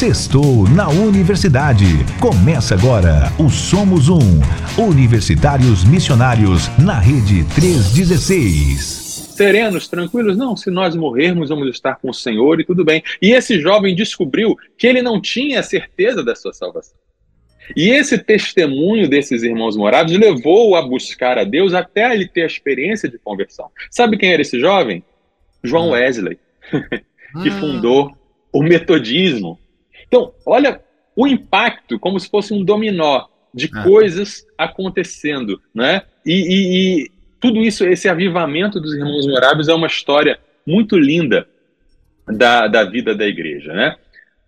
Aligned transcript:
Sextou 0.00 0.66
na 0.74 0.88
Universidade. 0.88 1.84
Começa 2.22 2.74
agora 2.74 3.30
o 3.38 3.50
Somos 3.50 4.08
Um. 4.08 4.40
Universitários 4.82 5.84
Missionários 5.84 6.68
na 6.78 6.98
Rede 6.98 7.44
316. 7.54 9.34
Serenos, 9.36 9.88
tranquilos? 9.88 10.38
Não, 10.38 10.56
se 10.56 10.70
nós 10.70 10.96
morrermos, 10.96 11.50
vamos 11.50 11.68
estar 11.68 11.96
com 11.96 12.08
o 12.08 12.14
Senhor 12.14 12.58
e 12.58 12.64
tudo 12.64 12.82
bem. 12.82 13.02
E 13.20 13.32
esse 13.32 13.60
jovem 13.60 13.94
descobriu 13.94 14.56
que 14.78 14.86
ele 14.86 15.02
não 15.02 15.20
tinha 15.20 15.62
certeza 15.62 16.24
da 16.24 16.34
sua 16.34 16.54
salvação. 16.54 16.96
E 17.76 17.90
esse 17.90 18.16
testemunho 18.16 19.06
desses 19.06 19.42
irmãos 19.42 19.76
morados 19.76 20.16
levou-o 20.16 20.76
a 20.76 20.80
buscar 20.80 21.36
a 21.36 21.44
Deus 21.44 21.74
até 21.74 22.10
ele 22.14 22.26
ter 22.26 22.44
a 22.44 22.46
experiência 22.46 23.06
de 23.06 23.18
conversão. 23.18 23.70
Sabe 23.90 24.16
quem 24.16 24.32
era 24.32 24.40
esse 24.40 24.58
jovem? 24.58 25.04
João 25.62 25.90
ah. 25.90 25.98
Wesley, 25.98 26.38
que 27.42 27.48
ah. 27.50 27.60
fundou 27.60 28.16
o 28.50 28.62
metodismo. 28.62 29.58
Então, 30.10 30.34
olha 30.44 30.82
o 31.14 31.24
impacto, 31.24 32.00
como 32.00 32.18
se 32.18 32.28
fosse 32.28 32.52
um 32.52 32.64
dominó 32.64 33.26
de 33.54 33.70
ah. 33.72 33.84
coisas 33.84 34.44
acontecendo, 34.58 35.62
né? 35.72 36.02
E, 36.26 36.32
e, 36.32 37.04
e, 37.04 37.10
tudo 37.40 37.60
isso, 37.60 37.86
esse 37.86 38.08
avivamento 38.08 38.80
dos 38.80 38.92
irmãos 38.92 39.26
moráveis 39.26 39.68
é 39.68 39.74
uma 39.74 39.86
história 39.86 40.40
muito 40.66 40.98
linda 40.98 41.46
da, 42.26 42.66
da 42.66 42.84
vida 42.84 43.14
da 43.14 43.26
igreja, 43.26 43.72
né? 43.72 43.96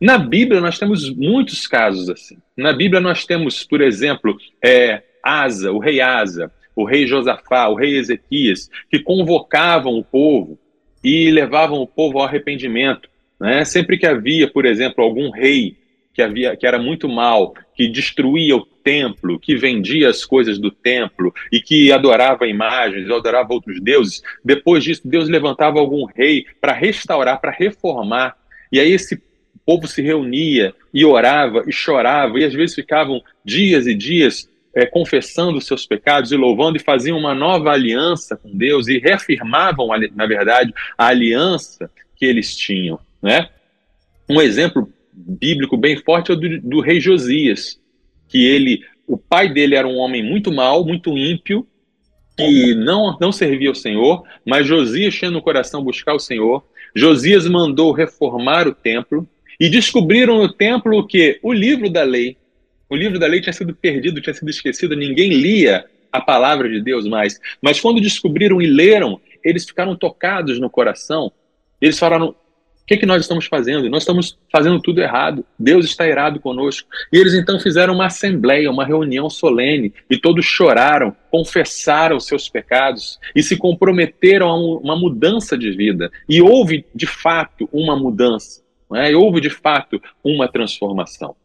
Na 0.00 0.18
Bíblia 0.18 0.60
nós 0.60 0.80
temos 0.80 1.08
muitos 1.14 1.68
casos 1.68 2.10
assim. 2.10 2.36
Na 2.56 2.72
Bíblia 2.72 3.00
nós 3.00 3.24
temos, 3.24 3.62
por 3.62 3.80
exemplo, 3.80 4.36
é, 4.62 5.00
Asa, 5.22 5.70
o 5.70 5.78
rei 5.78 6.00
Asa, 6.00 6.50
o 6.74 6.84
rei 6.84 7.06
Josafá, 7.06 7.68
o 7.68 7.76
rei 7.76 7.96
Ezequias, 7.96 8.68
que 8.90 8.98
convocavam 8.98 9.96
o 9.96 10.02
povo 10.02 10.58
e 11.04 11.30
levavam 11.30 11.80
o 11.80 11.86
povo 11.86 12.18
ao 12.18 12.24
arrependimento. 12.24 13.08
Né? 13.42 13.64
Sempre 13.64 13.98
que 13.98 14.06
havia, 14.06 14.48
por 14.48 14.64
exemplo, 14.64 15.02
algum 15.02 15.28
rei 15.28 15.76
que, 16.14 16.22
havia, 16.22 16.56
que 16.56 16.64
era 16.64 16.78
muito 16.78 17.08
mal, 17.08 17.52
que 17.74 17.88
destruía 17.88 18.56
o 18.56 18.64
templo, 18.64 19.36
que 19.36 19.56
vendia 19.56 20.08
as 20.08 20.24
coisas 20.24 20.60
do 20.60 20.70
templo 20.70 21.34
e 21.50 21.60
que 21.60 21.90
adorava 21.90 22.46
imagens, 22.46 23.10
adorava 23.10 23.52
outros 23.52 23.80
deuses, 23.80 24.22
depois 24.44 24.84
disso, 24.84 25.02
Deus 25.04 25.28
levantava 25.28 25.80
algum 25.80 26.04
rei 26.04 26.46
para 26.60 26.72
restaurar, 26.72 27.40
para 27.40 27.50
reformar. 27.50 28.36
E 28.70 28.78
aí 28.78 28.92
esse 28.92 29.20
povo 29.66 29.88
se 29.88 30.00
reunia 30.00 30.72
e 30.94 31.04
orava 31.04 31.64
e 31.66 31.72
chorava, 31.72 32.38
e 32.38 32.44
às 32.44 32.54
vezes 32.54 32.76
ficavam 32.76 33.20
dias 33.44 33.88
e 33.88 33.94
dias 33.94 34.48
é, 34.72 34.86
confessando 34.86 35.60
seus 35.60 35.84
pecados 35.84 36.30
e 36.30 36.36
louvando, 36.36 36.76
e 36.76 36.80
faziam 36.80 37.18
uma 37.18 37.34
nova 37.34 37.72
aliança 37.72 38.36
com 38.36 38.56
Deus 38.56 38.86
e 38.86 38.98
reafirmavam, 38.98 39.88
na 40.14 40.26
verdade, 40.26 40.72
a 40.96 41.08
aliança 41.08 41.90
que 42.14 42.24
eles 42.24 42.56
tinham. 42.56 43.00
Né? 43.22 43.48
Um 44.28 44.40
exemplo 44.40 44.92
bíblico 45.12 45.76
bem 45.76 45.96
forte 45.96 46.30
é 46.30 46.34
o 46.34 46.36
do, 46.36 46.60
do 46.60 46.80
rei 46.80 47.00
Josias, 47.00 47.78
que 48.28 48.46
ele, 48.46 48.82
o 49.06 49.16
pai 49.16 49.52
dele 49.52 49.74
era 49.74 49.86
um 49.86 49.96
homem 49.96 50.22
muito 50.22 50.50
mau, 50.50 50.84
muito 50.84 51.16
ímpio, 51.16 51.66
que 52.36 52.74
não, 52.74 53.16
não 53.20 53.30
servia 53.30 53.68
ao 53.68 53.74
Senhor, 53.74 54.24
mas 54.44 54.66
Josias 54.66 55.14
tinha 55.14 55.30
no 55.30 55.42
coração 55.42 55.84
buscar 55.84 56.14
o 56.14 56.18
Senhor. 56.18 56.64
Josias 56.94 57.46
mandou 57.46 57.92
reformar 57.92 58.66
o 58.66 58.74
templo 58.74 59.28
e 59.60 59.68
descobriram 59.68 60.38
no 60.38 60.52
templo 60.52 60.98
o 60.98 61.06
que? 61.06 61.38
O 61.42 61.52
livro 61.52 61.90
da 61.90 62.02
lei. 62.02 62.36
O 62.88 62.96
livro 62.96 63.18
da 63.18 63.26
lei 63.26 63.40
tinha 63.40 63.52
sido 63.52 63.74
perdido, 63.74 64.20
tinha 64.20 64.34
sido 64.34 64.50
esquecido, 64.50 64.96
ninguém 64.96 65.30
lia 65.30 65.84
a 66.10 66.20
palavra 66.20 66.68
de 66.68 66.80
Deus 66.80 67.06
mais. 67.06 67.40
Mas 67.60 67.80
quando 67.80 68.00
descobriram 68.00 68.60
e 68.60 68.66
leram, 68.66 69.20
eles 69.42 69.64
ficaram 69.64 69.96
tocados 69.96 70.58
no 70.58 70.68
coração. 70.68 71.32
Eles 71.80 71.98
falaram: 71.98 72.34
o 72.82 72.86
que, 72.86 72.96
que 72.96 73.06
nós 73.06 73.22
estamos 73.22 73.46
fazendo? 73.46 73.88
Nós 73.88 74.02
estamos 74.02 74.36
fazendo 74.50 74.80
tudo 74.80 75.00
errado. 75.00 75.44
Deus 75.56 75.86
está 75.86 76.06
irado 76.06 76.40
conosco. 76.40 76.88
E 77.12 77.16
eles 77.16 77.32
então 77.32 77.60
fizeram 77.60 77.94
uma 77.94 78.06
assembleia, 78.06 78.70
uma 78.70 78.84
reunião 78.84 79.30
solene, 79.30 79.94
e 80.10 80.18
todos 80.18 80.44
choraram, 80.44 81.14
confessaram 81.30 82.18
seus 82.18 82.48
pecados 82.48 83.20
e 83.36 83.42
se 83.42 83.56
comprometeram 83.56 84.48
a 84.48 84.56
uma 84.56 84.96
mudança 84.96 85.56
de 85.56 85.70
vida. 85.70 86.10
E 86.28 86.42
houve, 86.42 86.84
de 86.92 87.06
fato, 87.06 87.68
uma 87.72 87.96
mudança. 87.96 88.62
É? 88.94 89.12
E 89.12 89.14
houve, 89.14 89.40
de 89.40 89.48
fato, 89.48 90.02
uma 90.22 90.48
transformação. 90.48 91.36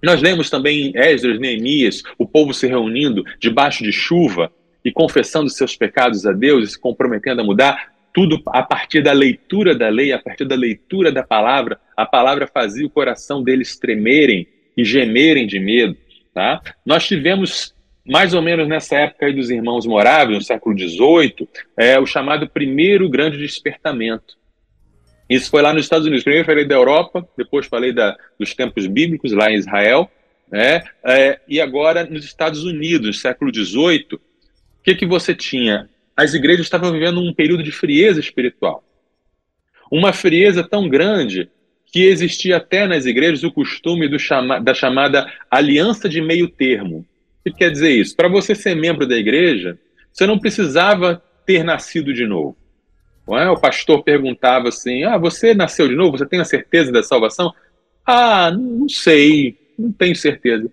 Nós 0.00 0.22
lemos 0.22 0.48
também 0.48 0.86
em 0.86 0.96
Esdras, 0.96 1.40
Neemias, 1.40 2.02
o 2.16 2.26
povo 2.26 2.54
se 2.54 2.68
reunindo 2.68 3.24
debaixo 3.38 3.82
de 3.82 3.92
chuva 3.92 4.50
e 4.84 4.90
confessando 4.90 5.50
seus 5.50 5.76
pecados 5.76 6.24
a 6.24 6.32
Deus 6.32 6.68
e 6.68 6.72
se 6.72 6.80
comprometendo 6.80 7.40
a 7.40 7.44
mudar 7.44 7.91
tudo 8.12 8.42
a 8.46 8.62
partir 8.62 9.02
da 9.02 9.12
leitura 9.12 9.74
da 9.74 9.88
lei, 9.88 10.12
a 10.12 10.18
partir 10.18 10.44
da 10.44 10.54
leitura 10.54 11.10
da 11.10 11.22
palavra, 11.22 11.80
a 11.96 12.04
palavra 12.04 12.46
fazia 12.46 12.86
o 12.86 12.90
coração 12.90 13.42
deles 13.42 13.78
tremerem 13.78 14.46
e 14.76 14.84
gemerem 14.84 15.46
de 15.46 15.58
medo. 15.58 15.96
Tá? 16.34 16.60
Nós 16.84 17.06
tivemos, 17.06 17.74
mais 18.06 18.34
ou 18.34 18.42
menos 18.42 18.68
nessa 18.68 18.96
época 18.96 19.32
dos 19.32 19.50
irmãos 19.50 19.86
moráveis, 19.86 20.38
no 20.38 20.44
século 20.44 20.78
XVIII, 20.78 21.48
é, 21.76 21.98
o 21.98 22.06
chamado 22.06 22.48
primeiro 22.48 23.08
grande 23.08 23.38
despertamento. 23.38 24.36
Isso 25.28 25.50
foi 25.50 25.62
lá 25.62 25.72
nos 25.72 25.84
Estados 25.84 26.06
Unidos. 26.06 26.24
Primeiro 26.24 26.46
falei 26.46 26.66
da 26.66 26.74
Europa, 26.74 27.26
depois 27.36 27.66
falei 27.66 27.92
da, 27.92 28.16
dos 28.38 28.54
tempos 28.54 28.86
bíblicos 28.86 29.32
lá 29.32 29.50
em 29.50 29.54
Israel, 29.54 30.10
né? 30.50 30.82
É, 31.02 31.40
e 31.48 31.58
agora 31.58 32.04
nos 32.04 32.26
Estados 32.26 32.64
Unidos, 32.64 33.20
século 33.20 33.50
XVIII, 33.54 34.06
o 34.12 34.20
que, 34.84 34.94
que 34.94 35.06
você 35.06 35.34
tinha? 35.34 35.88
As 36.16 36.34
igrejas 36.34 36.66
estavam 36.66 36.92
vivendo 36.92 37.20
um 37.20 37.32
período 37.32 37.62
de 37.62 37.72
frieza 37.72 38.20
espiritual. 38.20 38.84
Uma 39.90 40.12
frieza 40.12 40.62
tão 40.62 40.88
grande 40.88 41.50
que 41.86 42.04
existia 42.04 42.56
até 42.56 42.86
nas 42.86 43.04
igrejas 43.04 43.44
o 43.44 43.52
costume 43.52 44.18
chama, 44.18 44.58
da 44.58 44.72
chamada 44.72 45.30
aliança 45.50 46.08
de 46.08 46.20
meio 46.22 46.48
termo. 46.48 47.06
O 47.40 47.50
que 47.50 47.58
quer 47.58 47.70
dizer 47.70 47.90
isso? 47.90 48.16
Para 48.16 48.28
você 48.28 48.54
ser 48.54 48.74
membro 48.74 49.06
da 49.06 49.16
igreja, 49.16 49.78
você 50.12 50.26
não 50.26 50.38
precisava 50.38 51.22
ter 51.44 51.62
nascido 51.62 52.14
de 52.14 52.26
novo. 52.26 52.56
É? 53.28 53.48
O 53.50 53.60
pastor 53.60 54.02
perguntava 54.02 54.68
assim: 54.68 55.04
Ah, 55.04 55.18
você 55.18 55.54
nasceu 55.54 55.86
de 55.86 55.94
novo? 55.94 56.18
Você 56.18 56.26
tem 56.26 56.40
a 56.40 56.44
certeza 56.44 56.90
da 56.90 57.02
salvação? 57.02 57.52
Ah, 58.04 58.50
não 58.50 58.88
sei, 58.88 59.56
não 59.78 59.92
tenho 59.92 60.16
certeza. 60.16 60.70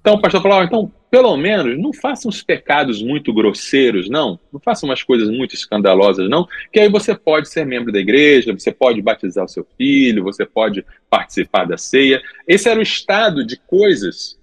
Então 0.00 0.14
o 0.14 0.20
pastor 0.20 0.40
falou: 0.40 0.58
ah, 0.58 0.64
então 0.64 0.92
pelo 1.10 1.36
menos 1.36 1.78
não 1.78 1.92
faça 1.92 2.28
uns 2.28 2.42
pecados 2.42 3.02
muito 3.02 3.32
grosseiros, 3.32 4.10
não. 4.10 4.38
Não 4.52 4.60
faça 4.60 4.84
umas 4.84 5.02
coisas 5.02 5.28
muito 5.30 5.54
escandalosas, 5.54 6.28
não. 6.28 6.46
Que 6.72 6.80
aí 6.80 6.88
você 6.88 7.14
pode 7.14 7.48
ser 7.48 7.64
membro 7.64 7.90
da 7.90 7.98
igreja, 7.98 8.52
você 8.52 8.70
pode 8.70 9.00
batizar 9.00 9.44
o 9.44 9.48
seu 9.48 9.66
filho, 9.76 10.22
você 10.22 10.44
pode 10.44 10.84
participar 11.08 11.64
da 11.64 11.78
ceia. 11.78 12.20
Esse 12.46 12.68
era 12.68 12.78
o 12.78 12.82
estado 12.82 13.44
de 13.44 13.56
coisas 13.56 14.38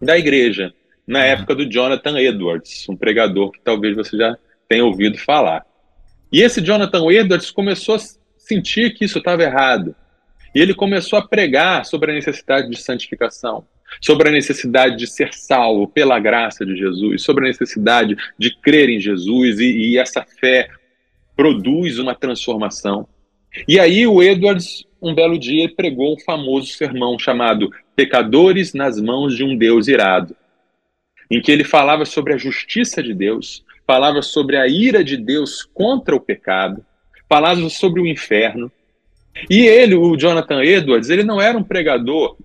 da 0.00 0.18
igreja 0.18 0.72
na 1.06 1.18
uhum. 1.20 1.24
época 1.24 1.54
do 1.54 1.70
Jonathan 1.70 2.18
Edwards, 2.18 2.88
um 2.88 2.96
pregador 2.96 3.50
que 3.50 3.60
talvez 3.62 3.94
você 3.94 4.16
já 4.16 4.36
tenha 4.66 4.84
ouvido 4.84 5.18
falar. 5.18 5.66
E 6.32 6.40
esse 6.40 6.62
Jonathan 6.62 7.10
Edwards 7.12 7.50
começou 7.50 7.96
a 7.96 8.00
sentir 8.38 8.94
que 8.94 9.04
isso 9.04 9.18
estava 9.18 9.42
errado. 9.42 9.94
E 10.54 10.60
ele 10.60 10.72
começou 10.72 11.18
a 11.18 11.28
pregar 11.28 11.84
sobre 11.84 12.10
a 12.10 12.14
necessidade 12.14 12.70
de 12.70 12.80
santificação 12.80 13.66
sobre 14.00 14.28
a 14.28 14.32
necessidade 14.32 14.96
de 14.96 15.06
ser 15.06 15.32
salvo 15.32 15.88
pela 15.88 16.18
graça 16.18 16.64
de 16.64 16.76
Jesus, 16.76 17.22
sobre 17.22 17.44
a 17.44 17.48
necessidade 17.48 18.16
de 18.38 18.54
crer 18.60 18.88
em 18.88 19.00
Jesus 19.00 19.60
e, 19.60 19.64
e 19.64 19.98
essa 19.98 20.22
fé 20.22 20.68
produz 21.36 21.98
uma 21.98 22.14
transformação. 22.14 23.06
E 23.68 23.78
aí 23.78 24.06
o 24.06 24.22
Edwards, 24.22 24.84
um 25.00 25.14
belo 25.14 25.38
dia, 25.38 25.72
pregou 25.74 26.14
um 26.14 26.20
famoso 26.20 26.68
sermão 26.68 27.18
chamado 27.18 27.70
Pecadores 27.94 28.74
nas 28.74 29.00
mãos 29.00 29.36
de 29.36 29.44
um 29.44 29.56
Deus 29.56 29.86
irado, 29.86 30.34
em 31.30 31.40
que 31.40 31.52
ele 31.52 31.64
falava 31.64 32.04
sobre 32.04 32.32
a 32.32 32.36
justiça 32.36 33.02
de 33.02 33.14
Deus, 33.14 33.64
falava 33.86 34.22
sobre 34.22 34.56
a 34.56 34.66
ira 34.66 35.04
de 35.04 35.16
Deus 35.16 35.62
contra 35.62 36.14
o 36.14 36.20
pecado, 36.20 36.84
falava 37.28 37.68
sobre 37.68 38.00
o 38.00 38.06
inferno. 38.06 38.70
E 39.48 39.66
ele, 39.66 39.94
o 39.94 40.16
Jonathan 40.16 40.62
Edwards, 40.62 41.10
ele 41.10 41.22
não 41.22 41.40
era 41.40 41.56
um 41.56 41.62
pregador 41.62 42.36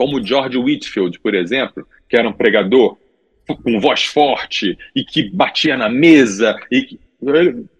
como 0.00 0.24
George 0.24 0.56
Whitfield, 0.56 1.20
por 1.20 1.34
exemplo, 1.34 1.86
que 2.08 2.16
era 2.16 2.26
um 2.26 2.32
pregador 2.32 2.96
com 3.46 3.78
voz 3.78 4.02
forte 4.02 4.78
e 4.96 5.04
que 5.04 5.28
batia 5.28 5.76
na 5.76 5.90
mesa. 5.90 6.58
E 6.72 6.98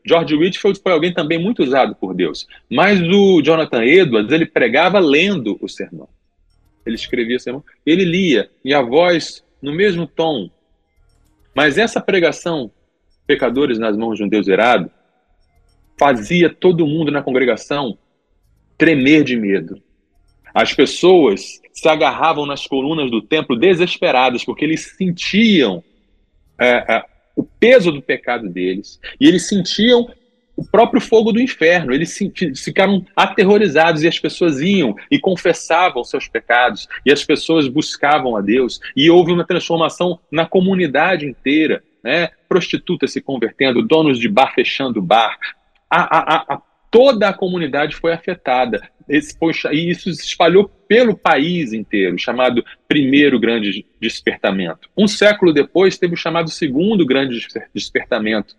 George 0.04 0.34
Whitfield 0.34 0.78
foi 0.82 0.92
alguém 0.92 1.14
também 1.14 1.38
muito 1.38 1.62
usado 1.62 1.94
por 1.94 2.12
Deus. 2.12 2.46
Mas 2.68 3.00
o 3.00 3.40
Jonathan 3.40 3.82
Edwards, 3.82 4.30
ele 4.30 4.44
pregava 4.44 4.98
lendo 4.98 5.58
o 5.62 5.66
sermão. 5.66 6.10
Ele 6.84 6.94
escrevia 6.94 7.38
o 7.38 7.40
sermão, 7.40 7.64
ele 7.86 8.04
lia, 8.04 8.50
e 8.62 8.74
a 8.74 8.82
voz 8.82 9.42
no 9.62 9.72
mesmo 9.72 10.06
tom. 10.06 10.50
Mas 11.54 11.78
essa 11.78 12.02
pregação, 12.02 12.70
pecadores 13.26 13.78
nas 13.78 13.96
mãos 13.96 14.18
de 14.18 14.24
um 14.24 14.28
Deus 14.28 14.46
errado, 14.46 14.90
fazia 15.98 16.50
todo 16.50 16.86
mundo 16.86 17.10
na 17.10 17.22
congregação 17.22 17.96
tremer 18.76 19.24
de 19.24 19.36
medo. 19.36 19.82
As 20.52 20.74
pessoas 20.74 21.59
se 21.72 21.88
agarravam 21.88 22.46
nas 22.46 22.66
colunas 22.66 23.10
do 23.10 23.22
templo 23.22 23.56
desesperadas, 23.56 24.44
porque 24.44 24.64
eles 24.64 24.94
sentiam 24.96 25.82
é, 26.58 26.96
é, 26.96 27.04
o 27.36 27.42
peso 27.42 27.90
do 27.90 28.02
pecado 28.02 28.48
deles, 28.48 29.00
e 29.20 29.26
eles 29.26 29.48
sentiam 29.48 30.08
o 30.60 30.64
próprio 30.70 31.00
fogo 31.00 31.32
do 31.32 31.40
inferno. 31.40 31.90
Eles 31.90 32.18
ficaram 32.62 33.04
aterrorizados 33.16 34.02
e 34.02 34.08
as 34.08 34.18
pessoas 34.18 34.60
iam 34.60 34.94
e 35.10 35.18
confessavam 35.18 36.04
seus 36.04 36.28
pecados 36.28 36.86
e 37.06 37.10
as 37.10 37.24
pessoas 37.24 37.66
buscavam 37.66 38.36
a 38.36 38.42
Deus 38.42 38.78
e 38.94 39.08
houve 39.08 39.32
uma 39.32 39.46
transformação 39.46 40.20
na 40.30 40.44
comunidade 40.44 41.24
inteira. 41.24 41.82
Né? 42.04 42.28
Prostitutas 42.46 43.10
se 43.10 43.22
convertendo, 43.22 43.82
donos 43.82 44.18
de 44.18 44.28
bar 44.28 44.52
fechando 44.54 45.00
bar. 45.00 45.38
A, 45.88 46.18
a, 46.18 46.54
a, 46.54 46.62
toda 46.90 47.30
a 47.30 47.32
comunidade 47.32 47.96
foi 47.96 48.12
afetada. 48.12 48.86
Esse 49.10 49.36
e 49.72 49.90
isso 49.90 50.12
se 50.12 50.24
espalhou 50.24 50.70
pelo 50.86 51.16
país 51.16 51.72
inteiro, 51.72 52.16
chamado 52.16 52.64
primeiro 52.86 53.40
grande 53.40 53.84
despertamento. 54.00 54.88
Um 54.96 55.08
século 55.08 55.52
depois, 55.52 55.98
teve 55.98 56.14
o 56.14 56.16
chamado 56.16 56.48
segundo 56.48 57.04
grande 57.04 57.44
despertamento, 57.74 58.56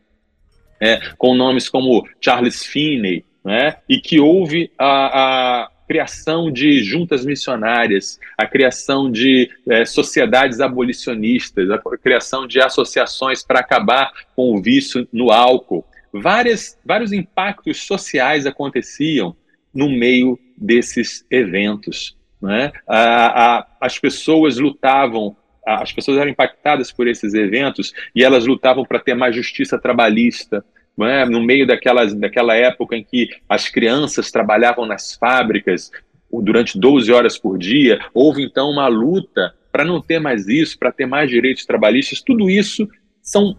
é, 0.80 1.00
com 1.18 1.34
nomes 1.34 1.70
como 1.70 2.06
Charles 2.20 2.66
Finney, 2.66 3.24
né, 3.46 3.78
e 3.88 4.00
que 4.00 4.20
houve 4.20 4.70
a, 4.78 5.64
a 5.64 5.72
criação 5.88 6.52
de 6.52 6.84
juntas 6.84 7.26
missionárias, 7.26 8.20
a 8.38 8.46
criação 8.46 9.10
de 9.12 9.50
é, 9.70 9.86
sociedades 9.86 10.60
abolicionistas, 10.60 11.70
a 11.70 11.80
criação 11.98 12.46
de 12.46 12.62
associações 12.62 13.44
para 13.44 13.60
acabar 13.60 14.12
com 14.36 14.54
o 14.54 14.62
vício 14.62 15.08
no 15.14 15.32
álcool. 15.32 15.86
Várias, 16.14 16.78
vários 16.86 17.14
impactos 17.14 17.86
sociais 17.86 18.46
aconteciam 18.46 19.36
no 19.74 19.90
meio 19.90 20.38
desses 20.58 21.26
eventos. 21.30 22.18
Né? 22.42 22.72
A, 22.88 23.58
a, 23.58 23.68
as 23.82 24.00
pessoas 24.00 24.58
lutavam, 24.58 25.36
as 25.66 25.92
pessoas 25.92 26.18
eram 26.18 26.32
impactadas 26.32 26.92
por 26.92 27.08
esses 27.08 27.34
eventos 27.34 27.94
e 28.16 28.24
elas 28.24 28.46
lutavam 28.46 28.86
para 28.86 29.00
ter 29.00 29.14
mais 29.14 29.36
justiça 29.36 29.80
trabalhista, 29.80 30.64
é? 31.00 31.26
no 31.26 31.42
meio 31.42 31.66
daquelas, 31.66 32.14
daquela 32.14 32.56
época 32.56 32.96
em 32.96 33.04
que 33.04 33.30
as 33.48 33.70
crianças 33.70 34.32
trabalhavam 34.32 34.86
nas 34.86 35.16
fábricas 35.16 35.92
durante 36.32 36.80
12 36.80 37.12
horas 37.12 37.38
por 37.38 37.58
dia, 37.58 38.00
houve 38.14 38.44
então 38.44 38.70
uma 38.70 38.88
luta 38.88 39.54
para 39.72 39.86
não 39.86 40.02
ter 40.02 40.20
mais 40.20 40.48
isso, 40.48 40.78
para 40.78 40.92
ter 40.92 41.06
mais 41.06 41.30
direitos 41.30 41.66
trabalhistas. 41.66 42.22
Tudo 42.22 42.50
isso 42.50 42.88
são 43.22 43.58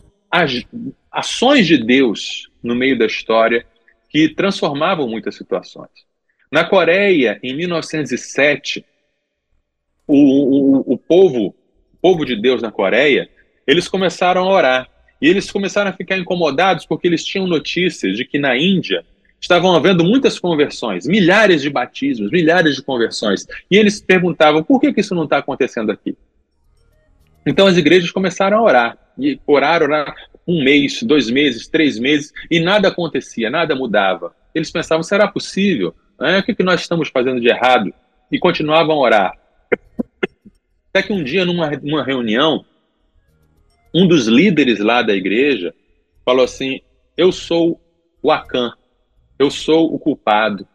ações 1.10 1.66
de 1.66 1.78
Deus 1.78 2.50
no 2.62 2.74
meio 2.74 2.98
da 2.98 3.06
história 3.06 3.66
que 4.12 4.28
transformavam 4.28 5.08
muitas 5.08 5.34
situações. 5.34 5.90
Na 6.50 6.64
Coreia, 6.64 7.40
em 7.42 7.56
1907, 7.56 8.84
o, 10.06 10.14
o, 10.14 10.92
o 10.92 10.98
povo, 10.98 11.46
o 11.94 11.96
povo 12.00 12.26
de 12.26 12.40
Deus 12.40 12.60
na 12.60 12.70
Coreia, 12.70 13.30
eles 13.66 13.88
começaram 13.88 14.42
a 14.42 14.52
orar. 14.52 14.88
E 15.20 15.28
eles 15.28 15.50
começaram 15.50 15.90
a 15.90 15.94
ficar 15.94 16.18
incomodados 16.18 16.84
porque 16.84 17.06
eles 17.06 17.24
tinham 17.24 17.46
notícias 17.46 18.16
de 18.16 18.24
que 18.24 18.38
na 18.38 18.56
Índia 18.56 19.04
estavam 19.40 19.74
havendo 19.74 20.04
muitas 20.04 20.38
conversões, 20.38 21.06
milhares 21.06 21.62
de 21.62 21.70
batismos, 21.70 22.30
milhares 22.30 22.76
de 22.76 22.82
conversões. 22.82 23.46
E 23.70 23.76
eles 23.76 24.00
perguntavam 24.00 24.62
por 24.62 24.78
que, 24.78 24.92
que 24.92 25.00
isso 25.00 25.14
não 25.14 25.24
está 25.24 25.38
acontecendo 25.38 25.90
aqui. 25.90 26.16
Então 27.46 27.66
as 27.66 27.76
igrejas 27.76 28.10
começaram 28.10 28.58
a 28.58 28.62
orar. 28.62 28.98
E 29.18 29.40
orar, 29.46 29.82
orar 29.82 30.14
um 30.46 30.62
mês, 30.62 31.02
dois 31.02 31.30
meses, 31.30 31.68
três 31.68 31.98
meses, 31.98 32.32
e 32.50 32.60
nada 32.60 32.88
acontecia, 32.88 33.50
nada 33.50 33.74
mudava. 33.74 34.34
Eles 34.54 34.70
pensavam, 34.70 35.02
será 35.02 35.28
possível? 35.28 35.94
Né? 36.20 36.38
O 36.38 36.42
que, 36.42 36.54
que 36.54 36.62
nós 36.62 36.80
estamos 36.80 37.08
fazendo 37.08 37.40
de 37.40 37.48
errado? 37.48 37.92
E 38.30 38.38
continuavam 38.38 38.96
a 38.96 39.00
orar. 39.00 39.38
Até 40.90 41.02
que 41.02 41.12
um 41.12 41.22
dia, 41.22 41.44
numa, 41.44 41.70
numa 41.70 42.04
reunião, 42.04 42.64
um 43.94 44.06
dos 44.06 44.26
líderes 44.26 44.78
lá 44.78 45.02
da 45.02 45.14
igreja 45.14 45.74
falou 46.24 46.44
assim: 46.44 46.80
Eu 47.16 47.32
sou 47.32 47.80
o 48.22 48.30
Acan, 48.30 48.72
eu 49.38 49.50
sou 49.50 49.94
o 49.94 49.98
culpado. 49.98 50.66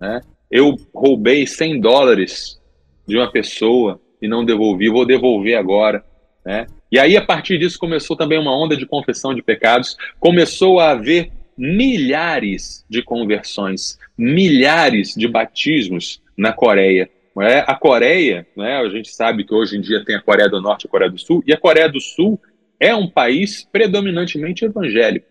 Né? 0.00 0.20
Eu 0.50 0.76
roubei 0.94 1.46
100 1.46 1.80
dólares 1.80 2.60
de 3.06 3.16
uma 3.16 3.30
pessoa 3.30 4.00
e 4.20 4.28
não 4.28 4.44
devolvi, 4.44 4.88
vou 4.88 5.06
devolver 5.06 5.56
agora. 5.56 6.04
Né? 6.44 6.66
E 6.90 6.98
aí, 6.98 7.16
a 7.16 7.24
partir 7.24 7.58
disso, 7.58 7.78
começou 7.78 8.16
também 8.16 8.38
uma 8.38 8.56
onda 8.56 8.76
de 8.76 8.86
confissão 8.86 9.34
de 9.34 9.42
pecados, 9.42 9.96
começou 10.18 10.80
a 10.80 10.90
haver 10.90 11.30
milhares 11.56 12.84
de 12.88 13.02
conversões, 13.02 13.98
milhares 14.16 15.14
de 15.14 15.26
batismos 15.26 16.22
na 16.36 16.52
Coreia. 16.52 17.10
É? 17.40 17.60
A 17.60 17.74
Coreia, 17.74 18.46
né, 18.56 18.78
a 18.78 18.88
gente 18.88 19.10
sabe 19.10 19.44
que 19.44 19.54
hoje 19.54 19.76
em 19.76 19.80
dia 19.80 20.04
tem 20.04 20.16
a 20.16 20.22
Coreia 20.22 20.48
do 20.48 20.60
Norte 20.60 20.84
e 20.84 20.88
a 20.88 20.90
Coreia 20.90 21.10
do 21.10 21.18
Sul, 21.18 21.42
e 21.46 21.52
a 21.52 21.56
Coreia 21.56 21.88
do 21.88 22.00
Sul 22.00 22.40
é 22.80 22.94
um 22.94 23.08
país 23.08 23.64
predominantemente 23.70 24.64
evangélico. 24.64 25.26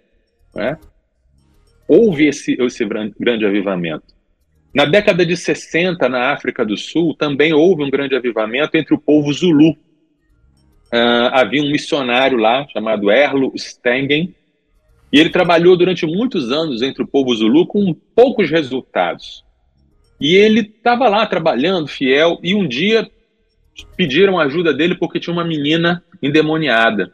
Né? 0.55 0.77
Houve 1.87 2.27
esse, 2.27 2.57
esse 2.59 2.85
grande 2.85 3.45
avivamento. 3.45 4.15
Na 4.73 4.85
década 4.85 5.25
de 5.25 5.35
60, 5.35 6.07
na 6.07 6.31
África 6.31 6.65
do 6.65 6.77
Sul, 6.77 7.15
também 7.15 7.53
houve 7.53 7.83
um 7.83 7.89
grande 7.89 8.15
avivamento 8.15 8.77
entre 8.77 8.93
o 8.93 8.99
povo 8.99 9.31
Zulu. 9.33 9.75
Uh, 10.93 11.29
havia 11.31 11.61
um 11.61 11.69
missionário 11.69 12.37
lá 12.37 12.65
chamado 12.69 13.11
Erlo 13.11 13.51
Stengen, 13.57 14.33
e 15.11 15.19
ele 15.19 15.29
trabalhou 15.29 15.77
durante 15.77 16.05
muitos 16.05 16.51
anos 16.51 16.81
entre 16.81 17.03
o 17.03 17.07
povo 17.07 17.33
Zulu 17.33 17.65
com 17.65 17.93
poucos 18.15 18.49
resultados. 18.49 19.43
E 20.19 20.35
ele 20.35 20.61
estava 20.61 21.07
lá 21.07 21.25
trabalhando, 21.25 21.87
fiel, 21.87 22.39
e 22.41 22.55
um 22.55 22.67
dia 22.67 23.09
pediram 23.95 24.39
ajuda 24.39 24.73
dele 24.73 24.95
porque 24.95 25.19
tinha 25.19 25.33
uma 25.33 25.45
menina 25.45 26.03
endemoniada. 26.21 27.13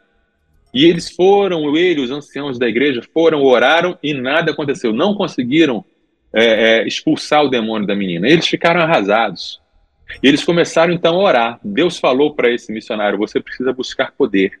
E 0.72 0.84
eles 0.84 1.10
foram, 1.10 1.76
ele, 1.76 2.00
os 2.00 2.10
anciãos 2.10 2.58
da 2.58 2.66
igreja, 2.66 3.00
foram, 3.12 3.42
oraram 3.42 3.96
e 4.02 4.12
nada 4.12 4.50
aconteceu. 4.50 4.92
Não 4.92 5.14
conseguiram 5.14 5.84
é, 6.32 6.44
é, 6.44 6.86
expulsar 6.86 7.44
o 7.44 7.48
demônio 7.48 7.86
da 7.86 7.94
menina. 7.94 8.28
Eles 8.28 8.48
ficaram 8.48 8.80
arrasados. 8.80 9.60
E 10.22 10.28
eles 10.28 10.44
começaram 10.44 10.92
então 10.92 11.16
a 11.16 11.22
orar. 11.22 11.60
Deus 11.62 11.98
falou 11.98 12.34
para 12.34 12.50
esse 12.52 12.72
missionário: 12.72 13.18
você 13.18 13.40
precisa 13.40 13.72
buscar 13.72 14.12
poder. 14.12 14.52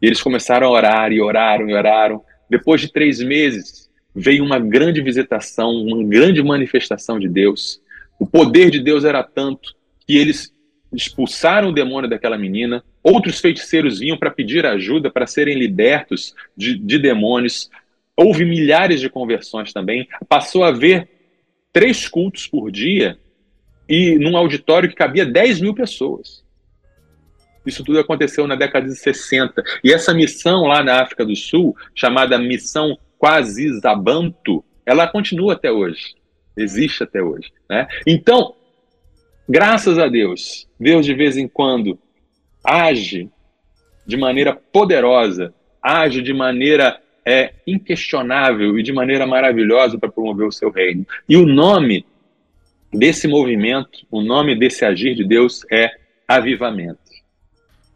E 0.00 0.06
eles 0.06 0.22
começaram 0.22 0.66
a 0.66 0.70
orar 0.70 1.12
e 1.12 1.20
oraram 1.20 1.68
e 1.68 1.74
oraram. 1.74 2.24
Depois 2.48 2.80
de 2.80 2.92
três 2.92 3.20
meses, 3.20 3.90
veio 4.14 4.44
uma 4.44 4.58
grande 4.58 5.00
visitação, 5.00 5.70
uma 5.70 6.02
grande 6.04 6.42
manifestação 6.42 7.18
de 7.18 7.28
Deus. 7.28 7.80
O 8.18 8.26
poder 8.26 8.70
de 8.70 8.80
Deus 8.80 9.04
era 9.04 9.22
tanto 9.22 9.74
que 10.06 10.16
eles 10.16 10.52
expulsaram 10.92 11.68
o 11.68 11.72
demônio 11.72 12.10
daquela 12.10 12.36
menina. 12.36 12.82
Outros 13.02 13.40
feiticeiros 13.40 14.00
vinham 14.00 14.18
para 14.18 14.30
pedir 14.30 14.66
ajuda 14.66 15.10
para 15.10 15.26
serem 15.26 15.56
libertos 15.58 16.34
de, 16.56 16.76
de 16.76 16.98
demônios. 16.98 17.70
Houve 18.16 18.44
milhares 18.44 19.00
de 19.00 19.08
conversões 19.08 19.72
também. 19.72 20.08
Passou 20.28 20.64
a 20.64 20.68
haver 20.68 21.08
três 21.72 22.08
cultos 22.08 22.46
por 22.46 22.70
dia 22.70 23.18
e 23.90 24.16
num 24.16 24.36
auditório 24.36 24.88
que 24.88 24.94
cabia 24.94 25.26
10 25.26 25.60
mil 25.60 25.74
pessoas. 25.74 26.44
Isso 27.66 27.82
tudo 27.82 27.98
aconteceu 27.98 28.46
na 28.46 28.54
década 28.54 28.86
de 28.86 28.96
60. 28.96 29.62
E 29.82 29.92
essa 29.92 30.14
missão 30.14 30.62
lá 30.62 30.82
na 30.82 31.02
África 31.02 31.26
do 31.26 31.34
Sul, 31.34 31.76
chamada 31.92 32.38
Missão 32.38 32.96
Quasizabanto, 33.18 34.64
ela 34.86 35.08
continua 35.08 35.54
até 35.54 35.72
hoje. 35.72 36.14
Existe 36.56 37.02
até 37.02 37.20
hoje. 37.20 37.52
Né? 37.68 37.86
Então, 38.06 38.54
graças 39.48 39.98
a 39.98 40.06
Deus, 40.06 40.68
Deus 40.78 41.04
de 41.04 41.12
vez 41.12 41.36
em 41.36 41.48
quando 41.48 41.98
age 42.64 43.28
de 44.06 44.16
maneira 44.16 44.54
poderosa, 44.54 45.52
age 45.82 46.22
de 46.22 46.32
maneira 46.32 47.00
é, 47.26 47.54
inquestionável 47.66 48.78
e 48.78 48.82
de 48.82 48.92
maneira 48.92 49.26
maravilhosa 49.26 49.98
para 49.98 50.10
promover 50.10 50.46
o 50.46 50.52
seu 50.52 50.70
reino. 50.70 51.04
E 51.28 51.36
o 51.36 51.44
nome 51.44 52.06
desse 52.92 53.28
movimento, 53.28 54.06
o 54.10 54.20
nome 54.20 54.58
desse 54.58 54.84
agir 54.84 55.14
de 55.14 55.24
Deus 55.24 55.64
é 55.70 55.90
avivamento. 56.26 56.98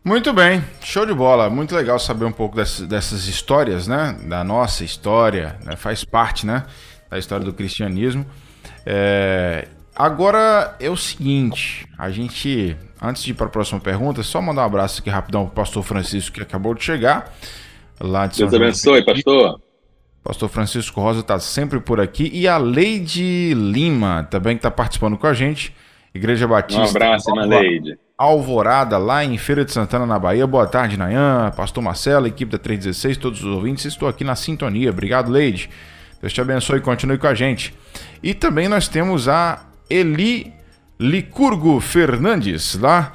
Muito 0.04 0.34
bem, 0.34 0.62
show 0.82 1.06
de 1.06 1.14
bola. 1.14 1.48
Muito 1.48 1.74
legal 1.74 1.98
saber 1.98 2.26
um 2.26 2.32
pouco 2.32 2.56
dessas, 2.56 2.86
dessas 2.86 3.26
histórias, 3.26 3.88
né? 3.88 4.14
Da 4.28 4.44
nossa 4.44 4.84
história, 4.84 5.56
né? 5.64 5.76
faz 5.76 6.04
parte, 6.04 6.44
né? 6.44 6.66
Da 7.10 7.18
história 7.18 7.44
do 7.44 7.54
cristianismo. 7.54 8.26
É... 8.84 9.66
Agora 9.96 10.76
é 10.80 10.90
o 10.90 10.96
seguinte, 10.96 11.86
a 11.96 12.10
gente, 12.10 12.76
antes 13.00 13.22
de 13.22 13.30
ir 13.30 13.34
para 13.34 13.46
a 13.46 13.48
próxima 13.48 13.80
pergunta, 13.80 14.22
só 14.24 14.42
mandar 14.42 14.62
um 14.62 14.66
abraço 14.66 15.00
aqui 15.00 15.08
rapidão 15.08 15.44
para 15.44 15.52
o 15.52 15.54
pastor 15.54 15.82
Francisco 15.84 16.34
que 16.34 16.42
acabou 16.42 16.74
de 16.74 16.82
chegar. 16.82 17.32
Lá 18.00 18.26
de 18.26 18.38
Deus 18.38 18.50
São 18.50 18.60
abençoe, 18.60 18.94
João. 18.94 19.04
pastor. 19.04 19.60
Pastor 20.24 20.48
Francisco 20.48 21.02
Rosa 21.02 21.20
está 21.20 21.38
sempre 21.38 21.78
por 21.78 22.00
aqui. 22.00 22.30
E 22.32 22.48
a 22.48 22.56
Leide 22.56 23.52
Lima 23.52 24.26
também 24.30 24.56
que 24.56 24.60
está 24.60 24.70
participando 24.70 25.18
com 25.18 25.26
a 25.26 25.34
gente. 25.34 25.76
Igreja 26.14 26.48
Batista. 26.48 26.82
Um 26.82 26.88
abraço, 26.88 27.28
irmã 27.30 27.44
Leide. 27.44 27.98
Alvorada, 28.16 28.96
lá 28.96 29.22
em 29.22 29.36
Feira 29.36 29.66
de 29.66 29.72
Santana, 29.72 30.06
na 30.06 30.18
Bahia. 30.18 30.46
Boa 30.46 30.66
tarde, 30.66 30.96
Nayan, 30.96 31.52
Pastor 31.54 31.82
Marcelo, 31.82 32.26
equipe 32.26 32.50
da 32.50 32.58
316, 32.58 33.18
todos 33.18 33.40
os 33.40 33.46
ouvintes. 33.46 33.84
Estou 33.84 34.08
aqui 34.08 34.24
na 34.24 34.34
sintonia. 34.34 34.88
Obrigado, 34.88 35.30
Leide. 35.30 35.68
Deus 36.22 36.32
te 36.32 36.40
abençoe 36.40 36.78
e 36.78 36.80
continue 36.80 37.18
com 37.18 37.26
a 37.26 37.34
gente. 37.34 37.74
E 38.22 38.32
também 38.32 38.66
nós 38.66 38.88
temos 38.88 39.28
a 39.28 39.66
Eli 39.90 40.54
Licurgo 40.98 41.80
Fernandes, 41.80 42.78
lá 42.78 43.12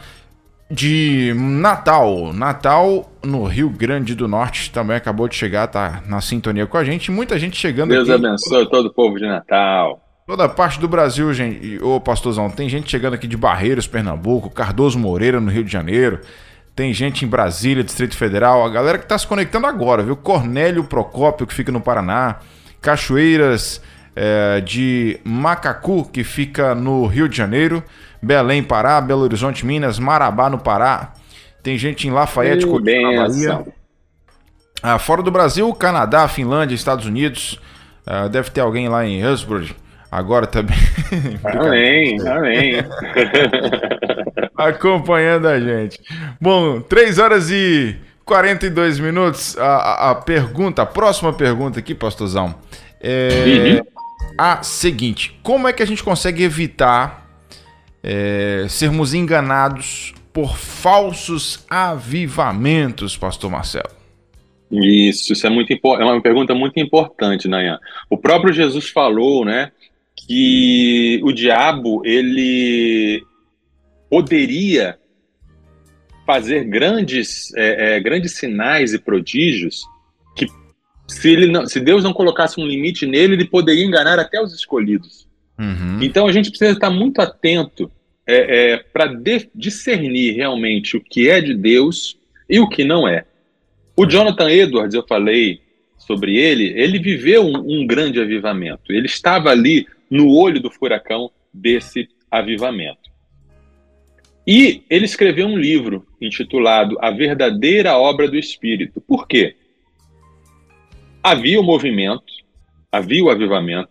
de 0.70 1.34
Natal. 1.36 2.32
Natal 2.34 3.12
no 3.24 3.46
Rio 3.46 3.70
Grande 3.70 4.14
do 4.14 4.28
Norte 4.28 4.72
também 4.72 4.96
acabou 4.96 5.28
de 5.28 5.36
chegar, 5.36 5.68
tá 5.68 6.04
na 6.06 6.22
sintonia 6.22 6.68
com 6.68 6.78
a 6.78 6.84
gente. 6.84 7.12
Muita 7.12 7.40
gente 7.40 7.58
chegando 7.58 7.90
Deus 7.90 8.10
aqui. 8.10 8.22
Deus 8.22 8.34
abençoe 8.34 8.70
todo 8.70 8.86
o 8.88 8.94
povo 8.94 9.18
de 9.18 9.26
Natal. 9.26 10.02
Toda 10.28 10.48
parte 10.48 10.80
do 10.80 10.88
Brasil, 10.88 11.34
gente. 11.34 11.80
Ô, 11.82 12.00
pastorzão, 12.00 12.52
tem 12.52 12.70
gente 12.70 12.90
chegando 12.90 13.16
aqui 13.16 13.26
de 13.26 13.36
Barreiros, 13.36 13.88
Pernambuco, 13.88 14.50
Cardoso 14.52 15.00
Moreira, 15.00 15.40
no 15.40 15.50
Rio 15.50 15.64
de 15.64 15.72
Janeiro. 15.72 16.22
Tem 16.76 16.94
gente 16.94 17.26
em 17.26 17.28
Brasília, 17.28 17.84
Distrito 17.84 18.16
Federal. 18.16 18.64
A 18.64 18.70
galera 18.70 19.00
que 19.00 19.08
tá 19.08 19.18
se 19.18 19.26
conectando 19.26 19.66
agora, 19.66 20.04
viu? 20.04 20.16
Cornélio 20.16 20.84
Procópio, 20.84 21.48
que 21.48 21.54
fica 21.54 21.72
no 21.72 21.82
Paraná. 21.82 22.38
Cachoeiras 22.80 23.82
é, 24.16 24.62
de 24.62 25.20
Macacu, 25.24 26.10
que 26.10 26.24
fica 26.24 26.74
no 26.76 27.06
Rio 27.06 27.28
de 27.28 27.38
Janeiro. 27.38 27.84
Belém, 28.22 28.62
Pará, 28.62 29.00
Belo 29.00 29.22
Horizonte, 29.22 29.66
Minas, 29.66 29.98
Marabá, 29.98 30.50
no 30.50 30.58
Pará. 30.58 31.14
Tem 31.64 31.78
gente 31.78 32.08
em 32.08 32.12
Lafayette, 32.12 32.66
Curitiba, 32.66 33.28
Bahia. 33.28 33.66
Ah, 34.82 34.98
fora 34.98 35.22
do 35.22 35.32
Brasil, 35.32 35.74
Canadá, 35.74 36.28
Finlândia, 36.28 36.76
Estados 36.76 37.06
Unidos. 37.06 37.60
Ah, 38.06 38.28
deve 38.28 38.50
ter 38.50 38.62
alguém 38.62 38.88
lá 38.90 39.06
em 39.06 39.20
Hillsborough. 39.20 39.70
Agora 40.12 40.48
também. 40.48 40.78
amém, 41.44 42.18
amém. 42.28 42.74
Acompanhando 44.58 45.48
a 45.48 45.60
gente. 45.60 46.00
Bom, 46.42 46.82
3 46.82 47.20
horas 47.20 47.50
e 47.52 47.96
42 48.26 49.00
minutos. 49.00 49.58
A, 49.58 49.66
a, 49.66 50.12
a 50.12 50.16
pergunta, 50.16 50.82
a 50.82 50.86
próxima 50.86 51.32
pergunta 51.32 51.80
aqui, 51.80 51.94
pastorzão, 51.94 52.56
é 53.02 53.80
uhum. 53.86 53.99
A 54.40 54.64
seguinte: 54.64 55.38
Como 55.44 55.68
é 55.68 55.74
que 55.74 55.84
a 55.84 55.86
gente 55.86 56.02
consegue 56.02 56.44
evitar 56.44 57.30
é, 58.02 58.66
sermos 58.70 59.14
enganados 59.14 60.14
por 60.32 60.58
falsos 60.58 61.66
avivamentos, 61.70 63.18
pastor 63.18 63.52
Marcelo? 63.52 64.00
Isso, 64.72 65.34
isso 65.34 65.46
é 65.46 65.50
muito 65.50 65.74
é 65.74 66.06
uma 66.06 66.22
pergunta 66.22 66.56
muito 66.56 66.80
importante, 66.80 67.48
Nayan. 67.48 67.80
O 68.10 68.18
próprio 68.18 68.54
Jesus 68.54 68.90
falou, 68.90 69.44
né, 69.44 69.72
que 70.16 71.20
o 71.24 71.34
diabo 71.34 72.02
ele 72.06 73.22
poderia 74.10 74.98
fazer 76.26 76.64
grandes, 76.64 77.54
é, 77.56 77.96
é, 77.96 78.00
grandes 78.00 78.38
sinais 78.38 78.94
e 78.94 79.00
prodígios 79.00 79.84
se, 81.10 81.30
ele 81.30 81.48
não, 81.48 81.66
se 81.66 81.80
Deus 81.80 82.04
não 82.04 82.14
colocasse 82.14 82.60
um 82.60 82.66
limite 82.66 83.06
nele, 83.06 83.34
ele 83.34 83.46
poderia 83.46 83.84
enganar 83.84 84.20
até 84.20 84.42
os 84.42 84.54
escolhidos. 84.54 85.28
Uhum. 85.58 86.00
Então 86.02 86.28
a 86.28 86.32
gente 86.32 86.50
precisa 86.50 86.72
estar 86.72 86.90
muito 86.90 87.20
atento 87.20 87.92
é, 88.26 88.74
é 88.74 88.78
para 88.78 89.12
discernir 89.54 90.36
realmente 90.36 90.96
o 90.96 91.02
que 91.02 91.30
é 91.30 91.42
de 91.42 91.54
Deus 91.54 92.18
e 92.48 92.60
o 92.60 92.70
que 92.70 92.84
não 92.84 93.08
é. 93.08 93.26
O 93.98 94.06
Jonathan 94.06 94.50
Edwards, 94.50 94.94
eu 94.94 95.06
falei 95.06 95.62
sobre 95.98 96.38
ele, 96.38 96.74
ele 96.80 97.00
viveu 97.00 97.46
um, 97.46 97.82
um 97.82 97.86
grande 97.86 98.22
avivamento. 98.22 98.94
Ele 98.94 99.08
estava 99.08 99.50
ali 99.50 99.86
no 100.10 100.30
olho 100.30 100.62
do 100.62 100.72
furacão 100.72 101.30
desse 101.54 102.08
avivamento. 102.32 103.10
E 104.48 104.84
ele 104.90 105.06
escreveu 105.06 105.46
um 105.46 105.58
livro 105.58 106.08
intitulado 106.20 106.98
A 107.02 107.12
Verdadeira 107.12 107.98
Obra 107.98 108.28
do 108.28 108.38
Espírito. 108.38 109.02
Por 109.02 109.28
quê? 109.28 109.56
Havia 111.22 111.60
o 111.60 111.64
movimento, 111.64 112.34
havia 112.92 113.24
o 113.24 113.30
avivamento, 113.30 113.90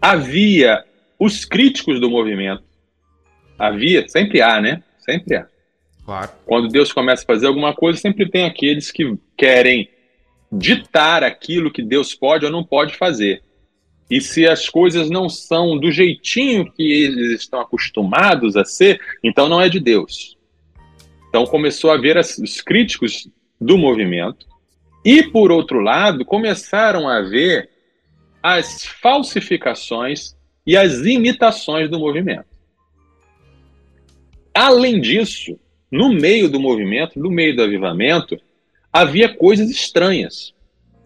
havia 0.00 0.84
os 1.18 1.44
críticos 1.44 2.00
do 2.00 2.08
movimento, 2.08 2.64
havia, 3.58 4.08
sempre 4.08 4.40
há, 4.40 4.60
né? 4.60 4.82
Sempre 4.98 5.36
há. 5.36 5.46
Claro. 6.04 6.30
Quando 6.46 6.68
Deus 6.68 6.92
começa 6.92 7.22
a 7.22 7.26
fazer 7.26 7.46
alguma 7.46 7.74
coisa, 7.74 7.98
sempre 7.98 8.28
tem 8.28 8.44
aqueles 8.44 8.90
que 8.90 9.16
querem 9.36 9.88
ditar 10.50 11.22
aquilo 11.22 11.70
que 11.70 11.82
Deus 11.82 12.14
pode 12.14 12.44
ou 12.44 12.50
não 12.50 12.64
pode 12.64 12.96
fazer. 12.96 13.42
E 14.10 14.20
se 14.20 14.46
as 14.46 14.68
coisas 14.68 15.08
não 15.08 15.28
são 15.28 15.78
do 15.78 15.92
jeitinho 15.92 16.70
que 16.72 16.82
eles 16.82 17.40
estão 17.40 17.60
acostumados 17.60 18.56
a 18.56 18.64
ser, 18.64 19.00
então 19.22 19.48
não 19.48 19.60
é 19.60 19.68
de 19.68 19.78
Deus. 19.78 20.36
Então 21.28 21.46
começou 21.46 21.92
a 21.92 21.94
haver 21.94 22.16
os 22.18 22.60
críticos 22.60 23.28
do 23.60 23.78
movimento, 23.78 24.46
e 25.04 25.22
por 25.22 25.50
outro 25.50 25.80
lado, 25.80 26.24
começaram 26.24 27.08
a 27.08 27.18
haver 27.18 27.70
as 28.42 28.84
falsificações 28.84 30.34
e 30.66 30.76
as 30.76 31.00
imitações 31.00 31.90
do 31.90 31.98
movimento. 31.98 32.46
Além 34.54 35.00
disso, 35.00 35.58
no 35.90 36.12
meio 36.12 36.48
do 36.48 36.60
movimento, 36.60 37.18
no 37.18 37.30
meio 37.30 37.56
do 37.56 37.62
avivamento, 37.62 38.38
havia 38.92 39.28
coisas 39.28 39.70
estranhas. 39.70 40.54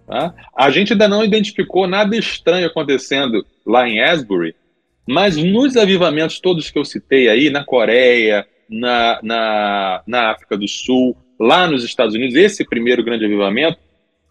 Tá? 0.07 0.35
A 0.57 0.71
gente 0.71 0.93
ainda 0.93 1.09
não 1.09 1.25
identificou 1.25 1.87
nada 1.87 2.17
estranho 2.17 2.67
acontecendo 2.67 3.47
lá 3.65 3.89
em 3.89 4.01
Asbury, 4.01 4.55
mas 5.07 5.37
nos 5.37 5.77
avivamentos 5.77 6.41
todos 6.41 6.71
que 6.71 6.79
eu 6.79 6.85
citei 6.85 7.29
aí, 7.29 7.51
na 7.51 7.65
Coreia, 7.65 8.47
na, 8.69 9.21
na, 9.23 10.03
na 10.07 10.31
África 10.31 10.57
do 10.57 10.67
Sul, 10.67 11.17
lá 11.39 11.67
nos 11.67 11.85
Estados 11.85 12.15
Unidos, 12.15 12.35
esse 12.35 12.65
primeiro 12.65 13.05
grande 13.05 13.25
avivamento, 13.25 13.79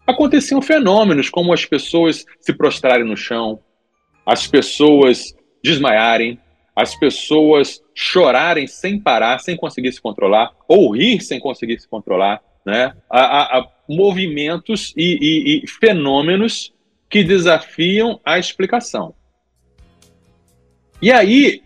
aconteciam 0.06 0.60
fenômenos 0.60 1.28
como 1.28 1.52
as 1.52 1.64
pessoas 1.64 2.24
se 2.40 2.52
prostrarem 2.52 3.04
no 3.04 3.16
chão, 3.16 3.60
as 4.26 4.46
pessoas 4.46 5.34
desmaiarem, 5.62 6.38
as 6.76 6.94
pessoas 6.94 7.82
chorarem 7.94 8.66
sem 8.66 8.98
parar, 8.98 9.38
sem 9.38 9.56
conseguir 9.56 9.92
se 9.92 10.00
controlar, 10.00 10.52
ou 10.66 10.90
rir 10.90 11.20
sem 11.20 11.38
conseguir 11.38 11.78
se 11.78 11.88
controlar, 11.88 12.42
né? 12.66 12.94
A, 13.08 13.58
a 13.58 13.68
movimentos 13.88 14.92
e, 14.96 15.18
e, 15.20 15.64
e 15.64 15.68
fenômenos 15.68 16.72
que 17.08 17.22
desafiam 17.22 18.20
a 18.24 18.38
explicação. 18.38 19.14
E 21.00 21.12
aí, 21.12 21.62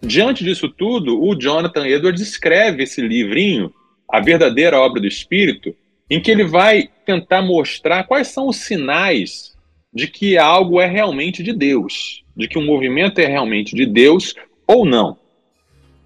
diante 0.00 0.44
disso 0.44 0.68
tudo, 0.68 1.20
o 1.20 1.34
Jonathan 1.34 1.86
Edwards 1.86 2.20
escreve 2.20 2.82
esse 2.82 3.00
livrinho, 3.00 3.72
A 4.08 4.20
Verdadeira 4.20 4.78
Obra 4.78 5.00
do 5.00 5.06
Espírito, 5.06 5.74
em 6.08 6.20
que 6.20 6.30
ele 6.30 6.44
vai 6.44 6.88
tentar 7.04 7.42
mostrar 7.42 8.04
quais 8.04 8.28
são 8.28 8.48
os 8.48 8.56
sinais 8.56 9.56
de 9.92 10.06
que 10.06 10.36
algo 10.36 10.80
é 10.80 10.86
realmente 10.86 11.42
de 11.42 11.52
Deus, 11.52 12.22
de 12.36 12.46
que 12.46 12.58
um 12.58 12.64
movimento 12.64 13.18
é 13.18 13.26
realmente 13.26 13.74
de 13.74 13.86
Deus 13.86 14.34
ou 14.66 14.84
não. 14.84 15.18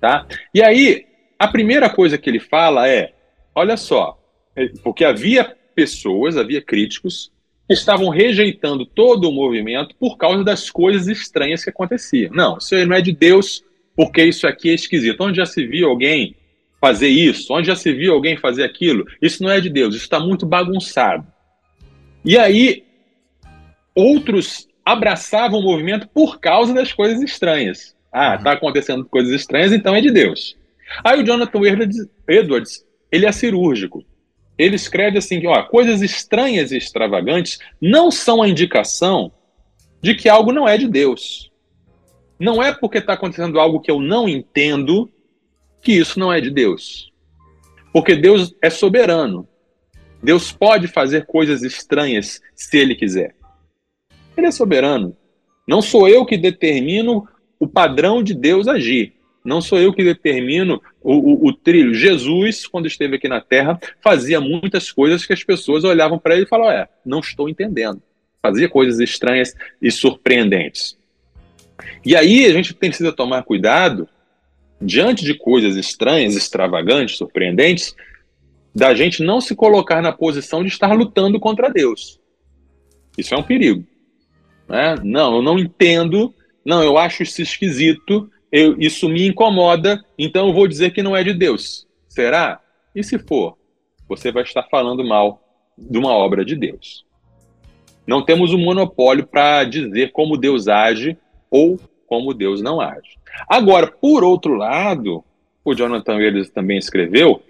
Tá? 0.01 0.27
E 0.55 0.63
aí, 0.63 1.07
a 1.39 1.49
primeira 1.49 1.91
coisa 1.91 2.17
que 2.17 2.31
ele 2.31 2.41
fala 2.41 2.89
é: 2.89 3.13
olha 3.55 3.77
só, 3.77 4.19
é, 4.55 4.69
porque 4.83 5.05
havia 5.05 5.45
pessoas, 5.75 6.37
havia 6.37 6.63
críticos 6.63 7.33
que 7.67 7.75
estavam 7.75 8.09
rejeitando 8.09 8.85
todo 8.85 9.29
o 9.29 9.33
movimento 9.33 9.95
por 9.97 10.17
causa 10.17 10.43
das 10.43 10.71
coisas 10.71 11.07
estranhas 11.09 11.63
que 11.63 11.71
aconteciam. 11.71 12.33
Não, 12.33 12.59
isso 12.59 12.75
não 12.87 12.97
é 12.97 13.01
de 13.01 13.13
Deus, 13.13 13.65
porque 13.95 14.25
isso 14.25 14.47
aqui 14.47 14.71
é 14.71 14.75
esquisito. 14.75 15.21
Onde 15.21 15.37
já 15.37 15.47
se 15.47 15.67
viu 15.67 15.89
alguém 15.89 16.35
fazer 16.81 17.09
isso? 17.09 17.53
Onde 17.53 17.67
já 17.67 17.77
se 17.77 17.93
viu 17.93 18.13
alguém 18.13 18.37
fazer 18.37 18.65
aquilo? 18.65 19.07
Isso 19.21 19.43
não 19.43 19.51
é 19.51 19.61
de 19.61 19.69
Deus, 19.69 19.95
isso 19.95 20.05
está 20.05 20.19
muito 20.19 20.47
bagunçado. 20.47 21.27
E 22.25 22.39
aí, 22.39 22.85
outros 23.95 24.69
abraçavam 24.85 25.61
o 25.61 25.63
movimento 25.63 26.09
por 26.09 26.41
causa 26.41 26.73
das 26.73 26.93
coisas 26.93 27.23
estranhas. 27.23 27.95
Ah, 28.13 28.35
está 28.35 28.53
acontecendo 28.53 29.05
coisas 29.05 29.33
estranhas, 29.33 29.73
então 29.73 29.95
é 29.95 30.01
de 30.01 30.11
Deus. 30.11 30.57
Aí 31.05 31.21
o 31.21 31.25
Jonathan 31.25 31.61
Edwards, 32.27 32.85
ele 33.13 33.27
é 33.27 33.33
cirúrgico 33.33 34.05
ele 34.61 34.77
escreve 34.77 35.17
assim: 35.17 35.45
ó, 35.47 35.63
coisas 35.63 36.03
estranhas 36.03 36.71
e 36.71 36.77
extravagantes 36.77 37.59
não 37.81 38.11
são 38.11 38.43
a 38.43 38.49
indicação 38.49 39.33
de 40.03 40.15
que 40.15 40.29
algo 40.29 40.53
não 40.53 40.69
é 40.69 40.77
de 40.77 40.87
Deus. 40.87 41.51
Não 42.39 42.63
é 42.63 42.73
porque 42.73 42.99
está 42.99 43.15
acontecendo 43.15 43.59
algo 43.59 43.81
que 43.81 43.91
eu 43.91 43.99
não 44.01 44.29
entendo 44.29 45.11
que 45.81 45.93
isso 45.93 46.19
não 46.19 46.33
é 46.33 46.41
de 46.41 46.51
Deus. 46.51 47.13
Porque 47.93 48.15
Deus 48.15 48.55
é 48.63 48.71
soberano. 48.71 49.49
Deus 50.23 50.53
pode 50.53 50.87
fazer 50.87 51.27
coisas 51.27 51.63
estranhas 51.63 52.41
se 52.55 52.79
ele 52.79 52.95
quiser. 52.95 53.35
Ele 54.37 54.47
é 54.47 54.51
soberano. 54.51 55.17
Não 55.67 55.81
sou 55.81 56.09
eu 56.09 56.25
que 56.27 56.37
determino 56.37 57.27
o 57.59 57.67
padrão 57.67 58.23
de 58.23 58.35
Deus 58.35 58.69
agir. 58.69 59.15
Não 59.45 59.61
sou 59.61 59.79
eu 59.79 59.93
que 59.93 60.05
determino 60.05 60.83
o, 61.01 61.15
o, 61.15 61.47
o, 61.49 61.53
trilho. 61.53 61.95
Jesus, 61.95 62.67
quando 62.67 62.87
esteve 62.87 63.17
aqui 63.17 63.27
na 63.27 63.41
Terra, 63.41 63.81
fazia 64.03 64.41
muitas 64.41 64.93
coisas 64.93 65.25
que 65.25 65.33
as 65.33 65.43
pessoas 65.43 65.83
olhavam 65.83 66.19
para 66.19 66.35
ele 66.35 66.45
e 66.45 66.49
falavam: 66.49 66.73
É, 66.73 66.89
não 67.05 67.21
estou 67.21 67.49
entendendo. 67.49 68.03
Fazia 68.43 68.69
coisas 68.69 69.01
estranhas 69.01 69.55
e 69.81 69.91
surpreendentes. 69.91 70.99
E 72.05 72.15
aí 72.15 72.45
a 72.45 72.53
gente 72.53 72.75
precisa 72.75 73.13
tomar 73.13 73.43
cuidado, 73.43 74.09
diante 74.81 75.25
de 75.25 75.35
coisas 75.35 75.77
estranhas, 75.77 76.35
extravagantes, 76.35 77.17
surpreendentes, 77.17 77.95
da 78.75 78.95
gente 78.95 79.23
não 79.23 79.41
se 79.41 79.55
colocar 79.55 80.01
na 80.01 80.13
posição 80.13 80.63
de 80.63 80.69
estar 80.69 80.93
lutando 80.93 81.39
contra 81.39 81.69
Deus. 81.69 82.21
Isso 83.19 83.35
é 83.35 83.39
um 83.39 83.43
perigo. 83.43 83.85
Né? 84.69 84.95
Não, 85.03 85.37
eu 85.37 85.43
não 85.43 85.59
entendo, 85.59 86.33
não, 86.65 86.83
eu 86.83 86.97
acho 86.97 87.23
isso 87.23 87.43
esquisito, 87.43 88.31
eu, 88.51 88.81
isso 88.81 89.09
me 89.09 89.27
incomoda, 89.27 90.03
então 90.19 90.49
eu 90.49 90.55
vou 90.55 90.67
dizer 90.67 90.93
que 90.93 91.03
não 91.03 91.17
é 91.17 91.23
de 91.23 91.35
Deus. 91.35 91.87
Será? 92.09 92.61
E 92.95 93.03
se 93.03 93.19
for? 93.19 93.57
Você 94.09 94.33
vai 94.33 94.43
estar 94.43 94.63
falando 94.65 95.05
mal 95.05 95.43
de 95.77 95.99
uma 95.99 96.13
obra 96.13 96.45
de 96.45 96.57
Deus. 96.57 97.05
Não 98.07 98.25
temos 98.25 98.53
um 98.53 98.59
monopólio 98.59 99.27
para 99.27 99.65
dizer 99.65 100.11
como 100.13 100.37
Deus 100.37 100.67
age 100.67 101.17
ou 101.51 101.79
como 102.07 102.35
Deus 102.35 102.61
não 102.61 102.81
age. 102.81 103.20
Agora, 103.49 103.87
por 103.87 104.25
outro 104.25 104.55
lado, 104.55 105.25
o 105.65 105.75
Jonathan 105.75 106.17
Willis 106.17 106.51
também 106.51 106.79
escreveu, 106.79 107.43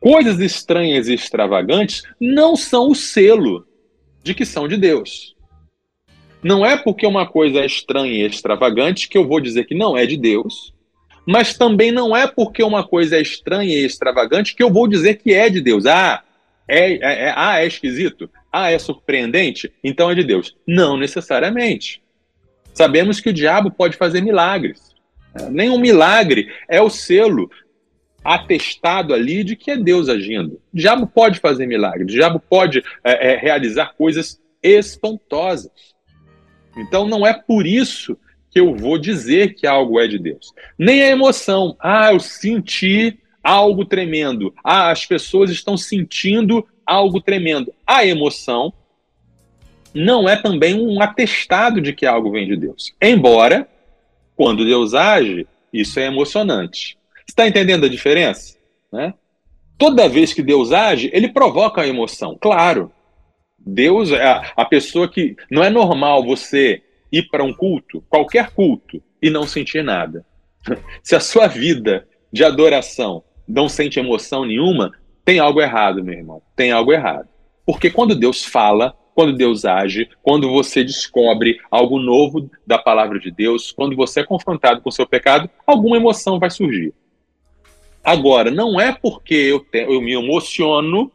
coisas 0.00 0.38
estranhas 0.40 1.08
e 1.08 1.14
extravagantes 1.14 2.02
não 2.20 2.56
são 2.56 2.90
o 2.90 2.94
selo 2.94 3.66
de 4.22 4.34
que 4.34 4.44
são 4.44 4.68
de 4.68 4.76
Deus. 4.76 5.34
Não 6.42 6.64
é 6.64 6.76
porque 6.76 7.06
uma 7.06 7.26
coisa 7.26 7.60
é 7.60 7.66
estranha 7.66 8.12
e 8.12 8.26
extravagante 8.26 9.08
que 9.08 9.16
eu 9.16 9.26
vou 9.26 9.40
dizer 9.40 9.64
que 9.64 9.74
não 9.74 9.96
é 9.96 10.04
de 10.04 10.16
Deus, 10.16 10.74
mas 11.26 11.56
também 11.56 11.90
não 11.90 12.14
é 12.14 12.26
porque 12.26 12.62
uma 12.62 12.86
coisa 12.86 13.16
é 13.16 13.22
estranha 13.22 13.74
e 13.74 13.84
extravagante 13.84 14.54
que 14.54 14.62
eu 14.62 14.70
vou 14.70 14.86
dizer 14.86 15.14
que 15.14 15.32
é 15.32 15.48
de 15.48 15.60
Deus. 15.60 15.86
Ah, 15.86 16.22
é, 16.68 16.92
é, 16.92 17.28
é, 17.28 17.34
ah, 17.34 17.62
é 17.62 17.66
esquisito? 17.66 18.28
Ah, 18.52 18.70
é 18.70 18.78
surpreendente? 18.78 19.72
Então 19.82 20.10
é 20.10 20.14
de 20.14 20.22
Deus. 20.22 20.54
Não 20.66 20.96
necessariamente. 20.96 22.02
Sabemos 22.74 23.20
que 23.20 23.30
o 23.30 23.32
diabo 23.32 23.70
pode 23.70 23.96
fazer 23.96 24.20
milagres. 24.20 24.93
Nenhum 25.50 25.78
milagre 25.78 26.52
é 26.68 26.80
o 26.80 26.90
selo 26.90 27.50
atestado 28.24 29.12
ali 29.12 29.44
de 29.44 29.54
que 29.54 29.70
é 29.70 29.76
Deus 29.76 30.08
agindo. 30.08 30.54
O 30.72 30.76
diabo 30.76 31.06
pode 31.06 31.40
fazer 31.40 31.66
milagres, 31.66 32.12
o 32.12 32.16
diabo 32.16 32.40
pode 32.40 32.82
é, 33.02 33.32
é, 33.32 33.36
realizar 33.36 33.94
coisas 33.96 34.40
espantosas. 34.62 35.94
Então 36.76 37.06
não 37.06 37.26
é 37.26 37.34
por 37.34 37.66
isso 37.66 38.16
que 38.50 38.58
eu 38.58 38.74
vou 38.74 38.96
dizer 38.98 39.54
que 39.54 39.66
algo 39.66 40.00
é 40.00 40.06
de 40.06 40.18
Deus. 40.18 40.52
Nem 40.78 41.02
a 41.02 41.10
emoção. 41.10 41.76
Ah, 41.78 42.12
eu 42.12 42.20
senti 42.20 43.18
algo 43.42 43.84
tremendo. 43.84 44.54
Ah, 44.64 44.90
as 44.90 45.04
pessoas 45.04 45.50
estão 45.50 45.76
sentindo 45.76 46.66
algo 46.86 47.20
tremendo. 47.20 47.74
A 47.86 48.06
emoção 48.06 48.72
não 49.92 50.28
é 50.28 50.36
também 50.36 50.74
um 50.74 51.02
atestado 51.02 51.80
de 51.80 51.92
que 51.92 52.06
algo 52.06 52.30
vem 52.30 52.46
de 52.46 52.56
Deus. 52.56 52.94
Embora, 53.00 53.68
quando 54.36 54.64
Deus 54.64 54.94
age, 54.94 55.46
isso 55.72 55.98
é 55.98 56.06
emocionante. 56.06 56.98
Está 57.26 57.46
entendendo 57.46 57.86
a 57.86 57.88
diferença? 57.88 58.56
Né? 58.92 59.14
Toda 59.78 60.08
vez 60.08 60.32
que 60.32 60.42
Deus 60.42 60.72
age, 60.72 61.10
ele 61.12 61.28
provoca 61.28 61.82
a 61.82 61.86
emoção, 61.86 62.36
claro. 62.40 62.92
Deus 63.58 64.10
é 64.10 64.24
a, 64.24 64.52
a 64.56 64.64
pessoa 64.64 65.08
que. 65.08 65.36
Não 65.50 65.62
é 65.64 65.70
normal 65.70 66.24
você 66.24 66.82
ir 67.10 67.28
para 67.28 67.42
um 67.42 67.52
culto, 67.52 68.02
qualquer 68.08 68.50
culto, 68.50 69.02
e 69.22 69.30
não 69.30 69.46
sentir 69.46 69.82
nada. 69.82 70.24
Se 71.02 71.16
a 71.16 71.20
sua 71.20 71.46
vida 71.46 72.06
de 72.32 72.44
adoração 72.44 73.22
não 73.48 73.68
sente 73.68 73.98
emoção 73.98 74.44
nenhuma, 74.44 74.92
tem 75.24 75.38
algo 75.38 75.60
errado, 75.60 76.04
meu 76.04 76.14
irmão. 76.14 76.42
Tem 76.54 76.70
algo 76.70 76.92
errado. 76.92 77.28
Porque 77.64 77.90
quando 77.90 78.14
Deus 78.14 78.44
fala, 78.44 78.94
quando 79.14 79.36
Deus 79.36 79.64
age, 79.64 80.08
quando 80.22 80.50
você 80.50 80.82
descobre 80.82 81.60
algo 81.70 81.98
novo 81.98 82.50
da 82.66 82.78
palavra 82.78 83.18
de 83.18 83.30
Deus, 83.30 83.70
quando 83.70 83.94
você 83.94 84.20
é 84.20 84.24
confrontado 84.24 84.80
com 84.80 84.88
o 84.88 84.92
seu 84.92 85.06
pecado, 85.06 85.48
alguma 85.66 85.96
emoção 85.96 86.38
vai 86.38 86.50
surgir. 86.50 86.92
Agora, 88.02 88.50
não 88.50 88.78
é 88.78 88.92
porque 88.92 89.34
eu, 89.34 89.60
te, 89.60 89.78
eu 89.78 90.00
me 90.02 90.12
emociono, 90.12 91.10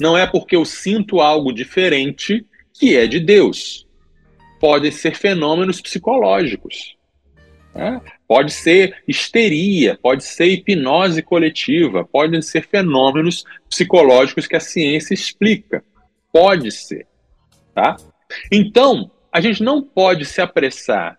não 0.00 0.16
é 0.16 0.26
porque 0.26 0.56
eu 0.56 0.64
sinto 0.64 1.20
algo 1.20 1.52
diferente 1.52 2.46
que 2.72 2.96
é 2.96 3.06
de 3.06 3.20
Deus. 3.20 3.86
Podem 4.60 4.90
ser 4.90 5.14
fenômenos 5.14 5.80
psicológicos. 5.80 6.96
Né? 7.74 8.00
Pode 8.26 8.52
ser 8.52 9.02
histeria, 9.06 9.98
pode 10.02 10.24
ser 10.24 10.46
hipnose 10.46 11.22
coletiva, 11.22 12.04
podem 12.04 12.40
ser 12.40 12.66
fenômenos 12.66 13.44
psicológicos 13.68 14.46
que 14.46 14.56
a 14.56 14.60
ciência 14.60 15.12
explica. 15.12 15.84
Pode 16.32 16.70
ser. 16.70 17.06
Tá? 17.74 17.96
Então, 18.50 19.10
a 19.32 19.40
gente 19.40 19.62
não 19.62 19.82
pode 19.82 20.24
se 20.24 20.40
apressar 20.40 21.18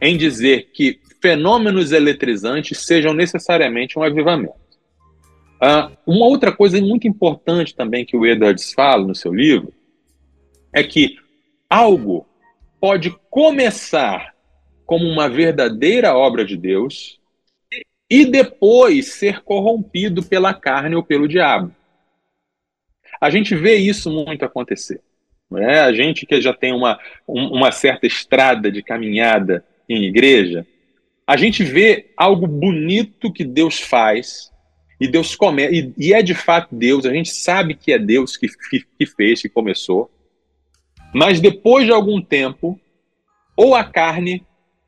em 0.00 0.16
dizer 0.16 0.70
que 0.72 1.00
fenômenos 1.20 1.92
eletrizantes 1.92 2.78
sejam 2.86 3.12
necessariamente 3.12 3.98
um 3.98 4.02
avivamento. 4.02 4.54
Uh, 5.60 5.96
uma 6.06 6.26
outra 6.26 6.52
coisa 6.52 6.80
muito 6.80 7.08
importante 7.08 7.74
também 7.74 8.04
que 8.04 8.16
o 8.16 8.24
Edwards 8.24 8.72
fala 8.72 9.04
no 9.04 9.14
seu 9.14 9.34
livro 9.34 9.72
é 10.72 10.84
que 10.84 11.16
algo 11.68 12.26
pode 12.80 13.10
começar 13.28 14.34
como 14.86 15.04
uma 15.04 15.28
verdadeira 15.28 16.16
obra 16.16 16.44
de 16.44 16.56
Deus 16.56 17.18
e 18.08 18.24
depois 18.24 19.14
ser 19.14 19.42
corrompido 19.42 20.22
pela 20.22 20.54
carne 20.54 20.94
ou 20.94 21.02
pelo 21.02 21.28
diabo. 21.28 21.74
A 23.20 23.30
gente 23.30 23.54
vê 23.54 23.76
isso 23.76 24.10
muito 24.10 24.44
acontecer. 24.44 25.00
Né? 25.50 25.80
A 25.80 25.92
gente 25.92 26.26
que 26.26 26.40
já 26.40 26.52
tem 26.52 26.72
uma, 26.72 26.98
uma 27.26 27.72
certa 27.72 28.06
estrada 28.06 28.70
de 28.70 28.82
caminhada 28.82 29.64
em 29.88 30.04
igreja, 30.04 30.66
a 31.26 31.36
gente 31.36 31.62
vê 31.64 32.10
algo 32.16 32.46
bonito 32.46 33.32
que 33.32 33.44
Deus 33.44 33.80
faz, 33.80 34.50
e 35.00 35.06
Deus 35.06 35.36
come, 35.36 35.68
e, 35.68 35.92
e 35.96 36.12
é 36.12 36.22
de 36.22 36.34
fato 36.34 36.74
Deus, 36.74 37.06
a 37.06 37.12
gente 37.12 37.30
sabe 37.30 37.74
que 37.74 37.92
é 37.92 37.98
Deus 37.98 38.36
que, 38.36 38.48
que, 38.48 38.84
que 38.98 39.06
fez, 39.06 39.42
que 39.42 39.48
começou, 39.48 40.10
mas 41.14 41.40
depois 41.40 41.86
de 41.86 41.92
algum 41.92 42.20
tempo, 42.20 42.78
ou 43.56 43.74
a 43.74 43.84
carne 43.84 44.44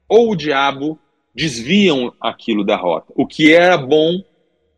ou 0.08 0.30
o 0.30 0.36
diabo 0.36 0.98
desviam 1.34 2.12
aquilo 2.20 2.64
da 2.64 2.76
rota. 2.76 3.12
O 3.16 3.26
que 3.26 3.52
era 3.52 3.76
bom 3.76 4.22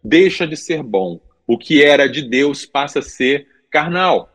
deixa 0.02 0.46
de 0.46 0.56
ser 0.56 0.82
bom. 0.82 1.20
O 1.46 1.58
que 1.58 1.82
era 1.82 2.08
de 2.08 2.22
Deus 2.22 2.64
passa 2.64 3.00
a 3.00 3.02
ser 3.02 3.46
carnal. 3.70 4.30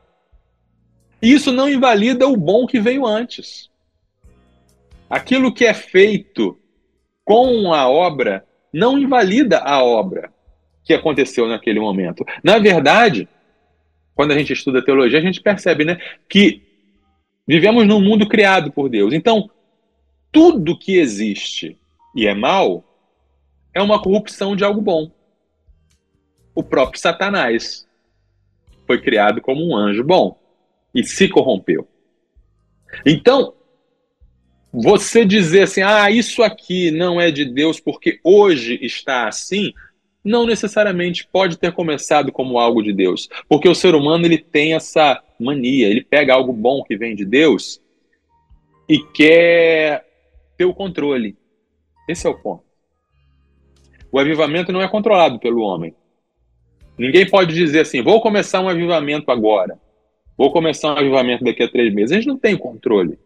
Isso 1.21 1.51
não 1.51 1.69
invalida 1.69 2.27
o 2.27 2.37
bom 2.37 2.67
que 2.67 2.79
veio 2.79 3.05
antes. 3.05 3.69
Aquilo 5.09 5.53
que 5.53 5.65
é 5.65 5.73
feito 5.73 6.59
com 7.23 7.73
a 7.73 7.87
obra 7.87 8.45
não 8.73 8.97
invalida 8.97 9.59
a 9.59 9.83
obra 9.83 10.31
que 10.83 10.93
aconteceu 10.93 11.47
naquele 11.47 11.79
momento. 11.79 12.25
Na 12.43 12.57
verdade, 12.59 13.27
quando 14.15 14.31
a 14.31 14.37
gente 14.37 14.53
estuda 14.53 14.83
teologia, 14.83 15.19
a 15.19 15.21
gente 15.21 15.41
percebe 15.41 15.83
né, 15.83 15.99
que 16.29 16.61
vivemos 17.47 17.85
num 17.85 18.01
mundo 18.01 18.27
criado 18.27 18.71
por 18.71 18.89
Deus. 18.89 19.13
Então, 19.13 19.49
tudo 20.31 20.77
que 20.77 20.97
existe 20.97 21.77
e 22.15 22.27
é 22.27 22.33
mal 22.33 22.83
é 23.73 23.81
uma 23.81 24.01
corrupção 24.01 24.55
de 24.55 24.63
algo 24.63 24.81
bom. 24.81 25.11
O 26.57 26.63
próprio 26.63 26.99
Satanás 26.99 27.87
foi 28.87 28.99
criado 28.99 29.39
como 29.41 29.63
um 29.63 29.77
anjo 29.77 30.03
bom 30.03 30.39
e 30.91 31.03
se 31.03 31.29
corrompeu. 31.29 31.87
Então, 33.05 33.53
você 34.73 35.23
dizer 35.23 35.61
assim, 35.61 35.83
ah, 35.83 36.09
isso 36.09 36.41
aqui 36.41 36.89
não 36.89 37.21
é 37.21 37.29
de 37.29 37.45
Deus 37.45 37.79
porque 37.79 38.19
hoje 38.23 38.79
está 38.81 39.27
assim, 39.27 39.71
não 40.23 40.47
necessariamente 40.47 41.27
pode 41.31 41.59
ter 41.59 41.71
começado 41.73 42.31
como 42.31 42.57
algo 42.57 42.81
de 42.81 42.91
Deus, 42.91 43.29
porque 43.47 43.69
o 43.69 43.75
ser 43.75 43.93
humano 43.93 44.25
ele 44.25 44.39
tem 44.39 44.73
essa 44.73 45.23
mania, 45.39 45.87
ele 45.87 46.03
pega 46.03 46.33
algo 46.33 46.51
bom 46.51 46.83
que 46.83 46.97
vem 46.97 47.15
de 47.15 47.23
Deus 47.23 47.79
e 48.89 48.97
quer 48.97 50.07
ter 50.57 50.65
o 50.65 50.73
controle. 50.73 51.37
Esse 52.09 52.25
é 52.25 52.29
o 52.31 52.41
ponto. 52.41 52.63
O 54.11 54.17
avivamento 54.17 54.71
não 54.71 54.81
é 54.81 54.87
controlado 54.87 55.37
pelo 55.37 55.61
homem. 55.61 55.93
Ninguém 56.97 57.29
pode 57.29 57.53
dizer 57.53 57.81
assim, 57.81 58.01
vou 58.01 58.21
começar 58.21 58.59
um 58.59 58.69
avivamento 58.69 59.29
agora, 59.31 59.77
vou 60.37 60.51
começar 60.51 60.93
um 60.93 60.97
avivamento 60.97 61.43
daqui 61.43 61.63
a 61.63 61.69
três 61.69 61.93
meses. 61.93 62.11
A 62.11 62.15
gente 62.15 62.27
não 62.27 62.37
tem 62.37 62.57
controle. 62.57 63.19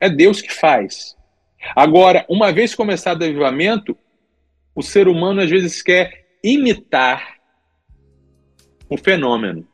É 0.00 0.08
Deus 0.08 0.40
que 0.40 0.52
faz. 0.52 1.16
Agora, 1.74 2.24
uma 2.28 2.52
vez 2.52 2.74
começado 2.74 3.20
o 3.20 3.24
avivamento, 3.24 3.96
o 4.74 4.82
ser 4.82 5.08
humano 5.08 5.40
às 5.40 5.50
vezes 5.50 5.82
quer 5.82 6.26
imitar 6.42 7.34
o 8.88 8.96
fenômeno. 8.96 9.66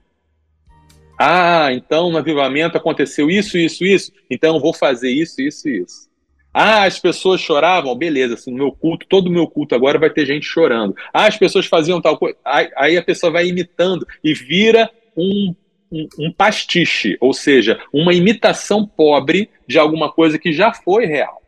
Ah, 1.19 1.73
então 1.73 2.11
no 2.11 2.19
avivamento 2.19 2.77
aconteceu 2.77 3.31
isso, 3.31 3.57
isso, 3.57 3.85
isso, 3.85 4.13
então 4.29 4.57
eu 4.57 4.61
vou 4.61 4.75
fazer 4.75 5.11
isso, 5.11 5.41
isso, 5.41 5.69
isso. 5.69 6.09
Ah, 6.55 6.85
as 6.85 7.01
pessoas 7.01 7.41
choravam, 7.41 7.95
beleza, 7.97 8.35
assim, 8.35 8.53
no 8.53 8.59
meu 8.59 8.73
culto, 8.73 9.07
todo 9.09 9.27
o 9.27 9.33
meu 9.33 9.49
culto 9.49 9.75
agora 9.75 9.99
vai 9.99 10.09
ter 10.09 10.25
gente 10.25 10.47
chorando. 10.47 10.95
Ah, 11.13 11.27
as 11.27 11.37
pessoas 11.37 11.67
faziam 11.67 12.01
tal 12.01 12.17
coisa. 12.17 12.39
Aí 12.45 12.97
a 12.97 13.03
pessoa 13.03 13.33
vai 13.33 13.49
imitando 13.49 14.07
e 14.23 14.33
vira 14.33 14.89
um 15.17 15.55
um, 15.95 16.09
um 16.19 16.33
pastiche, 16.33 17.17
ou 17.21 17.33
seja, 17.33 17.81
uma 17.93 18.13
imitação 18.13 18.85
pobre 18.85 19.49
de 19.67 19.79
alguma 19.79 20.11
coisa 20.11 20.39
que 20.39 20.53
já 20.53 20.73
foi 20.73 21.07
real. 21.07 21.41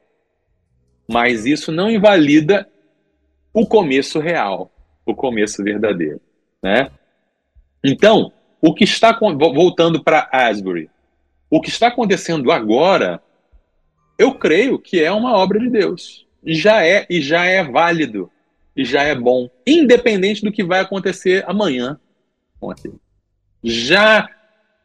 Mas 1.09 1.45
isso 1.45 1.73
não 1.73 1.91
invalida 1.91 2.69
o 3.53 3.67
começo 3.67 4.21
real, 4.21 4.71
o 5.05 5.15
começo 5.15 5.63
verdadeiro, 5.65 6.21
né? 6.63 6.91
Então, 7.83 8.33
o 8.61 8.75
que 8.75 8.85
está 8.85 9.19
voltando 9.19 10.03
para 10.03 10.29
Asbury, 10.33 10.91
o 11.51 11.61
que 11.61 11.69
está 11.69 11.89
acontecendo 11.89 12.51
agora, 12.51 13.23
eu 14.19 14.35
creio 14.35 14.79
que 14.79 15.03
é 15.03 15.11
uma 15.13 15.35
obra 15.37 15.59
de 15.59 15.69
Deus. 15.69 16.27
já 16.45 16.85
é 16.85 17.07
e 17.11 17.21
já 17.21 17.45
é 17.45 17.63
válido 17.65 18.31
e 18.77 18.85
já 18.85 19.03
é 19.03 19.15
bom, 19.15 19.49
independente 19.67 20.43
do 20.43 20.53
que 20.53 20.63
vai 20.63 20.81
acontecer 20.81 21.43
amanhã 21.47 21.99
com 22.61 22.71
aquilo. 22.71 23.01
Já 23.65 24.29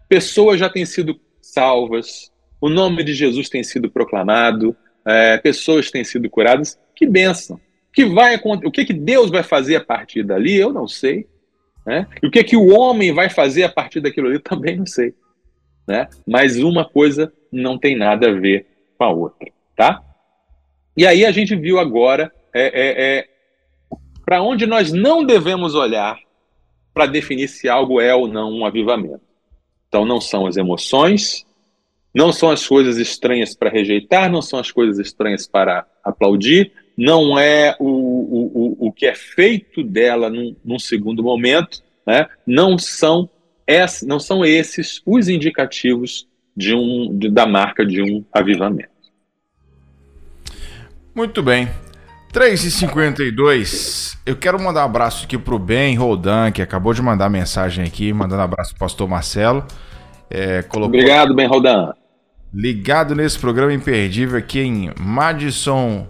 pessoas 0.08 0.60
já 0.60 0.70
têm 0.70 0.86
sido 0.86 1.20
salvas, 1.42 2.32
o 2.60 2.70
nome 2.70 3.04
de 3.04 3.14
Jesus 3.14 3.50
tem 3.50 3.64
sido 3.64 3.92
proclamado, 3.92 4.76
é, 5.06 5.38
pessoas 5.38 5.92
têm 5.92 6.04
sido 6.04 6.30
curadas. 6.30 6.80
Que 6.96 7.06
bênção! 7.06 7.60
Que 7.94 8.06
vai, 8.06 8.36
o 8.38 8.72
que, 8.72 8.86
que 8.86 8.94
Deus 8.94 9.30
vai 9.30 9.44
fazer 9.44 9.76
a 9.76 9.84
partir 9.84 10.24
dali, 10.24 10.56
eu 10.56 10.72
não 10.72 10.88
sei. 10.88 11.28
Né? 11.86 12.08
E 12.24 12.28
o 12.28 12.32
que, 12.32 12.44
que 12.44 12.56
o 12.56 12.70
homem 12.70 13.14
vai 13.14 13.30
fazer 13.30 13.64
a 13.64 13.70
partir 13.70 14.00
daquilo 14.00 14.28
ali, 14.28 14.40
também 14.40 14.78
não 14.78 14.86
sei. 14.86 15.14
Né? 15.88 16.08
Mas 16.26 16.58
uma 16.58 16.88
coisa 16.88 17.34
não 17.52 17.78
tem 17.78 17.98
nada 17.98 18.30
a 18.30 18.34
ver 18.34 18.68
com 19.02 19.06
a 19.06 19.10
outra. 19.10 19.52
Tá? 19.76 20.04
E 20.96 21.08
aí 21.08 21.26
a 21.26 21.32
gente 21.32 21.56
viu 21.56 21.80
agora 21.80 22.32
é, 22.54 22.62
é, 22.62 23.18
é 23.18 23.28
para 24.24 24.44
onde 24.44 24.68
nós 24.68 24.92
não 24.92 25.26
devemos 25.26 25.74
olhar 25.74 26.20
para 26.94 27.08
definir 27.08 27.48
se 27.48 27.68
algo 27.68 28.00
é 28.00 28.14
ou 28.14 28.28
não 28.28 28.52
um 28.52 28.66
avivamento. 28.66 29.22
Então, 29.88 30.06
não 30.06 30.22
são 30.22 30.46
as 30.46 30.56
emoções, 30.56 31.46
não 32.14 32.32
são 32.32 32.50
as 32.52 32.66
coisas 32.68 32.98
estranhas 32.98 33.56
para 33.56 33.70
rejeitar, 33.70 34.32
não 34.32 34.42
são 34.42 34.60
as 34.60 34.72
coisas 34.72 35.00
estranhas 35.00 35.48
para 35.48 35.86
aplaudir, 36.04 36.72
não 36.96 37.40
é 37.40 37.76
o, 37.80 37.86
o, 37.86 38.52
o, 38.54 38.88
o 38.88 38.92
que 38.92 39.06
é 39.06 39.16
feito 39.16 39.84
dela 39.84 40.30
num, 40.30 40.56
num 40.64 40.80
segundo 40.80 41.24
momento, 41.24 41.82
né? 42.06 42.28
não, 42.46 42.78
são 42.78 43.30
ess, 43.66 44.04
não 44.04 44.20
são 44.20 44.46
esses 44.46 45.02
os 45.06 45.28
indicativos 45.28 46.28
de 46.56 46.76
um, 46.76 47.18
de, 47.18 47.30
da 47.30 47.46
marca 47.46 47.86
de 47.86 48.02
um 48.02 48.24
avivamento. 48.32 48.91
Muito 51.14 51.44
bem. 51.44 51.70
3h52. 52.34 54.18
Eu 54.26 54.38
quero 54.38 54.60
mandar 54.62 54.84
um 54.84 54.86
abraço 54.86 55.26
aqui 55.26 55.38
pro 55.38 55.60
Ben 55.60 55.96
Roldan, 55.96 56.52
que 56.52 56.62
acabou 56.62 56.94
de 56.94 57.02
mandar 57.02 57.30
mensagem 57.30 57.84
aqui, 57.84 58.14
mandando 58.14 58.42
um 58.42 58.46
abraço 58.46 58.72
pro 58.72 58.80
pastor 58.80 59.08
Marcelo. 59.08 59.66
É, 60.30 60.62
colocou... 60.64 60.98
Obrigado, 60.98 61.36
Ben 61.36 61.48
Roldan. 61.48 61.94
Ligado 62.54 63.16
nesse 63.16 63.38
programa 63.38 63.74
imperdível 63.74 64.38
aqui 64.38 64.62
em 64.62 64.92
Madison, 64.98 66.08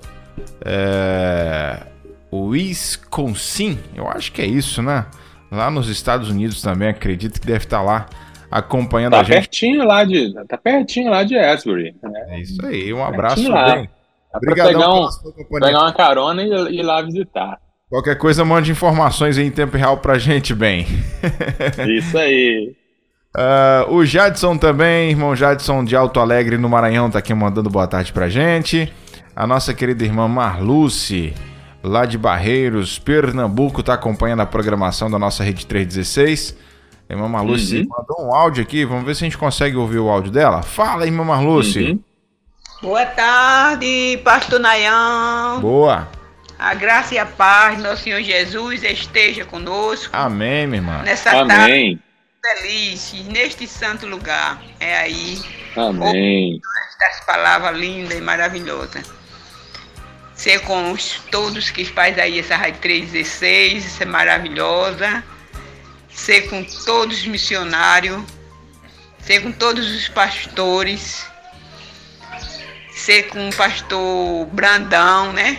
é, 0.63 1.79
Wisconsin. 2.31 3.79
Eu 3.95 4.07
acho 4.07 4.31
que 4.31 4.41
é 4.41 4.45
isso, 4.45 4.81
né? 4.83 5.05
Lá 5.51 5.71
nos 5.71 5.89
Estados 5.89 6.29
Unidos 6.29 6.61
também, 6.61 6.89
acredito 6.89 7.41
que 7.41 7.47
deve 7.47 7.65
estar 7.65 7.81
lá 7.81 8.05
acompanhando 8.49 9.13
tá 9.13 9.21
a 9.21 9.23
gente. 9.23 9.33
Pertinho 9.33 9.85
lá 9.85 10.03
de, 10.03 10.33
tá 10.47 10.57
pertinho 10.57 11.09
lá 11.09 11.23
de 11.23 11.37
Asbury. 11.37 11.95
Né? 12.01 12.25
É 12.29 12.39
isso 12.39 12.63
aí, 12.65 12.93
um 12.93 13.03
abraço, 13.03 13.51
Ben. 13.51 13.89
Dá 14.31 14.37
Obrigadão 14.37 14.73
pegar, 14.73 14.89
um, 14.91 15.59
pegar 15.59 15.79
uma 15.79 15.93
carona 15.93 16.41
e 16.43 16.79
ir 16.79 16.83
lá 16.83 17.01
visitar. 17.01 17.59
Qualquer 17.89 18.17
coisa, 18.17 18.45
mande 18.45 18.71
informações 18.71 19.37
em 19.37 19.51
tempo 19.51 19.75
real 19.75 19.97
pra 19.97 20.17
gente, 20.17 20.55
bem. 20.55 20.87
Isso 21.89 22.17
aí. 22.17 22.73
Uh, 23.35 23.93
o 23.93 24.05
Jadson 24.05 24.57
também, 24.57 25.09
irmão 25.09 25.35
Jadson 25.35 25.83
de 25.83 25.95
Alto 25.95 26.19
Alegre, 26.21 26.57
no 26.57 26.69
Maranhão, 26.69 27.11
tá 27.11 27.19
aqui 27.19 27.33
mandando 27.33 27.69
boa 27.69 27.87
tarde 27.87 28.13
pra 28.13 28.29
gente. 28.29 28.91
A 29.35 29.45
nossa 29.45 29.73
querida 29.73 30.05
irmã 30.05 30.27
Marluce, 30.27 31.33
lá 31.83 32.05
de 32.05 32.17
Barreiros, 32.17 32.97
Pernambuco, 32.97 33.83
tá 33.83 33.93
acompanhando 33.93 34.41
a 34.41 34.45
programação 34.45 35.11
da 35.11 35.19
nossa 35.19 35.43
Rede 35.43 35.65
316. 35.65 36.57
A 37.09 37.13
irmã 37.13 37.27
Marluce 37.27 37.79
uhum. 37.79 37.87
mandou 37.89 38.27
um 38.27 38.33
áudio 38.33 38.63
aqui, 38.63 38.85
vamos 38.85 39.03
ver 39.03 39.15
se 39.15 39.25
a 39.25 39.27
gente 39.27 39.37
consegue 39.37 39.75
ouvir 39.75 39.99
o 39.99 40.09
áudio 40.09 40.31
dela. 40.31 40.61
Fala, 40.61 41.05
irmã 41.05 41.25
Marluce. 41.25 41.91
Uhum. 41.91 41.99
Boa 42.81 43.05
tarde, 43.05 44.19
pastor 44.23 44.59
Nayan. 44.59 45.59
Boa. 45.61 46.09
A 46.57 46.73
graça 46.73 47.13
e 47.13 47.17
a 47.19 47.27
paz 47.27 47.77
do 47.77 47.83
nosso 47.83 48.03
Senhor 48.03 48.23
Jesus 48.23 48.83
esteja 48.83 49.45
conosco. 49.45 50.09
Amém, 50.11 50.65
minha 50.65 50.79
irmã. 50.79 51.03
Nessa 51.03 51.29
Amém. 51.29 51.47
tarde 51.47 51.99
feliz, 52.41 53.13
neste 53.27 53.67
santo 53.67 54.07
lugar. 54.07 54.59
É 54.79 54.97
aí. 54.97 55.39
Amém. 55.75 56.59
Estas 56.89 57.23
palavras 57.25 57.77
lindas 57.77 58.17
e 58.17 58.21
maravilhosas. 58.21 59.05
Ser 60.33 60.61
com 60.61 60.91
os, 60.91 61.21
todos 61.29 61.69
que 61.69 61.85
faz 61.85 62.17
aí 62.17 62.39
essa 62.39 62.55
Rádio 62.55 62.81
316, 62.81 63.85
isso 63.85 64.01
é 64.01 64.07
maravilhosa. 64.07 65.23
Ser 66.09 66.49
com 66.49 66.63
todos 66.63 67.19
os 67.19 67.27
missionários. 67.27 68.23
Ser 69.19 69.41
com 69.41 69.51
todos 69.51 69.87
os 69.91 70.09
pastores 70.09 71.30
ser 73.01 73.23
com 73.23 73.49
o 73.49 73.55
pastor 73.55 74.45
Brandão, 74.47 75.33
né? 75.33 75.57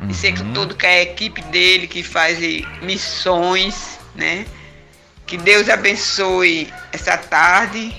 Uhum. 0.00 0.08
E 0.10 0.14
ser 0.14 0.36
com 0.36 0.52
tudo 0.52 0.74
que 0.74 0.84
é 0.84 0.98
a 0.98 1.02
equipe 1.02 1.40
dele 1.42 1.86
que 1.86 2.02
faz 2.02 2.38
missões, 2.82 3.98
né? 4.14 4.44
Que 5.24 5.36
Deus 5.36 5.68
abençoe 5.68 6.72
essa 6.92 7.16
tarde. 7.16 7.94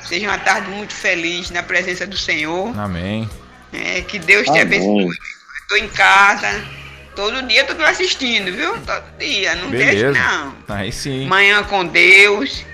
Seja 0.00 0.28
uma 0.28 0.38
tarde 0.38 0.70
muito 0.70 0.94
feliz 0.94 1.50
na 1.50 1.62
presença 1.62 2.06
do 2.06 2.16
Senhor. 2.16 2.78
Amém. 2.78 3.28
É, 3.72 4.00
que 4.02 4.18
Deus 4.18 4.48
Amém. 4.48 4.60
te 4.60 4.66
abençoe. 4.66 5.16
Estou 5.62 5.78
em 5.78 5.88
casa. 5.88 6.64
Todo 7.14 7.42
dia 7.42 7.62
estou 7.62 7.84
assistindo, 7.84 8.52
viu? 8.52 8.78
Todo 8.80 9.18
dia. 9.18 9.54
Não 9.56 9.70
Beleza. 9.70 10.12
deixe, 10.12 10.20
não. 10.20 10.56
Aí 10.68 10.92
sim. 10.92 11.26
Manhã 11.26 11.62
com 11.64 11.84
Deus. 11.84 12.64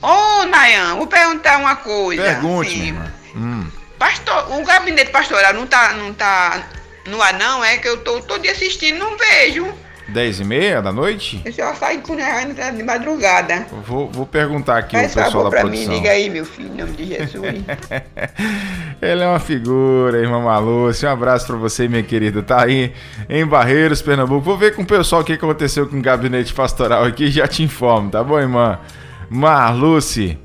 Ô, 0.00 0.06
oh, 0.06 0.44
Nayan, 0.46 0.96
vou 0.96 1.06
perguntar 1.06 1.58
uma 1.58 1.76
coisa. 1.76 2.22
Pergunte, 2.22 2.70
assim, 2.70 3.17
Hum. 3.34 3.66
Pastor, 3.98 4.58
o 4.58 4.64
gabinete 4.64 5.10
pastoral 5.10 5.54
não 5.54 5.66
tá, 5.66 5.92
não 5.94 6.14
tá 6.14 6.68
no 7.06 7.20
ar, 7.20 7.34
não? 7.34 7.64
É 7.64 7.78
que 7.78 7.88
eu 7.88 7.98
tô 7.98 8.20
todo 8.20 8.42
dia 8.42 8.52
assistindo, 8.52 8.98
não 8.98 9.16
vejo. 9.16 9.66
10 10.08 10.40
e 10.40 10.44
meia 10.44 10.80
da 10.80 10.90
noite? 10.90 11.42
Eu 11.44 11.52
só 11.52 11.74
saio 11.74 12.00
com 12.00 12.16
de 12.16 12.82
madrugada. 12.82 13.66
Vou, 13.84 14.08
vou 14.10 14.24
perguntar 14.24 14.78
aqui 14.78 14.96
Faz 14.96 15.12
o 15.12 15.14
pessoal 15.14 15.44
da 15.44 15.50
pra 15.50 15.60
produção. 15.60 15.88
Mim, 15.88 15.96
liga 15.96 16.10
aí, 16.10 16.30
meu 16.30 16.46
filho, 16.46 16.72
em 16.72 16.76
nome 16.76 16.92
de 16.92 17.04
Jesus. 17.04 17.44
Ele 19.02 19.22
é 19.22 19.28
uma 19.28 19.38
figura, 19.38 20.18
irmã 20.18 20.40
Malúcia. 20.40 21.10
Um 21.10 21.12
abraço 21.12 21.46
para 21.46 21.56
você, 21.56 21.86
minha 21.86 22.02
querida. 22.02 22.42
Tá 22.42 22.64
aí 22.64 22.92
em 23.28 23.44
Barreiros, 23.44 24.00
Pernambuco. 24.00 24.40
Vou 24.40 24.56
ver 24.56 24.74
com 24.74 24.82
o 24.82 24.86
pessoal 24.86 25.20
o 25.20 25.24
que 25.24 25.34
aconteceu 25.34 25.86
com 25.86 25.98
o 25.98 26.02
gabinete 26.02 26.54
pastoral 26.54 27.04
aqui 27.04 27.24
e 27.24 27.30
já 27.30 27.46
te 27.46 27.62
informo, 27.62 28.10
tá 28.10 28.24
bom, 28.24 28.38
irmã? 28.38 28.80
Marluce. 29.28 30.38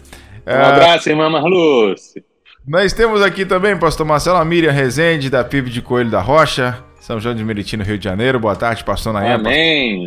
Um 0.46 0.52
uh... 0.52 0.66
abraço, 0.66 1.10
irmã 1.10 1.30
Marluce. 1.30 2.22
Nós 2.66 2.94
temos 2.94 3.22
aqui 3.22 3.46
também, 3.46 3.78
pastor 3.78 4.06
Marcelo 4.06 4.38
Amíria 4.38 4.72
Rezende, 4.72 5.30
da 5.30 5.44
PIB 5.44 5.70
de 5.70 5.82
Coelho 5.82 6.10
da 6.10 6.22
Rocha, 6.22 6.82
São 7.02 7.20
João 7.20 7.36
de 7.36 7.44
Meriti, 7.44 7.76
no 7.76 7.84
Rio 7.84 7.98
de 7.98 8.06
Janeiro. 8.06 8.40
Boa 8.40 8.56
tarde, 8.56 8.86
pastor 8.86 9.12
Nayan. 9.12 9.36
Amém. 9.36 10.06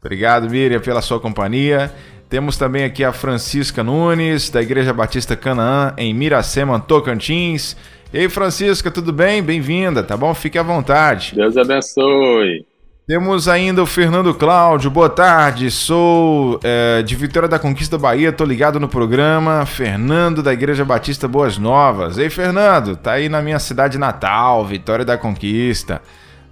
Obrigado, 0.00 0.48
Miriam, 0.48 0.80
pela 0.80 1.02
sua 1.02 1.20
companhia. 1.20 1.92
Temos 2.30 2.56
também 2.56 2.84
aqui 2.84 3.04
a 3.04 3.12
Francisca 3.12 3.84
Nunes, 3.84 4.48
da 4.48 4.62
Igreja 4.62 4.94
Batista 4.94 5.36
Canaã, 5.36 5.92
em 5.98 6.14
Miracema, 6.14 6.80
Tocantins. 6.80 7.76
Ei, 8.10 8.26
Francisca, 8.30 8.90
tudo 8.90 9.12
bem? 9.12 9.42
Bem-vinda, 9.42 10.02
tá 10.02 10.16
bom? 10.16 10.32
Fique 10.32 10.58
à 10.58 10.62
vontade. 10.62 11.34
Deus 11.34 11.58
abençoe. 11.58 12.64
Temos 13.06 13.46
ainda 13.46 13.80
o 13.84 13.86
Fernando 13.86 14.34
Cláudio. 14.34 14.90
Boa 14.90 15.08
tarde, 15.08 15.70
sou 15.70 16.58
é, 16.64 17.02
de 17.02 17.14
Vitória 17.14 17.48
da 17.48 17.56
Conquista 17.56 17.96
Bahia, 17.96 18.32
tô 18.32 18.44
ligado 18.44 18.80
no 18.80 18.88
programa. 18.88 19.64
Fernando 19.64 20.42
da 20.42 20.52
Igreja 20.52 20.84
Batista 20.84 21.28
Boas 21.28 21.56
Novas. 21.56 22.18
Ei, 22.18 22.28
Fernando, 22.28 22.96
tá 22.96 23.12
aí 23.12 23.28
na 23.28 23.40
minha 23.40 23.60
cidade 23.60 23.96
natal, 23.96 24.66
Vitória 24.66 25.04
da 25.04 25.16
Conquista, 25.16 26.02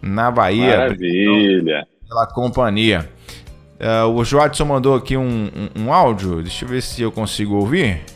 na 0.00 0.30
Bahia. 0.30 0.76
Maravilha. 0.78 1.88
Pela 2.08 2.26
companhia. 2.28 3.10
É, 3.80 4.04
o 4.04 4.22
Joadson 4.22 4.64
mandou 4.64 4.94
aqui 4.94 5.16
um, 5.16 5.50
um, 5.76 5.86
um 5.86 5.92
áudio, 5.92 6.40
deixa 6.40 6.64
eu 6.64 6.68
ver 6.68 6.82
se 6.82 7.02
eu 7.02 7.10
consigo 7.10 7.56
ouvir 7.56 8.13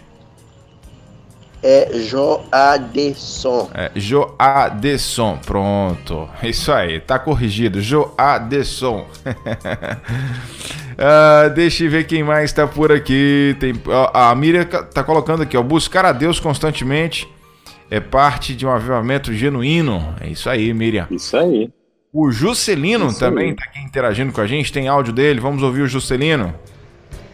é 1.62 1.90
Joadson. 1.98 3.70
É, 3.74 3.90
Joadson, 3.94 5.38
pronto. 5.44 6.28
Isso 6.42 6.72
aí, 6.72 7.00
tá 7.00 7.18
corrigido. 7.18 7.80
Joadson. 7.80 9.06
uh, 10.94 11.50
deixa 11.54 11.84
eu 11.84 11.90
ver 11.90 12.06
quem 12.06 12.22
mais 12.22 12.52
tá 12.52 12.66
por 12.66 12.92
aqui. 12.92 13.56
Tem, 13.58 13.72
a 14.14 14.34
Miriam 14.34 14.64
tá 14.64 15.02
colocando 15.02 15.42
aqui, 15.42 15.56
ó. 15.56 15.62
Buscar 15.62 16.04
a 16.04 16.12
Deus 16.12 16.38
constantemente 16.38 17.28
é 17.90 18.00
parte 18.00 18.54
de 18.54 18.66
um 18.66 18.70
avivamento 18.70 19.32
genuíno. 19.32 20.14
É 20.20 20.28
isso 20.28 20.48
aí, 20.48 20.72
Miriam. 20.72 21.06
Isso 21.10 21.36
aí. 21.36 21.70
O 22.12 22.30
Juscelino 22.30 23.08
isso 23.08 23.18
também 23.18 23.50
aí. 23.50 23.56
tá 23.56 23.64
aqui 23.64 23.80
interagindo 23.80 24.32
com 24.32 24.40
a 24.40 24.46
gente. 24.46 24.72
Tem 24.72 24.88
áudio 24.88 25.12
dele. 25.12 25.40
Vamos 25.40 25.62
ouvir 25.62 25.82
o 25.82 25.88
Juscelino. 25.88 26.54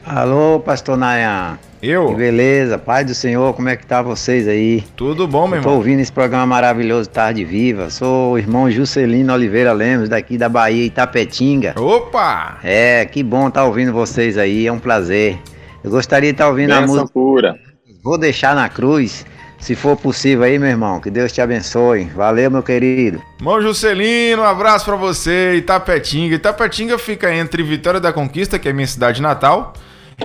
Alô, 0.04 0.60
pastor 0.60 0.96
Nayan. 0.96 1.58
Eu? 1.86 2.08
Que 2.08 2.14
beleza, 2.14 2.78
Pai 2.78 3.04
do 3.04 3.14
Senhor, 3.14 3.52
como 3.52 3.68
é 3.68 3.76
que 3.76 3.84
tá 3.84 4.00
vocês 4.00 4.48
aí? 4.48 4.82
Tudo 4.96 5.28
bom, 5.28 5.46
meu 5.46 5.58
irmão? 5.58 5.72
Tô 5.72 5.76
ouvindo 5.76 6.00
esse 6.00 6.10
programa 6.10 6.46
maravilhoso 6.46 7.10
Tarde 7.10 7.44
Viva. 7.44 7.90
Sou 7.90 8.32
o 8.32 8.38
irmão 8.38 8.70
Juscelino 8.70 9.34
Oliveira 9.34 9.70
Lemos, 9.70 10.08
daqui 10.08 10.38
da 10.38 10.48
Bahia, 10.48 10.86
Itapetinga. 10.86 11.74
Opa! 11.78 12.58
É, 12.64 13.04
que 13.04 13.22
bom 13.22 13.48
estar 13.48 13.60
tá 13.60 13.66
ouvindo 13.66 13.92
vocês 13.92 14.38
aí, 14.38 14.66
é 14.66 14.72
um 14.72 14.78
prazer. 14.78 15.38
Eu 15.82 15.90
gostaria 15.90 16.30
de 16.30 16.34
estar 16.36 16.44
tá 16.44 16.50
ouvindo 16.50 16.68
Benção 16.68 16.84
a 16.84 16.86
música. 16.86 17.08
Pura. 17.12 17.54
Vou 18.02 18.16
deixar 18.16 18.56
na 18.56 18.66
cruz. 18.70 19.26
Se 19.58 19.74
for 19.74 19.94
possível 19.94 20.44
aí, 20.44 20.58
meu 20.58 20.68
irmão, 20.68 21.00
que 21.00 21.10
Deus 21.10 21.32
te 21.32 21.42
abençoe. 21.42 22.04
Valeu, 22.04 22.50
meu 22.50 22.62
querido. 22.62 23.20
Irmão 23.38 23.60
Juscelino, 23.60 24.40
um 24.40 24.46
abraço 24.46 24.86
para 24.86 24.96
você, 24.96 25.56
Itapetinga. 25.56 26.34
Itapetinga 26.36 26.98
fica 26.98 27.34
entre 27.34 27.62
Vitória 27.62 28.00
da 28.00 28.10
Conquista, 28.10 28.58
que 28.58 28.70
é 28.70 28.72
minha 28.72 28.86
cidade 28.86 29.20
natal, 29.20 29.74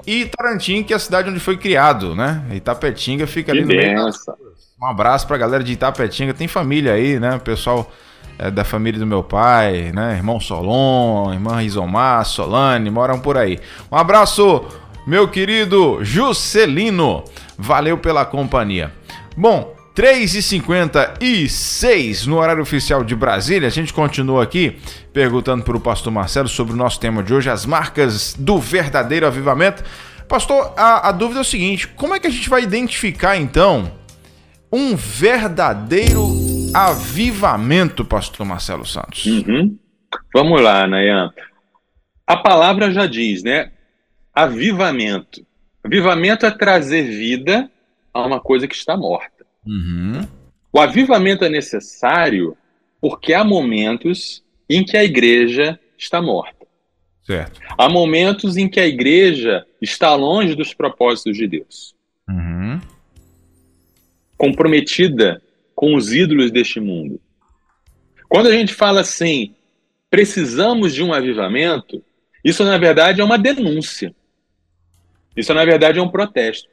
e 0.06 0.26
Tarantim, 0.26 0.84
que 0.84 0.94
é 0.94 0.96
a 0.96 1.00
cidade 1.00 1.30
onde 1.30 1.40
foi 1.40 1.58
criado, 1.58 2.16
né? 2.16 2.44
Itapetinga 2.54 3.28
fica 3.28 3.52
ali 3.52 3.62
Que 3.62 3.68
no 3.68 3.82
meio. 3.82 4.10
Um 4.82 4.86
abraço 4.86 5.28
pra 5.28 5.38
galera 5.38 5.64
de 5.64 5.74
Itapetinga. 5.74 6.34
Tem 6.34 6.48
família 6.48 6.94
aí, 6.94 7.20
né? 7.20 7.38
Pessoal 7.40 7.92
é, 8.38 8.50
da 8.50 8.64
família 8.64 9.00
do 9.00 9.06
meu 9.06 9.24
pai, 9.24 9.92
né? 9.94 10.16
Irmão 10.16 10.40
Solon, 10.40 11.34
irmã 11.34 11.62
Isomar, 11.62 12.26
Solane, 12.26 12.90
moram 12.90 13.20
por 13.20 13.38
aí. 13.38 13.60
Um 13.92 13.98
abraço, 13.98 14.66
meu 15.06 15.28
querido 15.28 16.00
Juscelino. 16.04 17.24
Valeu 17.58 17.98
pela 17.98 18.26
companhia. 18.26 18.94
Bom, 19.36 19.76
3h56 20.00 22.26
no 22.26 22.38
horário 22.38 22.62
oficial 22.62 23.04
de 23.04 23.14
Brasília. 23.14 23.68
A 23.68 23.72
gente 23.72 23.92
continua 23.92 24.44
aqui 24.44 24.78
perguntando 25.12 25.62
para 25.62 25.76
o 25.76 25.82
pastor 25.82 26.14
Marcelo 26.14 26.48
sobre 26.48 26.72
o 26.72 26.78
nosso 26.78 27.02
tema 27.02 27.22
de 27.22 27.34
hoje, 27.34 27.50
as 27.50 27.66
marcas 27.66 28.34
do 28.34 28.58
verdadeiro 28.60 29.28
avivamento. 29.28 29.84
Pastor, 30.26 30.74
a, 30.78 31.10
a 31.10 31.12
dúvida 31.12 31.40
é 31.40 31.42
o 31.42 31.46
seguinte: 31.46 31.86
como 31.86 32.16
é 32.16 32.20
que 32.20 32.28
a 32.28 32.30
gente 32.30 32.50
vai 32.50 32.64
identificar 32.64 33.36
então 33.36 33.92
um 34.72 34.96
verdadeiro 34.96 36.30
avivamento, 36.74 38.06
pastor 38.06 38.46
Marcelo 38.46 38.86
Santos? 38.86 39.26
Uhum. 39.26 39.78
Vamos 40.34 40.62
lá, 40.62 40.88
Nayan. 40.88 41.30
A 42.26 42.38
palavra 42.38 42.90
já 42.90 43.06
diz, 43.06 43.44
né? 43.44 43.70
Avivamento. 44.34 45.46
Avivamento 45.84 46.46
é 46.46 46.52
trazer 46.52 47.04
vida 47.04 47.70
a 48.14 48.26
uma 48.26 48.40
coisa 48.40 48.66
que 48.66 48.76
está 48.76 48.96
morta. 48.96 49.39
Uhum. 49.66 50.22
O 50.72 50.80
avivamento 50.80 51.44
é 51.44 51.50
necessário 51.50 52.56
porque 53.02 53.34
há 53.34 53.44
momentos 53.44 54.44
em 54.70 54.84
que 54.84 54.96
a 54.98 55.04
igreja 55.04 55.80
está 55.98 56.22
morta. 56.22 56.68
Certo. 57.24 57.60
Há 57.78 57.88
momentos 57.90 58.58
em 58.58 58.68
que 58.68 58.80
a 58.80 58.88
igreja 58.88 59.66
está 59.82 60.16
longe 60.16 60.56
dos 60.56 60.74
propósitos 60.74 61.38
de 61.38 61.48
Deus, 61.48 61.96
Uhum. 62.28 62.80
comprometida 64.38 65.42
com 65.76 65.96
os 65.96 66.14
ídolos 66.14 66.52
deste 66.52 66.80
mundo. 66.80 67.20
Quando 68.28 68.48
a 68.48 68.52
gente 68.52 68.74
fala 68.74 69.02
assim, 69.02 69.56
precisamos 70.10 70.94
de 70.94 71.04
um 71.04 71.14
avivamento, 71.14 72.04
isso 72.44 72.64
na 72.64 72.78
verdade 72.78 73.22
é 73.22 73.24
uma 73.24 73.38
denúncia. 73.38 74.14
Isso 75.36 75.54
na 75.54 75.64
verdade 75.64 76.00
é 76.00 76.02
um 76.02 76.10
protesto. 76.10 76.70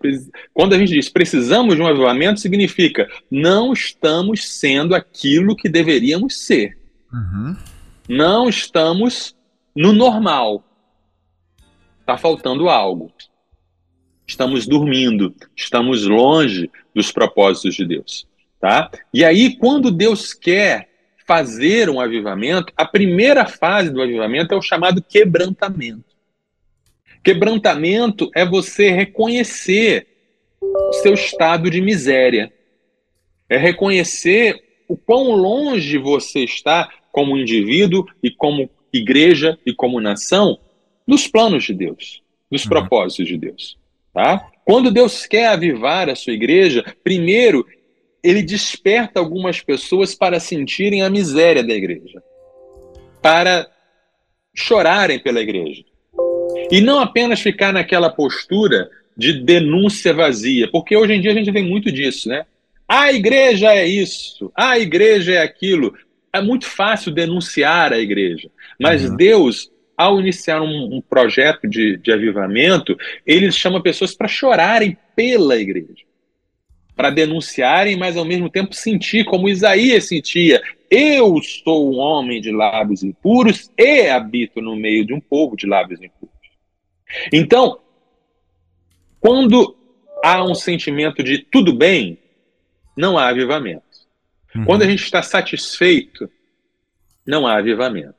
Quando 0.53 0.75
a 0.75 0.79
gente 0.79 0.93
diz 0.93 1.09
precisamos 1.09 1.77
de 1.77 1.83
um 1.83 1.87
avivamento, 1.87 2.41
significa 2.41 3.09
não 3.31 3.73
estamos 3.73 4.45
sendo 4.49 4.95
aquilo 4.95 5.55
que 5.57 5.69
deveríamos 5.69 6.45
ser. 6.45 6.77
Uhum. 7.13 7.57
Não 8.09 8.49
estamos 8.49 9.37
no 9.75 9.93
normal. 9.93 10.65
Está 12.01 12.17
faltando 12.17 12.69
algo. 12.69 13.13
Estamos 14.27 14.67
dormindo, 14.67 15.35
estamos 15.55 16.05
longe 16.05 16.69
dos 16.93 17.13
propósitos 17.13 17.77
de 17.77 17.87
Deus, 17.87 18.27
tá? 18.61 18.91
E 19.15 19.25
aí 19.25 19.57
quando 19.57 19.93
Deus 19.93 20.35
quer 20.35 20.89
fazer 21.25 21.89
um 21.89 22.01
avivamento, 22.01 22.73
a 22.77 22.85
primeira 22.85 23.47
fase 23.47 23.91
do 23.91 24.03
avivamento 24.03 24.53
é 24.53 24.57
o 24.57 24.63
chamado 24.63 25.01
quebrantamento. 25.01 26.16
Quebrantamento 27.27 28.31
é 28.37 28.47
você 28.47 28.89
reconhecer 28.89 30.07
o 30.61 30.93
seu 30.93 31.15
estado 31.15 31.69
de 31.69 31.81
miséria. 31.81 32.53
É 33.49 33.57
reconhecer 33.57 34.63
o 34.87 34.97
quão 34.97 35.33
longe 35.33 35.99
você 35.99 36.45
está 36.45 36.89
como 37.11 37.37
indivíduo 37.37 38.07
e 38.23 38.31
como 38.31 38.71
igreja 38.93 39.59
e 39.67 39.75
como 39.75 40.01
nação 40.01 40.57
dos 41.05 41.27
planos 41.27 41.65
de 41.65 41.75
Deus, 41.75 42.23
dos 42.49 42.63
Uhum. 42.63 42.69
propósitos 42.69 43.27
de 43.27 43.37
Deus, 43.37 43.77
tá? 44.15 44.49
Quando 44.65 44.93
Deus 44.93 45.27
quer 45.27 45.49
avivar 45.49 46.09
a 46.09 46.15
sua 46.15 46.33
igreja, 46.33 46.85
primeiro 47.03 47.67
ele 48.23 48.41
desperta 48.41 49.19
algumas 49.19 49.61
pessoas 49.61 50.15
para 50.15 50.39
sentirem 50.39 51.03
a 51.03 51.11
miséria 51.11 51.65
da 51.65 51.75
igreja, 51.75 52.23
para 53.21 53.69
chorarem 54.55 55.19
pela 55.19 55.41
igreja. 55.41 55.83
E 56.71 56.81
não 56.81 57.01
apenas 57.01 57.41
ficar 57.41 57.73
naquela 57.73 58.11
postura 58.11 58.89
de 59.17 59.33
denúncia 59.33 60.13
vazia, 60.13 60.69
porque 60.71 60.97
hoje 60.97 61.15
em 61.15 61.21
dia 61.21 61.31
a 61.33 61.35
gente 61.35 61.51
vê 61.51 61.63
muito 61.63 61.91
disso, 61.91 62.29
né? 62.29 62.45
A 62.89 63.13
igreja 63.13 63.73
é 63.73 63.87
isso, 63.87 64.53
a 64.55 64.79
igreja 64.79 65.33
é 65.33 65.43
aquilo. 65.43 65.95
É 66.33 66.41
muito 66.41 66.67
fácil 66.67 67.11
denunciar 67.13 67.93
a 67.93 67.99
igreja, 67.99 68.51
mas 68.79 69.05
Uhum. 69.05 69.17
Deus, 69.17 69.71
ao 69.97 70.21
iniciar 70.21 70.61
um, 70.61 70.97
um 70.97 71.01
projeto 71.01 71.67
de, 71.67 71.97
de 71.97 72.13
avivamento, 72.13 72.97
ele 73.27 73.51
chama 73.51 73.83
pessoas 73.83 74.15
para 74.15 74.29
chorarem 74.29 74.97
pela 75.17 75.57
igreja, 75.57 76.05
para 76.95 77.09
denunciarem, 77.09 77.97
mas 77.97 78.17
ao 78.19 78.25
mesmo 78.25 78.51
tempo 78.51 78.75
sentir 78.75 79.25
como 79.25 79.49
Isaías 79.49 80.05
sentia: 80.09 80.61
eu 80.91 81.41
sou 81.43 81.93
um 81.93 81.99
homem 81.99 82.41
de 82.41 82.53
lábios 82.53 83.03
impuros 83.03 83.71
e 83.77 84.09
habito 84.09 84.61
no 84.61 84.77
meio 84.77 85.05
de 85.05 85.13
um 85.13 85.21
povo 85.21 85.57
de 85.57 85.67
lábios 85.67 86.01
impuros. 86.01 86.36
Então, 87.33 87.81
quando 89.21 89.77
há 90.23 90.45
um 90.45 90.55
sentimento 90.55 91.23
de 91.23 91.39
tudo 91.39 91.73
bem, 91.73 92.19
não 92.97 93.19
há 93.19 93.29
avivamento. 93.29 93.85
Uhum. 94.55 94.65
Quando 94.65 94.83
a 94.83 94.87
gente 94.87 95.03
está 95.03 95.23
satisfeito, 95.23 96.31
não 97.27 97.47
há 97.47 97.59
avivamento. 97.59 98.15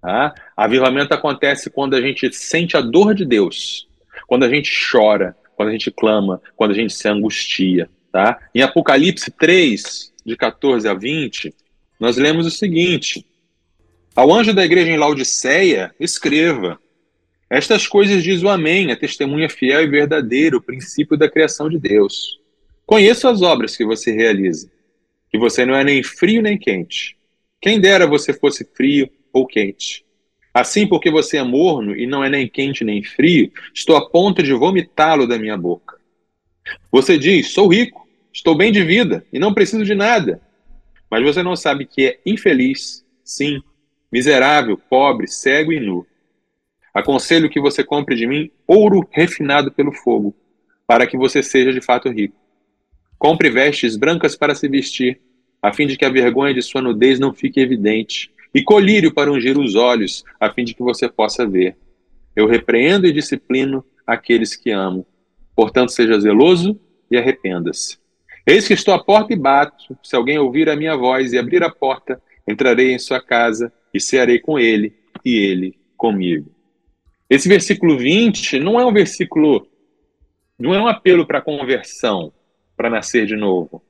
Tá? 0.00 0.34
Avivamento 0.56 1.14
acontece 1.14 1.70
quando 1.70 1.94
a 1.94 2.00
gente 2.00 2.32
sente 2.32 2.76
a 2.76 2.80
dor 2.80 3.14
de 3.14 3.24
Deus, 3.24 3.88
quando 4.26 4.44
a 4.44 4.48
gente 4.48 4.70
chora, 4.90 5.36
quando 5.56 5.70
a 5.70 5.72
gente 5.72 5.90
clama, 5.90 6.40
quando 6.56 6.72
a 6.72 6.74
gente 6.74 6.92
se 6.92 7.08
angustia. 7.08 7.88
Tá? 8.12 8.38
Em 8.54 8.62
Apocalipse 8.62 9.30
3, 9.30 10.12
de 10.24 10.36
14 10.36 10.88
a 10.88 10.94
20, 10.94 11.54
nós 11.98 12.16
lemos 12.16 12.46
o 12.46 12.50
seguinte: 12.50 13.26
Ao 14.14 14.32
anjo 14.32 14.54
da 14.54 14.64
igreja 14.64 14.90
em 14.90 14.96
Laodiceia, 14.96 15.94
escreva: 15.98 16.78
Estas 17.48 17.86
coisas 17.86 18.22
diz 18.22 18.42
o 18.42 18.48
Amém, 18.48 18.90
a 18.90 18.96
testemunha 18.96 19.48
fiel 19.48 19.82
e 19.82 19.86
verdadeira, 19.86 20.56
o 20.56 20.62
princípio 20.62 21.16
da 21.16 21.30
criação 21.30 21.68
de 21.68 21.78
Deus. 21.78 22.40
Conheço 22.86 23.28
as 23.28 23.42
obras 23.42 23.76
que 23.76 23.84
você 23.84 24.12
realiza, 24.12 24.70
que 25.30 25.38
você 25.38 25.64
não 25.64 25.74
é 25.74 25.84
nem 25.84 26.02
frio 26.02 26.42
nem 26.42 26.58
quente. 26.58 27.16
Quem 27.60 27.80
dera 27.80 28.06
você 28.06 28.32
fosse 28.32 28.64
frio 28.74 29.08
ou 29.32 29.46
quente. 29.46 30.04
Assim, 30.52 30.86
porque 30.86 31.10
você 31.10 31.38
é 31.38 31.42
morno 31.42 31.96
e 31.96 32.06
não 32.06 32.22
é 32.22 32.30
nem 32.30 32.48
quente 32.48 32.84
nem 32.84 33.02
frio, 33.02 33.50
estou 33.74 33.96
a 33.96 34.08
ponto 34.08 34.42
de 34.42 34.52
vomitá-lo 34.52 35.26
da 35.26 35.38
minha 35.38 35.56
boca. 35.56 35.98
Você 36.92 37.18
diz: 37.18 37.48
sou 37.48 37.68
rico, 37.68 38.06
estou 38.32 38.54
bem 38.54 38.70
de 38.70 38.84
vida 38.84 39.24
e 39.32 39.38
não 39.38 39.52
preciso 39.52 39.84
de 39.84 39.94
nada. 39.94 40.40
Mas 41.10 41.22
você 41.22 41.42
não 41.42 41.56
sabe 41.56 41.86
que 41.86 42.06
é 42.06 42.20
infeliz, 42.24 43.04
sim, 43.24 43.60
miserável, 44.12 44.76
pobre, 44.76 45.26
cego 45.26 45.72
e 45.72 45.80
nu. 45.80 46.06
Aconselho 46.94 47.50
que 47.50 47.60
você 47.60 47.82
compre 47.82 48.14
de 48.14 48.24
mim 48.24 48.50
ouro 48.68 49.06
refinado 49.10 49.72
pelo 49.72 49.92
fogo, 49.92 50.34
para 50.86 51.06
que 51.06 51.16
você 51.16 51.42
seja 51.42 51.72
de 51.72 51.80
fato 51.80 52.08
rico. 52.08 52.36
Compre 53.18 53.50
vestes 53.50 53.96
brancas 53.96 54.36
para 54.36 54.54
se 54.54 54.68
vestir, 54.68 55.20
a 55.60 55.72
fim 55.72 55.86
de 55.88 55.96
que 55.96 56.04
a 56.04 56.10
vergonha 56.10 56.54
de 56.54 56.62
sua 56.62 56.80
nudez 56.80 57.18
não 57.18 57.34
fique 57.34 57.58
evidente, 57.58 58.30
e 58.54 58.62
colírio 58.62 59.12
para 59.12 59.32
ungir 59.32 59.58
os 59.58 59.74
olhos, 59.74 60.22
a 60.38 60.52
fim 60.52 60.62
de 60.62 60.74
que 60.74 60.82
você 60.82 61.08
possa 61.08 61.44
ver. 61.44 61.76
Eu 62.36 62.46
repreendo 62.46 63.06
e 63.06 63.12
disciplino 63.12 63.84
aqueles 64.06 64.54
que 64.54 64.70
amo. 64.70 65.04
Portanto, 65.56 65.90
seja 65.90 66.20
zeloso 66.20 66.78
e 67.10 67.16
arrependa-se. 67.16 67.98
Eis 68.46 68.68
que 68.68 68.74
estou 68.74 68.94
à 68.94 69.02
porta 69.02 69.32
e 69.32 69.36
bato. 69.36 69.96
Se 70.02 70.14
alguém 70.14 70.38
ouvir 70.38 70.68
a 70.68 70.76
minha 70.76 70.96
voz 70.96 71.32
e 71.32 71.38
abrir 71.38 71.64
a 71.64 71.70
porta, 71.70 72.20
entrarei 72.46 72.92
em 72.92 72.98
sua 72.98 73.20
casa 73.20 73.72
e 73.92 73.98
cearei 73.98 74.38
com 74.38 74.58
ele 74.58 74.94
e 75.24 75.36
ele 75.36 75.78
comigo. 75.96 76.53
Esse 77.28 77.48
versículo 77.48 77.96
20 77.96 78.58
não 78.58 78.78
é 78.78 78.84
um 78.84 78.92
versículo, 78.92 79.66
não 80.58 80.74
é 80.74 80.80
um 80.80 80.86
apelo 80.86 81.26
para 81.26 81.40
conversão, 81.40 82.32
para 82.76 82.90
nascer 82.90 83.26
de 83.26 83.36
novo. 83.36 83.82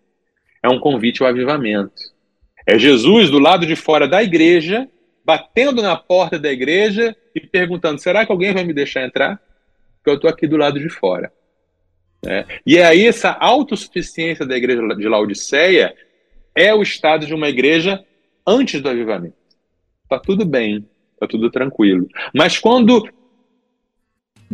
É 0.62 0.68
um 0.68 0.79
convite 0.79 1.23
ao 1.23 1.29
avivamento. 1.29 2.14
É 2.66 2.79
Jesus 2.79 3.31
do 3.31 3.38
lado 3.38 3.66
de 3.66 3.77
fora 3.77 4.09
da 4.09 4.23
igreja, 4.23 4.88
batendo 5.25 5.83
na 5.83 5.97
porta 5.97 6.38
da 6.38 6.51
igreja 6.51 7.14
e 7.35 7.40
perguntando: 7.40 8.01
será 8.01 8.25
que 8.25 8.33
alguém 8.33 8.55
vai 8.55 8.64
me 8.64 8.73
deixar 8.73 9.05
entrar? 9.05 9.40
Porque 9.97 10.11
eu 10.11 10.14
estou 10.14 10.31
aqui 10.31 10.47
do 10.47 10.57
lado 10.57 10.79
de 10.79 10.88
fora. 10.88 11.33
É. 12.27 12.47
E 12.64 12.79
aí, 12.79 13.07
essa 13.07 13.31
autossuficiência 13.33 14.47
da 14.47 14.57
igreja 14.57 14.81
de 14.97 15.09
Laodiceia 15.09 15.94
é 16.55 16.75
o 16.75 16.83
estado 16.83 17.27
de 17.27 17.35
uma 17.35 17.49
igreja 17.49 18.03
antes 18.47 18.81
do 18.81 18.88
avivamento. 18.88 19.37
Está 20.05 20.18
tudo 20.18 20.44
bem, 20.44 20.88
está 21.12 21.27
tudo 21.27 21.51
tranquilo. 21.51 22.09
Mas 22.35 22.59
quando 22.59 23.07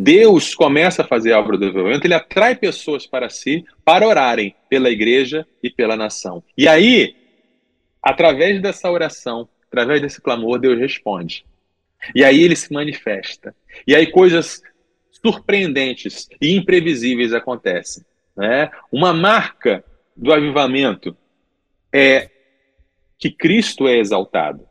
Deus 0.03 0.55
começa 0.55 1.03
a 1.03 1.07
fazer 1.07 1.35
a 1.35 1.39
obra 1.39 1.59
do 1.59 1.67
avivamento, 1.67 2.07
ele 2.07 2.15
atrai 2.15 2.57
pessoas 2.57 3.07
para 3.07 3.29
si 3.29 3.67
para 3.85 4.09
orarem 4.09 4.55
pela 4.67 4.89
igreja 4.89 5.47
e 5.63 5.69
pela 5.69 5.95
nação. 5.95 6.43
E 6.57 6.67
aí, 6.67 7.15
através 8.03 8.63
dessa 8.63 8.91
oração, 8.91 9.47
através 9.67 10.01
desse 10.01 10.19
clamor, 10.19 10.59
Deus 10.59 10.79
responde. 10.79 11.45
E 12.15 12.25
aí 12.25 12.43
ele 12.43 12.57
se 12.57 12.73
manifesta. 12.73 13.55
E 13.87 13.95
aí 13.95 14.07
coisas 14.07 14.63
surpreendentes 15.23 16.31
e 16.41 16.57
imprevisíveis 16.57 17.35
acontecem. 17.35 18.03
Né? 18.35 18.71
Uma 18.91 19.13
marca 19.13 19.85
do 20.17 20.33
avivamento 20.33 21.15
é 21.93 22.31
que 23.19 23.31
Cristo 23.31 23.87
é 23.87 23.99
exaltado. 23.99 24.67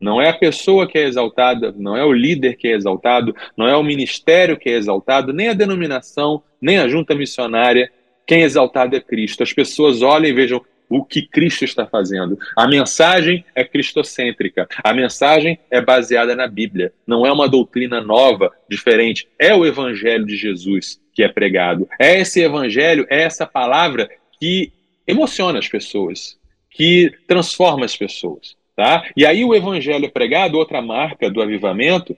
Não 0.00 0.20
é 0.20 0.30
a 0.30 0.34
pessoa 0.34 0.88
que 0.88 0.98
é 0.98 1.04
exaltada, 1.04 1.74
não 1.76 1.96
é 1.96 2.04
o 2.04 2.12
líder 2.12 2.56
que 2.56 2.68
é 2.68 2.72
exaltado, 2.72 3.34
não 3.56 3.68
é 3.68 3.76
o 3.76 3.82
ministério 3.82 4.56
que 4.56 4.70
é 4.70 4.72
exaltado, 4.72 5.32
nem 5.32 5.48
a 5.48 5.54
denominação, 5.54 6.42
nem 6.60 6.78
a 6.78 6.88
junta 6.88 7.14
missionária. 7.14 7.92
Quem 8.26 8.42
é 8.42 8.44
exaltado 8.44 8.96
é 8.96 9.00
Cristo. 9.00 9.42
As 9.42 9.52
pessoas 9.52 10.00
olhem 10.00 10.30
e 10.30 10.34
vejam 10.34 10.64
o 10.88 11.04
que 11.04 11.22
Cristo 11.22 11.64
está 11.64 11.86
fazendo. 11.86 12.36
A 12.56 12.66
mensagem 12.66 13.44
é 13.54 13.62
cristocêntrica. 13.62 14.66
A 14.82 14.92
mensagem 14.92 15.58
é 15.70 15.80
baseada 15.80 16.34
na 16.34 16.48
Bíblia. 16.48 16.92
Não 17.06 17.24
é 17.24 17.32
uma 17.32 17.48
doutrina 17.48 18.00
nova, 18.00 18.50
diferente. 18.68 19.28
É 19.38 19.54
o 19.54 19.64
evangelho 19.64 20.26
de 20.26 20.36
Jesus 20.36 21.00
que 21.12 21.22
é 21.22 21.28
pregado. 21.28 21.88
É 21.98 22.18
esse 22.18 22.40
evangelho, 22.40 23.06
é 23.08 23.22
essa 23.22 23.46
palavra 23.46 24.10
que 24.40 24.72
emociona 25.06 25.58
as 25.58 25.68
pessoas, 25.68 26.38
que 26.70 27.12
transforma 27.26 27.84
as 27.84 27.96
pessoas, 27.96 28.56
tá? 28.80 29.06
E 29.14 29.26
aí 29.26 29.44
o 29.44 29.54
evangelho 29.54 30.06
é 30.06 30.08
pregado, 30.08 30.56
outra 30.56 30.80
marca 30.80 31.30
do 31.30 31.42
avivamento, 31.42 32.16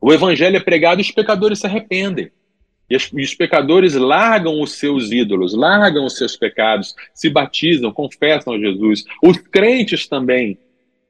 o 0.00 0.10
evangelho 0.10 0.56
é 0.56 0.60
pregado 0.60 0.98
e 0.98 1.04
os 1.04 1.10
pecadores 1.10 1.58
se 1.58 1.66
arrependem. 1.66 2.30
E, 2.88 2.96
os 2.96 3.34
pecadores 3.34 3.94
largam 3.94 4.62
os 4.62 4.72
seus 4.72 5.12
ídolos, 5.12 5.54
largam 5.54 6.06
os 6.06 6.16
seus 6.16 6.36
pecados, 6.36 6.94
se 7.12 7.28
batizam, 7.28 7.92
confessam 7.92 8.54
a 8.54 8.58
Jesus. 8.58 9.04
Os 9.22 9.36
crentes 9.36 10.08
também 10.08 10.56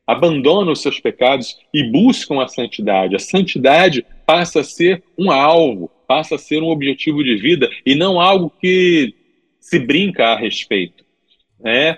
abandonam 0.04 0.72
os 0.72 0.82
seus 0.82 0.98
pecados 0.98 1.56
e 1.72 1.84
buscam 1.84 2.42
a 2.42 2.48
santidade. 2.48 3.14
A 3.14 3.20
santidade 3.20 4.04
passa 4.26 4.60
a 4.60 4.64
ser 4.64 5.04
um 5.16 5.30
alvo, 5.30 5.88
passa 6.08 6.34
a 6.34 6.38
ser 6.38 6.64
um 6.64 6.68
objetivo 6.68 7.22
de 7.22 7.36
vida 7.36 7.70
e 7.86 7.94
não 7.94 8.20
algo 8.20 8.52
que 8.60 9.14
se 9.60 9.78
brinca 9.78 10.26
a 10.26 10.36
respeito. 10.36 11.04
Né? 11.60 11.96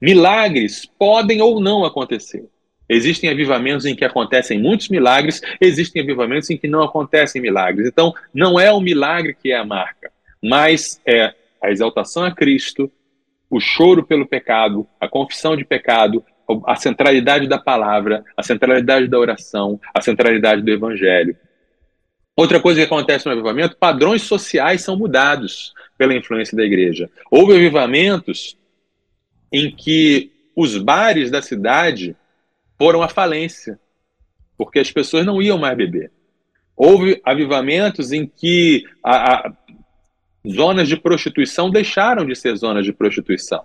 Milagres 0.00 0.86
podem 0.98 1.40
ou 1.40 1.60
não 1.60 1.84
acontecer. 1.84 2.48
Existem 2.88 3.28
avivamentos 3.28 3.84
em 3.84 3.94
que 3.94 4.04
acontecem 4.04 4.58
muitos 4.58 4.88
milagres, 4.88 5.42
existem 5.60 6.02
avivamentos 6.02 6.48
em 6.48 6.56
que 6.56 6.66
não 6.66 6.82
acontecem 6.82 7.42
milagres. 7.42 7.86
Então, 7.86 8.14
não 8.32 8.58
é 8.58 8.72
o 8.72 8.80
milagre 8.80 9.34
que 9.34 9.52
é 9.52 9.56
a 9.58 9.64
marca, 9.64 10.10
mas 10.42 11.00
é 11.06 11.34
a 11.62 11.70
exaltação 11.70 12.24
a 12.24 12.30
Cristo, 12.30 12.90
o 13.50 13.60
choro 13.60 14.02
pelo 14.02 14.26
pecado, 14.26 14.86
a 14.98 15.08
confissão 15.08 15.56
de 15.56 15.64
pecado, 15.64 16.24
a 16.66 16.76
centralidade 16.76 17.46
da 17.46 17.58
palavra, 17.58 18.24
a 18.36 18.42
centralidade 18.42 19.06
da 19.06 19.18
oração, 19.18 19.78
a 19.94 20.00
centralidade 20.00 20.62
do 20.62 20.70
evangelho. 20.70 21.36
Outra 22.34 22.60
coisa 22.60 22.80
que 22.80 22.86
acontece 22.86 23.26
no 23.26 23.32
avivamento, 23.32 23.76
padrões 23.76 24.22
sociais 24.22 24.80
são 24.82 24.96
mudados 24.96 25.74
pela 25.98 26.14
influência 26.14 26.56
da 26.56 26.64
igreja. 26.64 27.10
Houve 27.30 27.54
avivamentos 27.54 28.56
em 29.52 29.70
que 29.70 30.30
os 30.54 30.76
bares 30.76 31.30
da 31.30 31.40
cidade 31.40 32.16
foram 32.78 33.02
à 33.02 33.08
falência, 33.08 33.78
porque 34.56 34.78
as 34.78 34.90
pessoas 34.90 35.24
não 35.24 35.40
iam 35.40 35.58
mais 35.58 35.76
beber. 35.76 36.10
Houve 36.76 37.20
avivamentos 37.24 38.12
em 38.12 38.26
que 38.26 38.84
a, 39.02 39.34
a, 39.34 39.52
zonas 40.48 40.88
de 40.88 40.96
prostituição 40.96 41.70
deixaram 41.70 42.24
de 42.24 42.36
ser 42.36 42.56
zonas 42.56 42.84
de 42.84 42.92
prostituição, 42.92 43.62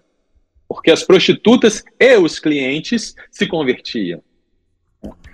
porque 0.68 0.92
as 0.92 1.04
prostitutas 1.04 1.84
e 2.00 2.18
os 2.18 2.40
clientes 2.40 3.16
se 3.32 3.46
convertiam. 3.48 4.22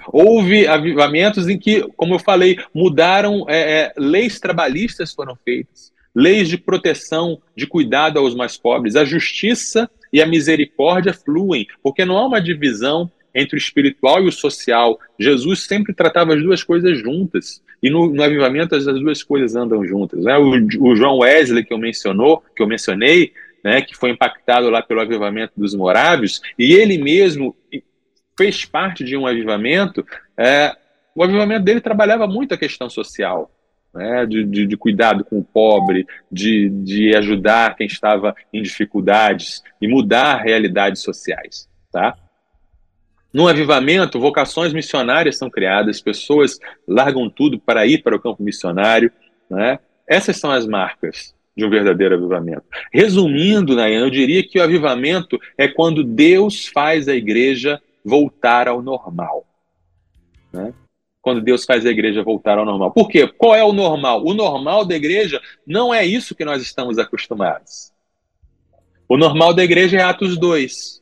Houve 0.07 0.65
avivamentos 0.65 1.47
em 1.47 1.57
que, 1.57 1.81
como 1.95 2.15
eu 2.15 2.19
falei, 2.19 2.57
mudaram, 2.73 3.45
é, 3.47 3.81
é, 3.81 3.93
leis 3.97 4.39
trabalhistas 4.39 5.13
foram 5.13 5.35
feitas, 5.35 5.93
leis 6.15 6.49
de 6.49 6.57
proteção, 6.57 7.41
de 7.55 7.67
cuidado 7.67 8.17
aos 8.17 8.33
mais 8.33 8.57
pobres. 8.57 8.95
A 8.95 9.05
justiça 9.05 9.89
e 10.12 10.22
a 10.22 10.26
misericórdia 10.26 11.13
fluem, 11.13 11.67
porque 11.82 12.06
não 12.06 12.17
há 12.17 12.26
uma 12.26 12.41
divisão 12.41 13.12
entre 13.34 13.56
o 13.56 13.60
espiritual 13.60 14.24
e 14.24 14.28
o 14.28 14.32
social. 14.32 15.00
Jesus 15.19 15.65
sempre 15.65 15.93
tratava 15.93 16.34
as 16.34 16.41
duas 16.41 16.63
coisas 16.63 16.98
juntas. 16.98 17.62
E 17.82 17.89
no, 17.89 18.13
no 18.13 18.24
avivamento 18.24 18.76
as, 18.76 18.86
duas 18.86 19.24
coisas 19.24 19.56
andam 19.56 19.86
juntas. 19.86 20.24
Né? 20.24 20.38
O, 20.38 20.89
o, 20.89 20.95
João 20.95 21.19
Wesley 21.19 21.63
que 21.63 21.74
eu 21.74 21.78
mencionou, 21.78 22.43
que 22.56 22.62
eu 22.62 22.67
mencionei, 22.67 23.32
né, 23.63 23.82
que 23.82 23.95
foi 23.95 24.12
impactado 24.12 24.69
lá 24.69 24.82
pelo 24.82 25.02
avivamento 25.02 25.54
dos 25.56 25.76
morávios, 25.76 26.41
e 26.58 26.74
ele 26.74 26.98
mesmo 26.98 27.56
fez 28.38 28.65
parte 28.65 29.04
de 29.04 29.17
um 29.17 29.28
avivamento. 29.28 30.06
É, 30.38 30.76
o 31.13 31.24
avivamento 31.24 31.63
dele 31.63 31.82
trabalhava 31.82 32.26
muito 32.28 32.54
a 32.54 32.58
questão 32.58 32.89
social. 32.89 33.52
Né, 33.91 34.23
de, 34.28 34.45
de, 34.45 34.67
de, 34.67 34.78
cuidado 34.78 35.25
com 35.25 35.39
o 35.39 35.43
pobre, 35.43 36.06
de, 36.32 36.69
de 36.69 37.15
ajudar 37.15 37.75
quem 37.75 37.88
estava 37.88 38.36
em 38.54 38.62
dificuldades 38.62 39.63
e 39.82 39.88
mudar 39.88 40.43
realidades 40.43 41.02
sociais. 41.02 41.67
Tá? 41.91 42.15
No 43.34 43.47
avivamento, 43.47 44.19
vocações 44.19 44.73
missionárias 44.73 45.38
são 45.38 45.49
criadas, 45.49 46.02
pessoas 46.02 46.60
largam 46.88 47.30
tudo 47.30 47.60
para 47.60 47.86
ir 47.88 48.04
para 48.04 48.15
o 48.15 48.19
campo 48.19 48.43
missionário. 48.43 49.12
Né? 49.49 49.80
Essas 50.08 50.38
são 50.38 50.52
as 50.52 50.67
marcas 50.67 51.34
de 51.56 51.65
um 51.65 51.69
verdadeiro 51.69 52.15
avivamento. 52.15 52.63
Resumindo, 52.91 53.75
Nayan, 53.75 54.02
eu 54.02 54.10
diria 54.10 54.47
que 54.47 54.60
o 54.60 54.63
avivamento 54.63 55.39
é 55.58 55.67
quando 55.67 56.04
Deus 56.04 56.67
faz 56.67 57.08
a 57.08 57.15
igreja 57.15 57.82
voltar 58.04 58.67
ao 58.67 58.82
normal. 58.82 59.45
Né? 60.52 60.73
Quando 61.21 61.41
Deus 61.41 61.65
faz 61.65 61.86
a 61.86 61.89
igreja 61.89 62.23
voltar 62.23 62.58
ao 62.58 62.65
normal. 62.65 62.91
Por 62.91 63.10
quê? 63.10 63.27
Qual 63.27 63.53
é 63.53 63.63
o 63.63 63.73
normal? 63.73 64.25
O 64.25 64.34
normal 64.34 64.86
da 64.86 64.95
igreja 64.95 65.41
não 65.65 65.93
é 65.93 66.05
isso 66.05 66.36
que 66.36 66.45
nós 66.45 66.62
estamos 66.62 66.97
acostumados. 66.97 67.91
O 69.08 69.17
normal 69.17 69.53
da 69.53 69.63
igreja 69.63 69.97
é 69.97 70.01
Atos 70.03 70.38
2. 70.38 71.01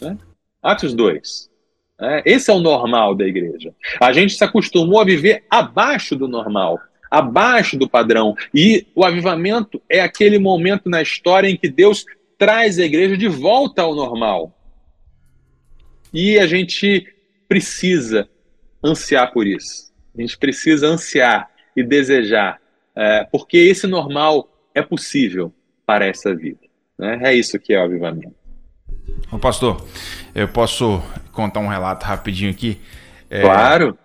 Né? 0.00 0.18
Atos 0.62 0.94
2. 0.94 1.50
É, 2.00 2.22
esse 2.24 2.50
é 2.50 2.54
o 2.54 2.58
normal 2.58 3.14
da 3.14 3.26
igreja. 3.26 3.74
A 4.00 4.12
gente 4.12 4.34
se 4.34 4.42
acostumou 4.42 5.00
a 5.00 5.04
viver 5.04 5.44
abaixo 5.48 6.16
do 6.16 6.26
normal, 6.26 6.80
abaixo 7.10 7.78
do 7.78 7.88
padrão. 7.88 8.34
E 8.52 8.86
o 8.94 9.04
avivamento 9.04 9.80
é 9.88 10.00
aquele 10.00 10.38
momento 10.38 10.88
na 10.88 11.00
história 11.00 11.48
em 11.48 11.56
que 11.56 11.68
Deus 11.68 12.04
traz 12.36 12.78
a 12.78 12.84
igreja 12.84 13.16
de 13.16 13.28
volta 13.28 13.82
ao 13.82 13.94
normal. 13.94 14.52
E 16.12 16.38
a 16.38 16.46
gente 16.46 17.06
precisa 17.48 18.28
ansiar 18.84 19.32
por 19.32 19.46
isso. 19.46 19.92
A 20.16 20.20
gente 20.20 20.36
precisa 20.36 20.86
ansiar 20.86 21.48
e 21.76 21.82
desejar, 21.82 22.60
é, 22.94 23.24
porque 23.30 23.56
esse 23.56 23.86
normal 23.86 24.48
é 24.74 24.82
possível 24.82 25.52
para 25.86 26.06
essa 26.06 26.34
vida. 26.34 26.60
Né? 26.98 27.18
É 27.22 27.34
isso 27.34 27.58
que 27.58 27.72
é 27.72 27.80
o 27.80 27.84
avivamento. 27.84 28.34
Ô 29.30 29.38
pastor, 29.38 29.86
eu 30.34 30.48
posso 30.48 31.02
contar 31.32 31.60
um 31.60 31.68
relato 31.68 32.04
rapidinho 32.04 32.50
aqui? 32.50 32.80
É, 33.30 33.40
claro. 33.40 33.98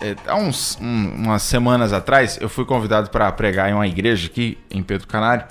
É, 0.00 0.14
há 0.26 0.36
uns, 0.36 0.78
um, 0.80 1.14
umas 1.14 1.42
semanas 1.42 1.92
atrás, 1.92 2.38
eu 2.40 2.48
fui 2.48 2.64
convidado 2.64 3.10
para 3.10 3.30
pregar 3.32 3.70
em 3.70 3.74
uma 3.74 3.86
igreja 3.86 4.26
aqui 4.26 4.58
em 4.70 4.82
Pedro 4.82 5.06
Canário, 5.06 5.46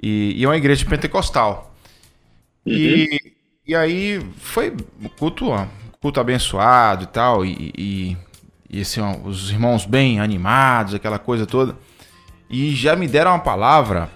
e, 0.00 0.34
e 0.36 0.44
é 0.44 0.48
uma 0.48 0.56
igreja 0.56 0.84
pentecostal. 0.88 1.74
Uhum. 2.66 2.72
E, 2.72 3.34
e 3.66 3.74
aí 3.74 4.20
foi 4.38 4.74
culto, 5.18 5.50
culto 6.02 6.20
abençoado 6.20 7.04
e 7.04 7.06
tal, 7.06 7.46
e, 7.46 7.72
e, 7.78 8.16
e 8.68 8.80
assim, 8.80 9.00
ó, 9.00 9.16
os 9.24 9.50
irmãos 9.50 9.86
bem 9.86 10.20
animados, 10.20 10.94
aquela 10.94 11.18
coisa 11.18 11.46
toda. 11.46 11.74
E 12.50 12.74
já 12.74 12.94
me 12.94 13.08
deram 13.08 13.30
uma 13.30 13.38
palavra 13.38 14.10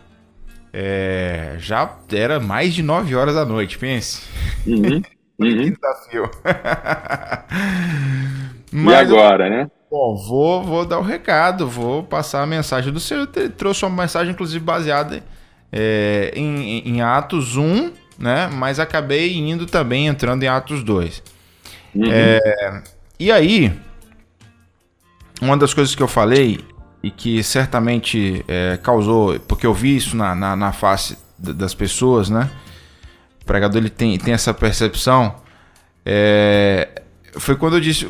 é, 0.79 1.57
já 1.59 1.91
era 2.13 2.39
mais 2.39 2.75
de 2.75 2.83
9 2.83 3.15
horas 3.15 3.35
da 3.35 3.47
noite, 3.47 3.79
pense. 3.79 4.21
Uhum, 4.67 5.01
uhum. 5.41 5.43
que 5.63 5.71
desafio. 5.71 6.31
Mas, 8.71 8.93
e 8.93 8.95
agora, 8.95 9.49
né? 9.49 9.71
Bom, 9.91 10.15
vou, 10.17 10.63
vou 10.63 10.85
dar 10.85 10.99
o 10.99 11.01
um 11.01 11.05
recado, 11.05 11.67
vou 11.67 12.03
passar 12.03 12.43
a 12.43 12.47
mensagem 12.47 12.93
do 12.93 13.01
senhor. 13.01 13.27
Ele 13.37 13.49
trouxe 13.49 13.87
uma 13.87 14.03
mensagem, 14.03 14.35
inclusive, 14.35 14.63
baseada 14.63 15.23
é, 15.73 16.31
em, 16.37 16.87
em, 16.87 17.01
Atos 17.01 17.57
1, 17.57 17.93
né? 18.19 18.51
Mas 18.53 18.79
acabei 18.79 19.35
indo 19.35 19.65
também 19.65 20.09
entrando 20.09 20.43
em 20.43 20.49
Atos 20.49 20.83
2. 20.83 21.23
Uhum. 21.97 22.11
É, 22.11 22.83
e 23.19 23.33
aí, 23.33 23.73
uma 25.41 25.57
das 25.57 25.73
coisas 25.73 25.95
que 25.95 26.03
eu 26.03 26.09
falei 26.09 26.61
e 27.03 27.11
que 27.11 27.43
certamente 27.43 28.45
é, 28.47 28.79
causou, 28.83 29.39
porque 29.41 29.67
eu 29.67 29.73
vi 29.73 29.97
isso 29.97 30.17
na, 30.17 30.35
na, 30.35 30.55
na, 30.55 30.73
face 30.73 31.17
das 31.39 31.75
pessoas, 31.75 32.29
né? 32.29 32.51
O 33.41 33.45
pregador 33.45 33.79
ele 33.79 33.91
tem, 33.91 34.19
tem 34.19 34.35
essa 34.35 34.53
percepção. 34.53 35.37
É, 36.05 37.03
foi 37.35 37.57
quando 37.57 37.77
eu 37.77 37.81
disse: 37.81 38.09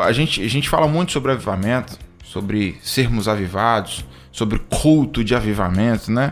a 0.00 0.12
gente, 0.12 0.42
a 0.42 0.48
gente 0.48 0.68
fala 0.68 0.86
muito 0.86 1.12
sobre 1.12 1.32
avivamento, 1.32 1.98
sobre 2.22 2.78
sermos 2.82 3.26
avivados, 3.26 4.04
sobre 4.30 4.58
culto 4.58 5.24
de 5.24 5.34
avivamento, 5.34 6.12
né? 6.12 6.30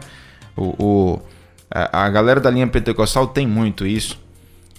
O, 0.56 0.74
o 0.78 1.22
a, 1.70 2.04
a, 2.04 2.10
galera 2.10 2.40
da 2.40 2.50
linha 2.50 2.66
pentecostal 2.66 3.26
tem 3.26 3.46
muito 3.46 3.86
isso. 3.86 4.20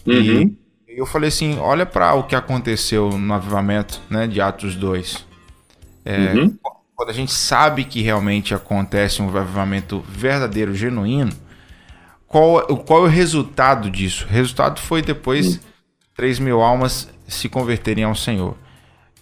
Uhum. 0.05 0.13
E 0.13 0.57
eu 0.97 1.05
falei 1.05 1.29
assim, 1.29 1.57
olha 1.59 1.85
para 1.85 2.13
o 2.13 2.23
que 2.23 2.35
aconteceu 2.35 3.11
no 3.17 3.33
avivamento, 3.33 4.01
né, 4.09 4.27
de 4.27 4.41
Atos 4.41 4.75
2. 4.75 5.25
É, 6.05 6.33
uhum. 6.33 6.57
Quando 6.95 7.09
a 7.09 7.13
gente 7.13 7.31
sabe 7.31 7.85
que 7.85 8.01
realmente 8.01 8.53
acontece 8.53 9.21
um 9.21 9.35
avivamento 9.35 10.03
verdadeiro, 10.09 10.73
genuíno, 10.73 11.31
qual, 12.27 12.61
qual 12.77 13.05
é 13.05 13.07
o 13.07 13.11
resultado 13.11 13.89
disso? 13.89 14.25
O 14.25 14.29
resultado 14.29 14.79
foi 14.79 15.01
depois 15.01 15.55
uhum. 15.55 15.59
3 16.15 16.39
mil 16.39 16.61
almas 16.61 17.09
se 17.27 17.47
converterem 17.47 18.03
ao 18.03 18.15
Senhor. 18.15 18.55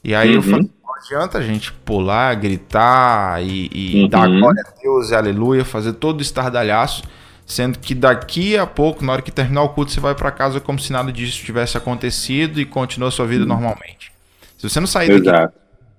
E 0.04 0.16
aí 0.16 0.34
eu 0.34 0.42
falei, 0.42 0.70
adianta 0.98 1.38
a 1.38 1.42
gente 1.42 1.72
pular, 1.72 2.34
gritar 2.36 3.44
e, 3.44 3.70
e 3.72 4.04
uhum. 4.04 4.10
dar 4.10 4.28
glória 4.28 4.64
a 4.66 4.82
Deus 4.82 5.10
e 5.12 5.16
aleluia, 5.16 5.64
fazer 5.64 5.94
todo 5.94 6.20
o 6.20 6.22
estardalhaço, 6.22 7.04
sendo 7.48 7.80
que 7.80 7.96
daqui 7.96 8.58
a 8.58 8.68
pouco, 8.68 9.06
na 9.06 9.14
hora 9.14 9.22
que 9.22 9.32
terminar 9.32 9.64
o 9.64 9.70
culto, 9.70 9.92
você 9.92 10.02
vai 10.02 10.14
para 10.14 10.30
casa 10.32 10.60
como 10.60 10.78
se 10.78 10.92
nada 10.92 11.14
disso 11.14 11.44
tivesse 11.44 11.78
acontecido 11.78 12.60
e 12.60 12.66
continua 12.66 13.10
sua 13.10 13.26
vida 13.26 13.44
uhum. 13.44 13.48
normalmente. 13.48 14.12
Se 14.58 14.70
você 14.70 14.82
não 14.82 14.88
sair 14.88 15.08
daqui 15.08 15.30
Exato. 15.30 15.54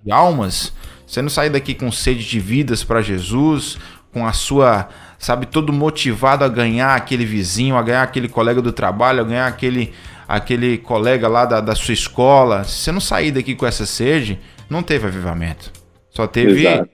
de 0.05 0.13
almas, 0.13 0.75
você 1.07 1.23
não 1.23 1.31
sair 1.31 1.49
daqui 1.49 1.75
com 1.75 1.91
sede 1.91 2.23
de 2.23 2.39
vidas 2.39 2.85
para 2.85 3.01
Jesus, 3.01 3.79
com 4.13 4.27
a 4.27 4.33
sua, 4.35 4.91
sabe, 5.19 5.47
todo 5.47 5.73
motivado 5.73 6.45
a 6.45 6.49
ganhar 6.49 6.95
aquele 6.95 7.25
vizinho, 7.25 7.77
a 7.77 7.83
ganhar 7.83 8.03
aquele 8.03 8.29
colega 8.29 8.61
do 8.61 8.71
trabalho, 8.71 9.23
a 9.23 9.25
ganhar 9.25 9.47
aquele 9.47 9.95
aquele 10.29 10.77
colega 10.77 11.27
lá 11.27 11.47
da, 11.47 11.59
da 11.59 11.75
sua 11.75 11.95
escola, 11.95 12.63
se 12.63 12.73
você 12.73 12.93
não 12.93 13.01
sair 13.01 13.33
daqui 13.33 13.55
com 13.55 13.65
essa 13.65 13.87
sede, 13.87 14.39
não 14.69 14.83
teve 14.83 15.07
avivamento. 15.07 15.73
Só 16.11 16.27
teve. 16.27 16.67
Exato. 16.67 16.91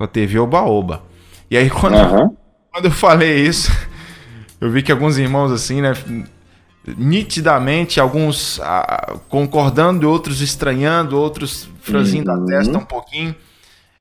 Só 0.00 0.06
teve 0.06 0.38
oba-oba. 0.38 1.02
E 1.50 1.56
aí, 1.56 1.68
quando, 1.68 1.96
uhum. 1.96 2.36
Quando 2.72 2.86
eu 2.86 2.90
falei 2.90 3.46
isso, 3.46 3.70
eu 4.60 4.70
vi 4.70 4.82
que 4.82 4.92
alguns 4.92 5.18
irmãos, 5.18 5.52
assim, 5.52 5.80
né? 5.80 5.92
Nitidamente, 6.96 8.00
alguns 8.00 8.58
ah, 8.62 9.18
concordando, 9.28 10.10
outros 10.10 10.40
estranhando, 10.40 11.18
outros 11.18 11.68
franzindo 11.82 12.30
uhum. 12.30 12.42
a 12.42 12.46
testa 12.46 12.78
um 12.78 12.84
pouquinho. 12.84 13.34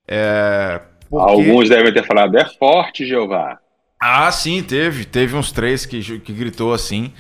É, 0.08 0.82
porque... 1.10 1.32
Alguns 1.32 1.70
devem 1.70 1.94
ter 1.94 2.06
falado, 2.06 2.38
é 2.38 2.46
forte, 2.46 3.06
Jeová. 3.06 3.60
Ah, 4.00 4.32
sim, 4.32 4.64
teve. 4.64 5.06
Teve 5.06 5.36
uns 5.36 5.52
três 5.52 5.86
que, 5.86 6.20
que 6.20 6.34
gritou 6.34 6.74
assim. 6.74 7.12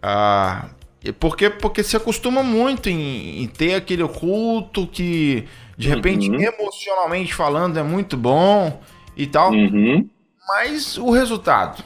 Ah, 0.00 0.70
porque, 1.18 1.50
porque 1.50 1.82
se 1.82 1.96
acostuma 1.96 2.42
muito 2.42 2.88
em, 2.88 3.42
em 3.42 3.46
ter 3.48 3.74
aquele 3.74 4.06
culto 4.06 4.86
que, 4.86 5.44
de 5.76 5.88
repente, 5.88 6.30
uhum. 6.30 6.40
emocionalmente 6.40 7.34
falando, 7.34 7.78
é 7.78 7.82
muito 7.82 8.16
bom 8.16 8.80
e 9.16 9.26
tal. 9.26 9.50
Uhum. 9.50 10.08
Mas 10.50 10.98
o 10.98 11.10
resultado, 11.10 11.82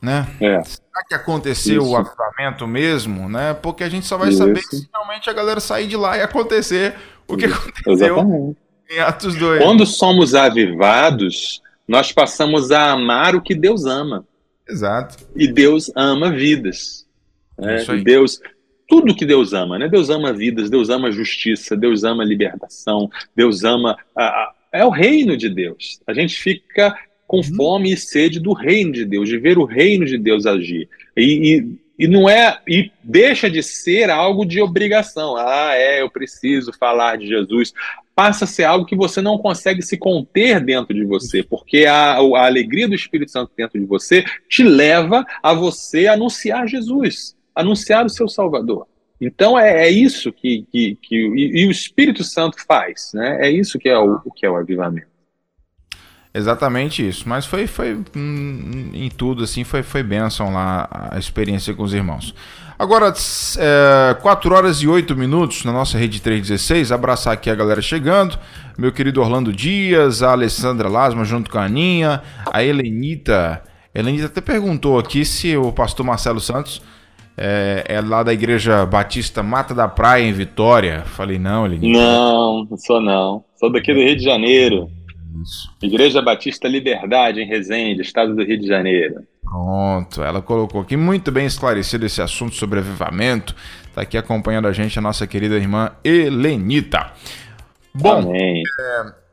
né? 0.00 0.26
É. 0.40 0.62
Será 0.62 1.04
que 1.06 1.14
aconteceu 1.14 1.82
Isso. 1.82 1.92
o 1.92 1.96
avivamento 1.96 2.66
mesmo, 2.66 3.28
né? 3.28 3.52
Porque 3.52 3.84
a 3.84 3.90
gente 3.90 4.06
só 4.06 4.16
vai 4.16 4.30
Isso. 4.30 4.38
saber 4.38 4.62
se 4.62 4.88
realmente 4.90 5.28
a 5.28 5.34
galera 5.34 5.60
sair 5.60 5.86
de 5.86 5.98
lá 5.98 6.16
e 6.16 6.22
acontecer 6.22 6.94
o 7.28 7.36
que 7.36 7.44
aconteceu 7.44 7.92
Exatamente. 7.92 8.56
em 8.90 9.00
Atos 9.00 9.36
2. 9.36 9.62
Quando 9.62 9.84
somos 9.84 10.34
avivados, 10.34 11.60
nós 11.86 12.10
passamos 12.10 12.70
a 12.70 12.92
amar 12.92 13.36
o 13.36 13.42
que 13.42 13.54
Deus 13.54 13.84
ama. 13.84 14.24
Exato. 14.66 15.18
E 15.36 15.46
Deus 15.46 15.92
ama 15.94 16.30
vidas. 16.30 17.06
Né? 17.58 17.84
Deus, 18.02 18.40
tudo 18.88 19.14
que 19.14 19.26
Deus 19.26 19.52
ama, 19.52 19.78
né? 19.78 19.88
Deus 19.88 20.08
ama 20.08 20.32
vidas, 20.32 20.70
Deus 20.70 20.88
ama 20.88 21.12
justiça, 21.12 21.76
Deus 21.76 22.02
ama 22.02 22.24
libertação, 22.24 23.10
Deus 23.34 23.62
ama. 23.62 23.98
A, 24.16 24.24
a, 24.24 24.52
é 24.72 24.84
o 24.84 24.90
reino 24.90 25.36
de 25.36 25.50
Deus. 25.50 26.00
A 26.06 26.14
gente 26.14 26.34
fica 26.34 26.96
com 27.26 27.38
uhum. 27.38 27.54
fome 27.54 27.92
e 27.92 27.96
sede 27.96 28.40
do 28.40 28.52
reino 28.52 28.92
de 28.92 29.04
Deus, 29.04 29.28
de 29.28 29.38
ver 29.38 29.58
o 29.58 29.64
reino 29.64 30.04
de 30.04 30.18
Deus 30.18 30.46
agir. 30.46 30.88
E, 31.16 31.66
e, 31.98 32.04
e, 32.04 32.08
não 32.08 32.28
é. 32.28 32.58
E 32.68 32.90
deixa 33.02 33.50
de 33.50 33.62
ser 33.62 34.10
algo 34.10 34.44
de 34.44 34.60
obrigação. 34.60 35.36
Ah, 35.36 35.72
é, 35.74 36.02
eu 36.02 36.10
preciso 36.10 36.72
falar 36.72 37.16
de 37.16 37.26
Jesus. 37.26 37.72
Passa 38.14 38.44
a 38.44 38.48
ser 38.48 38.64
algo 38.64 38.86
que 38.86 38.96
você 38.96 39.20
não 39.20 39.38
consegue 39.38 39.82
se 39.82 39.98
conter 39.98 40.60
dentro 40.60 40.94
de 40.94 41.04
você, 41.04 41.42
porque 41.42 41.84
a, 41.84 42.14
a 42.14 42.46
alegria 42.46 42.88
do 42.88 42.94
Espírito 42.94 43.30
Santo 43.30 43.52
dentro 43.56 43.78
de 43.78 43.84
você 43.84 44.24
te 44.48 44.62
leva 44.62 45.24
a 45.42 45.52
você 45.52 46.06
anunciar 46.06 46.66
Jesus 46.66 47.36
anunciar 47.56 48.04
o 48.04 48.10
seu 48.10 48.28
Salvador. 48.28 48.86
Então 49.18 49.58
é, 49.58 49.86
é 49.86 49.90
isso 49.90 50.30
que, 50.30 50.66
que, 50.70 50.98
que 51.00 51.16
e, 51.16 51.62
e, 51.62 51.66
o 51.66 51.70
Espírito 51.70 52.22
Santo 52.22 52.62
faz, 52.66 53.12
né? 53.14 53.46
É 53.46 53.50
isso 53.50 53.78
que 53.78 53.88
é 53.88 53.98
o, 53.98 54.20
o 54.22 54.30
que 54.30 54.44
é 54.44 54.50
o 54.50 54.56
avivamento. 54.56 55.15
Exatamente 56.36 57.06
isso. 57.06 57.26
Mas 57.26 57.46
foi, 57.46 57.66
foi 57.66 57.98
hum, 58.14 58.90
em 58.92 59.08
tudo 59.08 59.44
assim, 59.44 59.64
foi, 59.64 59.82
foi 59.82 60.02
bênção 60.02 60.52
lá 60.52 60.86
a 61.10 61.18
experiência 61.18 61.72
com 61.72 61.82
os 61.82 61.94
irmãos. 61.94 62.34
Agora, 62.78 63.10
é, 63.58 64.14
4 64.20 64.54
horas 64.54 64.82
e 64.82 64.86
8 64.86 65.16
minutos 65.16 65.64
na 65.64 65.72
nossa 65.72 65.96
rede 65.96 66.20
316. 66.20 66.92
Abraçar 66.92 67.32
aqui 67.32 67.48
a 67.48 67.54
galera 67.54 67.80
chegando. 67.80 68.38
Meu 68.76 68.92
querido 68.92 69.22
Orlando 69.22 69.50
Dias, 69.50 70.22
a 70.22 70.32
Alessandra 70.32 70.88
Lasma 70.88 71.24
junto 71.24 71.50
com 71.50 71.58
a 71.58 71.64
Aninha, 71.64 72.22
a 72.52 72.62
Helenita. 72.62 73.62
A 73.94 73.98
Helenita 73.98 74.26
até 74.26 74.42
perguntou 74.42 74.98
aqui 74.98 75.24
se 75.24 75.56
o 75.56 75.72
pastor 75.72 76.04
Marcelo 76.04 76.38
Santos 76.38 76.82
é, 77.34 77.82
é, 77.88 78.00
lá 78.02 78.22
da 78.22 78.34
Igreja 78.34 78.84
Batista 78.84 79.42
Mata 79.42 79.74
da 79.74 79.88
Praia, 79.88 80.24
em 80.24 80.32
Vitória. 80.34 81.02
Falei, 81.06 81.38
não, 81.38 81.64
ele. 81.64 81.90
Não, 81.90 82.66
não 82.70 82.76
sou 82.76 83.00
não. 83.00 83.42
Sou 83.58 83.72
daqui 83.72 83.94
do 83.94 84.00
Rio 84.00 84.16
de 84.16 84.22
Janeiro. 84.22 84.90
Isso. 85.42 85.70
Igreja 85.82 86.22
Batista 86.22 86.68
Liberdade, 86.68 87.40
em 87.40 87.46
Resende, 87.46 88.02
estado 88.02 88.34
do 88.34 88.44
Rio 88.44 88.58
de 88.58 88.66
Janeiro. 88.66 89.26
Pronto, 89.42 90.22
ela 90.22 90.42
colocou 90.42 90.80
aqui 90.80 90.96
muito 90.96 91.30
bem 91.30 91.46
esclarecido 91.46 92.04
esse 92.04 92.20
assunto 92.20 92.54
sobre 92.54 92.80
avivamento. 92.80 93.54
Está 93.88 94.02
aqui 94.02 94.18
acompanhando 94.18 94.66
a 94.66 94.72
gente 94.72 94.98
a 94.98 95.02
nossa 95.02 95.26
querida 95.26 95.54
irmã 95.54 95.92
Helenita. 96.04 97.12
Bom. 97.94 98.34
É, 98.34 98.62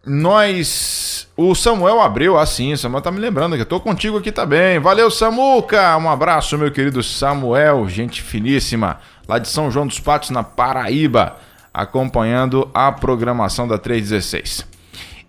nós. 0.05 1.27
O 1.35 1.55
Samuel 1.55 1.99
abriu 1.99 2.37
assim, 2.37 2.75
Samuel 2.75 3.01
tá 3.01 3.11
me 3.11 3.19
lembrando 3.19 3.55
que 3.55 3.61
eu 3.63 3.65
tô 3.65 3.79
contigo 3.79 4.17
aqui 4.17 4.31
também. 4.31 4.77
Valeu, 4.77 5.09
Samuca! 5.09 5.97
Um 5.97 6.07
abraço, 6.09 6.57
meu 6.57 6.71
querido 6.71 7.01
Samuel, 7.01 7.89
gente 7.89 8.21
finíssima, 8.21 8.99
lá 9.27 9.39
de 9.39 9.47
São 9.47 9.71
João 9.71 9.87
dos 9.87 9.99
Patos, 9.99 10.29
na 10.29 10.43
Paraíba, 10.43 11.37
acompanhando 11.73 12.69
a 12.71 12.91
programação 12.91 13.67
da 13.67 13.79
316. 13.79 14.72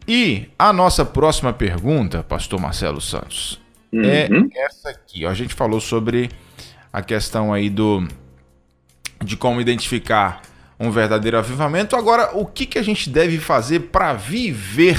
E 0.07 0.48
a 0.59 0.72
nossa 0.72 1.05
próxima 1.05 1.52
pergunta, 1.52 2.22
Pastor 2.22 2.61
Marcelo 2.61 3.00
Santos, 3.00 3.61
é 3.92 4.28
uhum. 4.30 4.48
é 4.55 4.66
essa 4.66 4.90
aqui. 4.90 5.24
A 5.24 5.32
gente 5.32 5.55
falou 5.55 5.80
sobre 5.80 6.30
a 6.92 7.00
questão 7.00 7.52
aí 7.52 7.70
do 7.70 8.07
de 9.24 9.36
como 9.36 9.61
identificar 9.61 10.42
um 10.78 10.90
verdadeiro 10.90 11.38
avivamento. 11.38 11.96
Agora, 11.96 12.36
o 12.36 12.44
que, 12.44 12.66
que 12.66 12.78
a 12.78 12.82
gente 12.82 13.09
deve 13.09 13.38
fazer 13.38 13.80
para 13.80 14.12
viver 14.12 14.98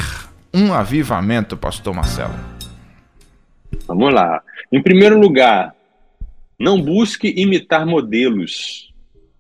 um 0.54 0.74
avivamento, 0.74 1.56
Pastor 1.56 1.94
Marcelo? 1.94 2.34
Vamos 3.88 4.14
lá. 4.14 4.42
Em 4.72 4.82
primeiro 4.82 5.20
lugar, 5.20 5.76
não 6.58 6.82
busque 6.82 7.34
imitar 7.38 7.86
modelos. 7.86 8.94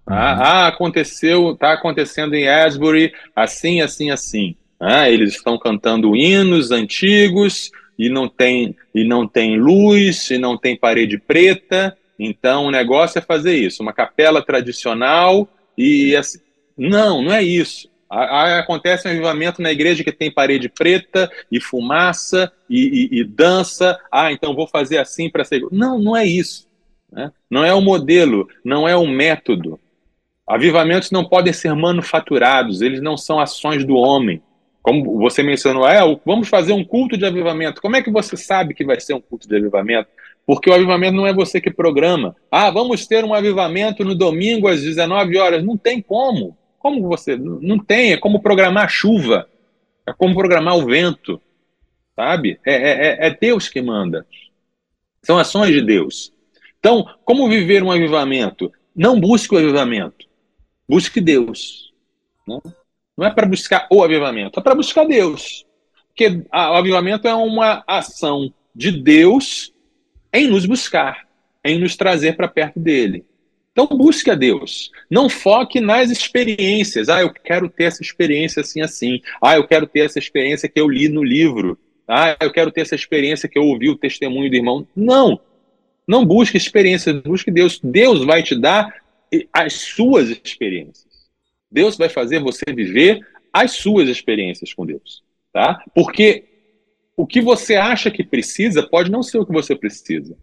Tá? 0.05 0.13
Uhum. 0.13 0.41
Ah, 0.43 0.67
aconteceu, 0.67 1.51
está 1.53 1.73
acontecendo 1.73 2.35
em 2.35 2.47
Asbury, 2.47 3.13
assim, 3.35 3.81
assim, 3.81 4.11
assim. 4.11 4.55
Ah, 4.79 5.09
eles 5.09 5.35
estão 5.35 5.57
cantando 5.57 6.15
hinos 6.15 6.71
antigos 6.71 7.71
e 7.97 8.09
não 8.09 8.27
tem 8.27 8.75
e 8.93 9.03
não 9.03 9.27
tem 9.27 9.57
luz 9.57 10.29
e 10.29 10.37
não 10.37 10.57
tem 10.57 10.75
parede 10.75 11.17
preta. 11.17 11.97
Então 12.19 12.65
o 12.65 12.71
negócio 12.71 13.19
é 13.19 13.21
fazer 13.21 13.55
isso, 13.55 13.81
uma 13.81 13.93
capela 13.93 14.41
tradicional 14.41 15.47
e 15.77 16.15
assim, 16.15 16.39
não, 16.77 17.21
não 17.21 17.33
é 17.33 17.43
isso. 17.43 17.89
acontece 18.09 19.07
um 19.07 19.11
avivamento 19.11 19.61
na 19.61 19.71
igreja 19.71 20.03
que 20.03 20.11
tem 20.11 20.31
parede 20.31 20.69
preta 20.69 21.31
e 21.51 21.59
fumaça 21.59 22.51
e, 22.69 23.09
e, 23.11 23.19
e 23.19 23.23
dança. 23.23 23.99
Ah, 24.11 24.31
então 24.31 24.55
vou 24.55 24.67
fazer 24.67 24.97
assim 24.97 25.29
para 25.29 25.43
ser. 25.43 25.61
Não, 25.71 25.99
não 25.99 26.15
é 26.15 26.25
isso. 26.25 26.67
Né? 27.11 27.31
Não 27.49 27.63
é 27.63 27.73
o 27.73 27.81
modelo, 27.81 28.47
não 28.63 28.87
é 28.87 28.95
o 28.95 29.07
método. 29.07 29.79
Avivamentos 30.47 31.09
não 31.11 31.25
podem 31.25 31.51
ser 31.51 31.73
manufaturados, 31.73 32.81
eles 32.81 33.01
não 33.01 33.17
são 33.17 33.39
ações 33.39 33.83
do 33.83 33.95
homem. 33.95 34.41
Como 34.85 35.17
você 35.17 35.41
mencionou, 35.41 35.87
é, 35.87 35.99
vamos 36.23 36.47
fazer 36.47 36.71
um 36.71 36.85
culto 36.85 37.17
de 37.17 37.25
avivamento. 37.25 37.81
Como 37.81 37.95
é 37.95 38.03
que 38.03 38.11
você 38.11 38.37
sabe 38.37 38.75
que 38.75 38.85
vai 38.85 38.99
ser 38.99 39.15
um 39.15 39.19
culto 39.19 39.47
de 39.47 39.55
avivamento? 39.57 40.07
Porque 40.45 40.69
o 40.69 40.73
avivamento 40.75 41.15
não 41.15 41.25
é 41.25 41.33
você 41.33 41.59
que 41.59 41.71
programa. 41.71 42.35
Ah, 42.51 42.69
vamos 42.69 43.07
ter 43.07 43.25
um 43.25 43.33
avivamento 43.33 44.05
no 44.05 44.13
domingo 44.13 44.67
às 44.67 44.83
19 44.83 45.39
horas. 45.39 45.65
Não 45.65 45.75
tem 45.75 46.03
como. 46.03 46.55
Como 46.77 47.01
você. 47.01 47.35
Não 47.35 47.79
tem. 47.79 48.13
É 48.13 48.17
como 48.17 48.43
programar 48.43 48.87
chuva. 48.87 49.49
É 50.05 50.13
como 50.13 50.35
programar 50.35 50.77
o 50.77 50.85
vento. 50.85 51.41
Sabe? 52.15 52.59
É, 52.63 52.75
é, 52.75 53.07
é, 53.07 53.27
é 53.27 53.29
Deus 53.31 53.67
que 53.67 53.81
manda. 53.81 54.23
São 55.23 55.39
ações 55.39 55.73
de 55.73 55.81
Deus. 55.81 56.31
Então, 56.79 57.09
como 57.25 57.49
viver 57.49 57.81
um 57.81 57.91
avivamento? 57.91 58.71
Não 58.95 59.19
busque 59.19 59.55
o 59.55 59.57
avivamento. 59.57 60.27
Busque 60.87 61.19
Deus. 61.19 61.91
Né? 62.47 62.59
Não 63.17 63.25
é 63.25 63.31
para 63.31 63.47
buscar 63.47 63.87
o 63.89 64.03
avivamento, 64.03 64.59
é 64.59 64.63
para 64.63 64.75
buscar 64.75 65.05
Deus. 65.05 65.65
Porque 66.07 66.43
a, 66.51 66.71
o 66.71 66.75
avivamento 66.75 67.27
é 67.27 67.33
uma 67.33 67.83
ação 67.87 68.53
de 68.73 68.91
Deus 68.91 69.73
em 70.33 70.47
nos 70.47 70.65
buscar, 70.65 71.25
em 71.63 71.79
nos 71.79 71.95
trazer 71.95 72.35
para 72.35 72.47
perto 72.47 72.79
dele. 72.79 73.25
Então 73.71 73.85
busque 73.87 74.31
a 74.31 74.35
Deus. 74.35 74.89
Não 75.09 75.29
foque 75.29 75.81
nas 75.81 76.09
experiências. 76.09 77.09
Ah, 77.09 77.21
eu 77.21 77.31
quero 77.31 77.69
ter 77.69 77.83
essa 77.85 78.01
experiência 78.01 78.61
assim 78.61 78.81
assim. 78.81 79.21
Ah, 79.41 79.57
eu 79.57 79.67
quero 79.67 79.85
ter 79.85 80.05
essa 80.05 80.17
experiência 80.17 80.69
que 80.69 80.79
eu 80.79 80.89
li 80.89 81.09
no 81.09 81.21
livro. 81.21 81.77
Ah, 82.07 82.37
eu 82.39 82.51
quero 82.51 82.71
ter 82.71 82.81
essa 82.81 82.95
experiência 82.95 83.49
que 83.49 83.59
eu 83.59 83.63
ouvi 83.63 83.89
o 83.89 83.97
testemunho 83.97 84.49
do 84.49 84.55
irmão. 84.55 84.87
Não. 84.95 85.39
Não 86.07 86.25
busque 86.25 86.55
experiências, 86.55 87.21
busque 87.21 87.51
Deus. 87.51 87.79
Deus 87.83 88.23
vai 88.23 88.43
te 88.43 88.55
dar 88.55 88.93
as 89.51 89.73
suas 89.73 90.29
experiências. 90.29 91.04
Deus 91.75 91.97
vai 91.97 92.07
fazer 92.07 92.39
você 92.39 92.63
viver 92.73 93.19
as 93.51 93.73
suas 93.73 94.07
experiências 94.07 94.73
com 94.73 94.85
Deus, 94.85 95.21
tá? 95.51 95.83
Porque 95.93 96.45
o 97.17 97.27
que 97.27 97.41
você 97.41 97.75
acha 97.75 98.09
que 98.09 98.23
precisa 98.23 98.81
pode 98.81 99.11
não 99.11 99.21
ser 99.21 99.39
o 99.39 99.45
que 99.45 99.51
você 99.51 99.75
precisa. 99.75 100.37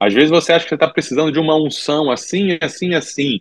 Às 0.00 0.14
vezes 0.14 0.30
você 0.30 0.52
acha 0.52 0.66
que 0.66 0.74
está 0.74 0.88
precisando 0.88 1.30
de 1.30 1.38
uma 1.38 1.54
unção 1.54 2.10
assim, 2.10 2.58
assim, 2.62 2.94
assim. 2.94 3.40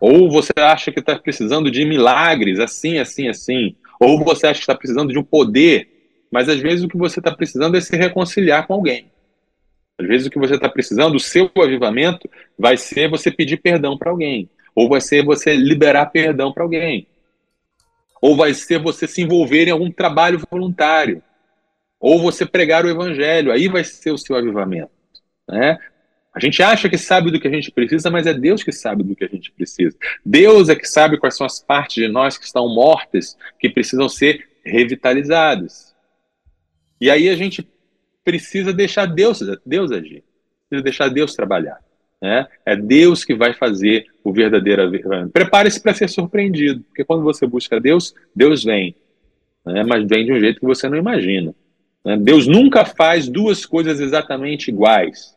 Ou 0.00 0.28
você 0.28 0.52
acha 0.56 0.90
que 0.90 0.98
está 1.00 1.16
precisando 1.18 1.70
de 1.70 1.84
milagres 1.84 2.58
assim, 2.58 2.98
assim, 2.98 3.28
assim. 3.28 3.76
Ou 4.00 4.22
você 4.24 4.48
acha 4.48 4.58
que 4.58 4.64
está 4.64 4.74
precisando 4.74 5.12
de 5.12 5.18
um 5.18 5.24
poder. 5.24 5.88
Mas 6.30 6.48
às 6.48 6.58
vezes 6.58 6.84
o 6.84 6.88
que 6.88 6.96
você 6.96 7.20
está 7.20 7.34
precisando 7.34 7.76
é 7.76 7.80
se 7.80 7.96
reconciliar 7.96 8.66
com 8.66 8.74
alguém. 8.74 9.10
Às 9.98 10.06
vezes 10.06 10.26
o 10.26 10.30
que 10.30 10.38
você 10.38 10.54
está 10.54 10.68
precisando, 10.68 11.14
o 11.14 11.20
seu 11.20 11.50
avivamento, 11.56 12.28
vai 12.58 12.76
ser 12.76 13.08
você 13.08 13.30
pedir 13.30 13.58
perdão 13.58 13.96
para 13.96 14.10
alguém. 14.10 14.48
Ou 14.80 14.88
vai 14.88 15.02
ser 15.02 15.22
você 15.22 15.54
liberar 15.54 16.06
perdão 16.06 16.54
para 16.54 16.62
alguém. 16.62 17.06
Ou 18.22 18.34
vai 18.34 18.54
ser 18.54 18.78
você 18.78 19.06
se 19.06 19.20
envolver 19.20 19.68
em 19.68 19.72
algum 19.72 19.90
trabalho 19.92 20.40
voluntário. 20.50 21.22
Ou 22.00 22.18
você 22.18 22.46
pregar 22.46 22.86
o 22.86 22.88
evangelho. 22.88 23.52
Aí 23.52 23.68
vai 23.68 23.84
ser 23.84 24.10
o 24.10 24.16
seu 24.16 24.36
avivamento. 24.36 24.90
Né? 25.46 25.76
A 26.34 26.40
gente 26.40 26.62
acha 26.62 26.88
que 26.88 26.96
sabe 26.96 27.30
do 27.30 27.38
que 27.38 27.46
a 27.46 27.50
gente 27.50 27.70
precisa, 27.70 28.10
mas 28.10 28.26
é 28.26 28.32
Deus 28.32 28.62
que 28.62 28.72
sabe 28.72 29.02
do 29.02 29.14
que 29.14 29.22
a 29.22 29.28
gente 29.28 29.52
precisa. 29.52 29.94
Deus 30.24 30.70
é 30.70 30.74
que 30.74 30.86
sabe 30.86 31.18
quais 31.18 31.36
são 31.36 31.46
as 31.46 31.60
partes 31.60 31.96
de 32.02 32.08
nós 32.08 32.38
que 32.38 32.46
estão 32.46 32.66
mortas, 32.66 33.36
que 33.58 33.68
precisam 33.68 34.08
ser 34.08 34.48
revitalizadas. 34.64 35.94
E 36.98 37.10
aí 37.10 37.28
a 37.28 37.36
gente 37.36 37.68
precisa 38.24 38.72
deixar 38.72 39.04
Deus, 39.04 39.40
Deus 39.66 39.92
agir, 39.92 40.24
precisa 40.70 40.82
deixar 40.82 41.08
Deus 41.10 41.34
trabalhar. 41.34 41.82
Né? 42.20 42.46
É 42.66 42.76
Deus 42.76 43.24
que 43.24 43.34
vai 43.34 43.54
fazer 43.54 44.06
o 44.22 44.32
verdadeiro. 44.32 44.90
Prepare-se 45.32 45.80
para 45.80 45.94
ser 45.94 46.08
surpreendido, 46.08 46.82
porque 46.82 47.04
quando 47.04 47.22
você 47.22 47.46
busca 47.46 47.80
Deus, 47.80 48.14
Deus 48.34 48.62
vem, 48.62 48.94
né? 49.64 49.82
mas 49.84 50.06
vem 50.06 50.26
de 50.26 50.32
um 50.32 50.38
jeito 50.38 50.60
que 50.60 50.66
você 50.66 50.88
não 50.88 50.98
imagina. 50.98 51.54
Né? 52.04 52.16
Deus 52.18 52.46
nunca 52.46 52.84
faz 52.84 53.28
duas 53.28 53.64
coisas 53.64 54.00
exatamente 54.00 54.68
iguais. 54.68 55.36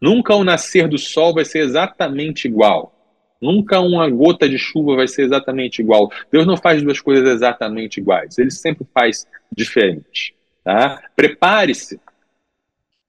Nunca 0.00 0.34
o 0.34 0.44
nascer 0.44 0.88
do 0.88 0.98
sol 0.98 1.34
vai 1.34 1.44
ser 1.44 1.60
exatamente 1.60 2.46
igual. 2.46 2.92
Nunca 3.40 3.80
uma 3.80 4.08
gota 4.08 4.48
de 4.48 4.58
chuva 4.58 4.96
vai 4.96 5.08
ser 5.08 5.22
exatamente 5.22 5.80
igual. 5.80 6.10
Deus 6.32 6.46
não 6.46 6.56
faz 6.56 6.82
duas 6.82 7.00
coisas 7.00 7.28
exatamente 7.28 8.00
iguais. 8.00 8.38
Ele 8.38 8.50
sempre 8.50 8.86
faz 8.92 9.26
diferente. 9.54 10.34
Tá? 10.62 11.02
Prepare-se 11.14 12.00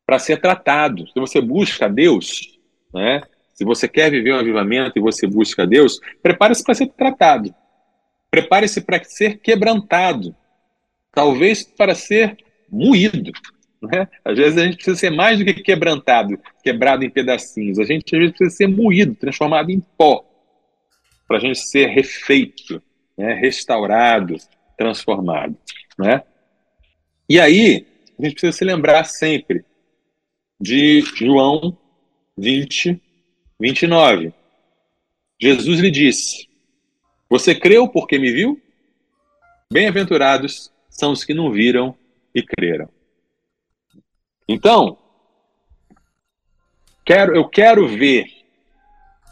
para 0.05 0.19
ser 0.19 0.39
tratado. 0.39 1.07
Se 1.07 1.19
você 1.19 1.39
busca 1.41 1.89
Deus, 1.89 2.54
né? 2.95 3.21
se 3.53 3.63
você 3.63 3.87
quer 3.87 4.11
viver 4.11 4.33
um 4.33 4.39
avivamento 4.39 4.97
e 4.97 5.01
você 5.01 5.25
busca 5.25 5.65
Deus, 5.65 5.99
prepare-se 6.21 6.63
para 6.63 6.73
ser 6.73 6.87
tratado. 6.87 7.53
Prepare-se 8.29 8.81
para 8.81 9.01
ser 9.03 9.39
quebrantado. 9.39 10.35
Talvez 11.13 11.63
para 11.63 11.95
ser 11.95 12.37
moído. 12.69 13.31
Né? 13.81 14.07
Às 14.25 14.37
vezes 14.37 14.57
a 14.57 14.65
gente 14.65 14.75
precisa 14.75 14.97
ser 14.97 15.09
mais 15.09 15.39
do 15.39 15.45
que 15.45 15.53
quebrantado, 15.53 16.37
quebrado 16.61 17.05
em 17.05 17.09
pedacinhos. 17.09 17.79
A 17.79 17.85
gente 17.85 18.13
às 18.13 18.19
vezes 18.19 18.35
precisa 18.35 18.57
ser 18.57 18.67
moído, 18.67 19.15
transformado 19.15 19.69
em 19.71 19.79
pó, 19.97 20.25
para 21.25 21.37
a 21.37 21.39
gente 21.39 21.59
ser 21.59 21.87
refeito, 21.87 22.81
né? 23.17 23.33
restaurado, 23.35 24.35
transformado. 24.77 25.55
Né? 25.97 26.21
E 27.29 27.39
aí, 27.39 27.87
a 28.19 28.23
gente 28.23 28.33
precisa 28.33 28.51
se 28.51 28.65
lembrar 28.65 29.05
sempre 29.05 29.63
de 30.59 31.01
João 31.15 31.77
20, 32.37 33.01
29. 33.59 34.33
Jesus 35.39 35.79
lhe 35.79 35.91
disse: 35.91 36.47
Você 37.29 37.55
creu 37.55 37.87
porque 37.87 38.17
me 38.17 38.31
viu? 38.31 38.61
Bem-aventurados 39.71 40.71
são 40.89 41.11
os 41.11 41.23
que 41.23 41.33
não 41.33 41.51
viram 41.51 41.97
e 42.33 42.43
creram. 42.43 42.89
Então, 44.47 44.97
quero, 47.05 47.35
eu 47.35 47.47
quero 47.47 47.87
ver 47.87 48.25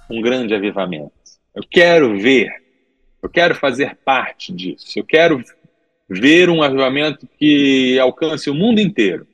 um 0.09 0.21
grande 0.21 0.53
avivamento. 0.53 1.13
Eu 1.55 1.63
quero 1.69 2.19
ver, 2.19 2.51
eu 3.21 3.29
quero 3.29 3.55
fazer 3.55 3.95
parte 3.97 4.51
disso. 4.51 4.97
Eu 4.97 5.05
quero 5.05 5.43
ver 6.09 6.49
um 6.49 6.63
avivamento 6.63 7.27
que 7.37 7.99
alcance 7.99 8.49
o 8.49 8.55
mundo 8.55 8.79
inteiro. 8.79 9.27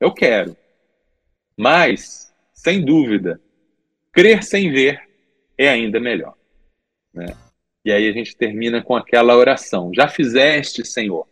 Eu 0.00 0.12
quero. 0.12 0.56
Mas, 1.56 2.25
sem 2.66 2.84
dúvida, 2.84 3.40
crer 4.12 4.42
sem 4.42 4.72
ver 4.72 5.00
é 5.56 5.68
ainda 5.68 6.00
melhor. 6.00 6.34
Né? 7.14 7.26
E 7.84 7.92
aí 7.92 8.08
a 8.08 8.12
gente 8.12 8.36
termina 8.36 8.82
com 8.82 8.96
aquela 8.96 9.36
oração: 9.36 9.92
Já 9.94 10.08
fizeste, 10.08 10.84
Senhor, 10.84 11.28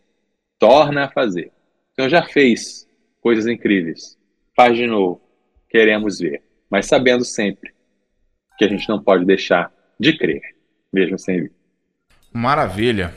torna 0.57 1.03
a 1.03 1.11
fazer. 1.11 1.47
O 1.91 1.95
Senhor 1.95 2.09
já 2.09 2.23
fez, 2.23 2.87
coisas 3.19 3.47
incríveis. 3.47 4.17
Faz 4.55 4.77
de 4.77 4.87
novo. 4.87 5.21
Queremos 5.69 6.19
ver. 6.19 6.41
Mas 6.69 6.85
sabendo 6.85 7.25
sempre 7.25 7.73
que 8.57 8.63
a 8.63 8.69
gente 8.69 8.87
não 8.87 9.03
pode 9.03 9.25
deixar 9.25 9.69
de 9.99 10.17
crer, 10.17 10.41
mesmo 10.91 11.19
sem 11.19 11.41
ver. 11.41 11.51
Maravilha. 12.31 13.13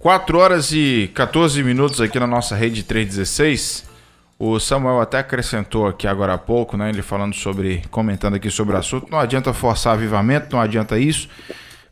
4 0.00 0.38
horas 0.38 0.70
e 0.70 1.10
14 1.14 1.64
minutos 1.64 2.00
aqui 2.00 2.20
na 2.20 2.28
nossa 2.28 2.54
rede 2.54 2.84
316. 2.84 3.95
O 4.38 4.60
Samuel 4.60 5.00
até 5.00 5.18
acrescentou 5.18 5.86
aqui 5.86 6.06
agora 6.06 6.34
há 6.34 6.38
pouco, 6.38 6.76
né? 6.76 6.90
Ele 6.90 7.00
falando 7.00 7.34
sobre, 7.34 7.82
comentando 7.90 8.34
aqui 8.34 8.50
sobre 8.50 8.74
o 8.74 8.78
assunto. 8.78 9.10
Não 9.10 9.18
adianta 9.18 9.52
forçar 9.54 9.94
avivamento, 9.94 10.54
não 10.54 10.60
adianta 10.60 10.98
isso. 10.98 11.28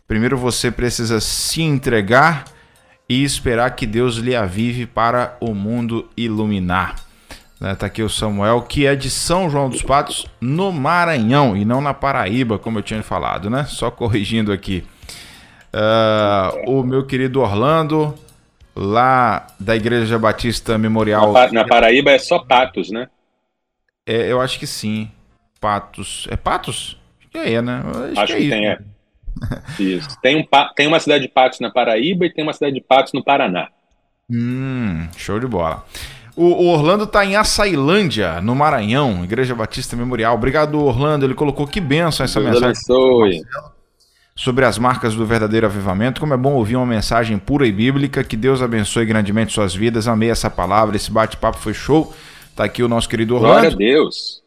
Primeiro 0.06 0.36
você 0.36 0.70
precisa 0.70 1.20
se 1.20 1.62
entregar 1.62 2.44
e 3.08 3.24
esperar 3.24 3.70
que 3.70 3.86
Deus 3.86 4.16
lhe 4.16 4.36
avive 4.36 4.84
para 4.84 5.36
o 5.40 5.54
mundo 5.54 6.06
iluminar. 6.16 6.96
Né, 7.58 7.74
tá 7.74 7.86
aqui 7.86 8.02
o 8.02 8.10
Samuel, 8.10 8.62
que 8.62 8.84
é 8.84 8.94
de 8.94 9.08
São 9.08 9.48
João 9.48 9.70
dos 9.70 9.80
Patos, 9.80 10.26
no 10.38 10.70
Maranhão, 10.70 11.56
e 11.56 11.64
não 11.64 11.80
na 11.80 11.94
Paraíba, 11.94 12.58
como 12.58 12.78
eu 12.78 12.82
tinha 12.82 13.02
falado, 13.02 13.48
né? 13.48 13.64
Só 13.64 13.90
corrigindo 13.90 14.52
aqui. 14.52 14.84
Uh, 15.72 16.70
o 16.70 16.82
meu 16.82 17.06
querido 17.06 17.40
Orlando, 17.40 18.14
lá 18.74 19.46
da 19.58 19.76
Igreja 19.76 20.18
Batista 20.18 20.76
Memorial. 20.76 21.32
Na, 21.32 21.52
na 21.52 21.64
Paraíba 21.66 22.10
é 22.10 22.18
só 22.18 22.38
Patos, 22.38 22.90
né? 22.90 23.08
É, 24.06 24.30
eu 24.30 24.40
acho 24.40 24.58
que 24.58 24.66
sim. 24.66 25.10
Patos. 25.60 26.26
É 26.30 26.36
Patos? 26.36 26.98
Acho 27.18 27.28
que 27.30 27.38
é, 27.38 27.62
né? 27.62 27.82
Acho, 28.12 28.20
acho 28.20 28.36
que, 28.36 28.38
é 28.38 28.42
que 28.42 28.50
tem, 28.50 28.68
é. 28.68 28.78
Isso. 29.78 30.08
Tem, 30.20 30.36
um, 30.36 30.44
tem 30.74 30.86
uma 30.86 31.00
cidade 31.00 31.24
de 31.24 31.30
Patos 31.30 31.60
na 31.60 31.70
Paraíba 31.70 32.26
e 32.26 32.32
tem 32.32 32.44
uma 32.44 32.52
cidade 32.52 32.74
de 32.74 32.80
Patos 32.80 33.12
no 33.12 33.24
Paraná. 33.24 33.68
Hum, 34.30 35.08
show 35.16 35.38
de 35.38 35.46
bola. 35.46 35.84
O, 36.36 36.66
Orlando 36.66 37.04
está 37.04 37.24
em 37.24 37.36
Açailândia, 37.36 38.40
no 38.40 38.56
Maranhão, 38.56 39.22
Igreja 39.22 39.54
Batista 39.54 39.94
Memorial. 39.94 40.34
Obrigado, 40.34 40.82
Orlando. 40.82 41.24
Ele 41.24 41.34
colocou 41.34 41.66
que 41.66 41.80
benção 41.80 42.24
essa 42.24 42.40
Deus 42.40 42.60
mensagem. 42.60 42.70
Abençoe. 42.70 43.42
Sobre 44.36 44.64
as 44.64 44.78
marcas 44.78 45.14
do 45.14 45.24
verdadeiro 45.24 45.66
avivamento. 45.66 46.20
Como 46.20 46.34
é 46.34 46.36
bom 46.36 46.54
ouvir 46.54 46.76
uma 46.76 46.86
mensagem 46.86 47.38
pura 47.38 47.66
e 47.66 47.72
bíblica. 47.72 48.24
Que 48.24 48.36
Deus 48.36 48.60
abençoe 48.60 49.06
grandemente 49.06 49.52
suas 49.52 49.74
vidas. 49.74 50.08
Amei 50.08 50.30
essa 50.30 50.50
palavra. 50.50 50.96
Esse 50.96 51.10
bate-papo 51.10 51.58
foi 51.58 51.72
show. 51.72 52.12
Tá 52.56 52.64
aqui 52.64 52.82
o 52.82 52.88
nosso 52.88 53.08
querido 53.08 53.36
Orlando. 53.36 53.54
Glória 53.54 53.70
a 53.70 53.76
Deus. 53.76 54.42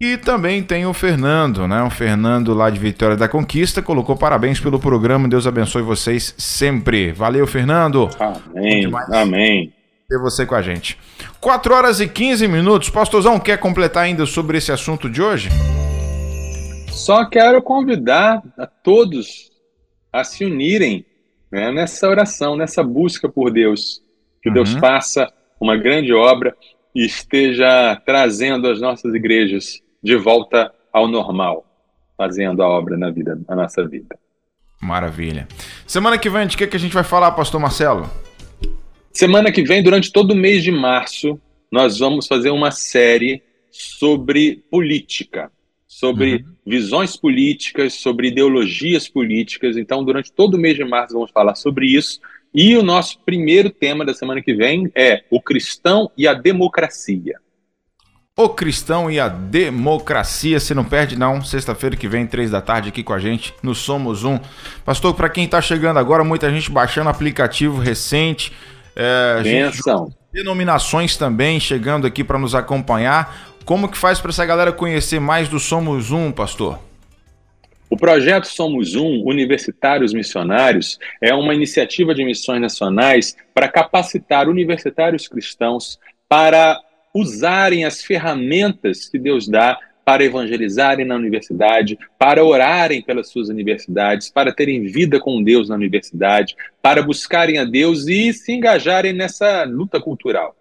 E 0.00 0.16
também 0.16 0.62
tem 0.62 0.84
o 0.86 0.92
Fernando, 0.92 1.66
né? 1.68 1.82
O 1.82 1.90
Fernando 1.90 2.54
lá 2.54 2.70
de 2.70 2.78
Vitória 2.78 3.16
da 3.16 3.28
Conquista 3.28 3.80
colocou 3.80 4.16
parabéns 4.16 4.58
pelo 4.58 4.78
programa. 4.78 5.28
Deus 5.28 5.46
abençoe 5.46 5.82
vocês 5.82 6.34
sempre. 6.36 7.12
Valeu, 7.12 7.46
Fernando. 7.46 8.10
Amém. 8.18 8.90
Amém 9.12 9.72
ter 10.12 10.18
você 10.18 10.44
com 10.44 10.54
a 10.54 10.60
gente. 10.60 10.98
4 11.40 11.74
horas 11.74 12.00
e 12.00 12.06
15 12.06 12.46
minutos. 12.46 12.90
Pastorzão, 12.90 13.40
quer 13.40 13.58
completar 13.58 14.04
ainda 14.04 14.26
sobre 14.26 14.58
esse 14.58 14.70
assunto 14.70 15.08
de 15.08 15.22
hoje? 15.22 15.48
Só 16.92 17.24
quero 17.24 17.60
convidar 17.62 18.42
a 18.56 18.66
todos 18.66 19.50
a 20.12 20.22
se 20.22 20.44
unirem 20.44 21.04
né, 21.50 21.72
nessa 21.72 22.08
oração, 22.08 22.54
nessa 22.54 22.82
busca 22.82 23.28
por 23.28 23.50
Deus. 23.50 24.02
Que 24.42 24.48
uhum. 24.48 24.54
Deus 24.54 24.72
faça 24.74 25.32
uma 25.60 25.76
grande 25.76 26.12
obra 26.12 26.54
e 26.94 27.04
esteja 27.04 28.00
trazendo 28.04 28.68
as 28.68 28.80
nossas 28.80 29.14
igrejas 29.14 29.80
de 30.02 30.16
volta 30.16 30.72
ao 30.92 31.08
normal, 31.08 31.64
fazendo 32.16 32.62
a 32.62 32.68
obra 32.68 32.96
na 32.96 33.10
vida, 33.10 33.40
na 33.48 33.56
nossa 33.56 33.86
vida. 33.86 34.18
Maravilha. 34.80 35.48
Semana 35.86 36.18
que 36.18 36.28
vem, 36.28 36.46
de 36.46 36.56
que, 36.56 36.66
que 36.66 36.76
a 36.76 36.80
gente 36.80 36.94
vai 36.94 37.04
falar, 37.04 37.32
pastor 37.32 37.60
Marcelo? 37.60 38.10
Semana 39.12 39.50
que 39.50 39.62
vem, 39.62 39.82
durante 39.82 40.12
todo 40.12 40.32
o 40.32 40.36
mês 40.36 40.62
de 40.62 40.70
março, 40.70 41.40
nós 41.70 41.98
vamos 41.98 42.26
fazer 42.26 42.50
uma 42.50 42.70
série 42.70 43.42
sobre 43.70 44.64
política, 44.70 45.50
sobre 45.92 46.36
uhum. 46.36 46.44
visões 46.66 47.18
políticas, 47.18 47.92
sobre 47.92 48.28
ideologias 48.28 49.06
políticas. 49.08 49.76
Então, 49.76 50.02
durante 50.02 50.32
todo 50.32 50.54
o 50.54 50.58
mês 50.58 50.74
de 50.74 50.84
março, 50.84 51.12
vamos 51.12 51.30
falar 51.30 51.54
sobre 51.54 51.86
isso. 51.86 52.18
E 52.54 52.74
o 52.76 52.82
nosso 52.82 53.18
primeiro 53.20 53.68
tema 53.68 54.02
da 54.02 54.14
semana 54.14 54.40
que 54.40 54.54
vem 54.54 54.90
é 54.94 55.22
o 55.30 55.40
cristão 55.40 56.10
e 56.16 56.26
a 56.26 56.32
democracia. 56.32 57.38
O 58.34 58.48
Cristão 58.48 59.10
e 59.10 59.20
a 59.20 59.28
Democracia. 59.28 60.58
Se 60.58 60.72
não 60.72 60.84
perde, 60.84 61.18
não. 61.18 61.44
Sexta-feira 61.44 61.94
que 61.94 62.08
vem, 62.08 62.26
três 62.26 62.50
da 62.50 62.62
tarde, 62.62 62.88
aqui 62.88 63.02
com 63.02 63.12
a 63.12 63.18
gente 63.18 63.52
no 63.62 63.74
Somos 63.74 64.24
Um. 64.24 64.40
Pastor, 64.86 65.12
para 65.12 65.28
quem 65.28 65.44
está 65.44 65.60
chegando 65.60 65.98
agora, 65.98 66.24
muita 66.24 66.50
gente 66.50 66.70
baixando 66.70 67.10
aplicativo 67.10 67.78
recente. 67.78 68.50
É, 68.96 69.42
Benção. 69.42 70.10
Denominações 70.32 71.14
também 71.18 71.60
chegando 71.60 72.06
aqui 72.06 72.24
para 72.24 72.38
nos 72.38 72.54
acompanhar. 72.54 73.51
Como 73.64 73.88
que 73.88 73.96
faz 73.96 74.20
para 74.20 74.30
essa 74.30 74.44
galera 74.44 74.72
conhecer 74.72 75.20
mais 75.20 75.48
do 75.48 75.60
Somos 75.60 76.10
Um, 76.10 76.32
pastor? 76.32 76.80
O 77.88 77.96
projeto 77.96 78.46
Somos 78.46 78.94
Um, 78.96 79.22
Universitários 79.24 80.12
Missionários, 80.12 80.98
é 81.20 81.32
uma 81.32 81.54
iniciativa 81.54 82.14
de 82.14 82.24
missões 82.24 82.60
nacionais 82.60 83.36
para 83.54 83.68
capacitar 83.68 84.48
universitários 84.48 85.28
cristãos 85.28 85.98
para 86.28 86.80
usarem 87.14 87.84
as 87.84 88.02
ferramentas 88.02 89.08
que 89.08 89.18
Deus 89.18 89.46
dá 89.46 89.78
para 90.04 90.24
evangelizarem 90.24 91.06
na 91.06 91.14
universidade, 91.14 91.96
para 92.18 92.44
orarem 92.44 93.00
pelas 93.00 93.28
suas 93.28 93.48
universidades, 93.48 94.28
para 94.28 94.52
terem 94.52 94.86
vida 94.86 95.20
com 95.20 95.40
Deus 95.40 95.68
na 95.68 95.76
universidade, 95.76 96.56
para 96.80 97.02
buscarem 97.02 97.58
a 97.58 97.64
Deus 97.64 98.08
e 98.08 98.32
se 98.32 98.52
engajarem 98.52 99.12
nessa 99.12 99.62
luta 99.64 100.00
cultural. 100.00 100.56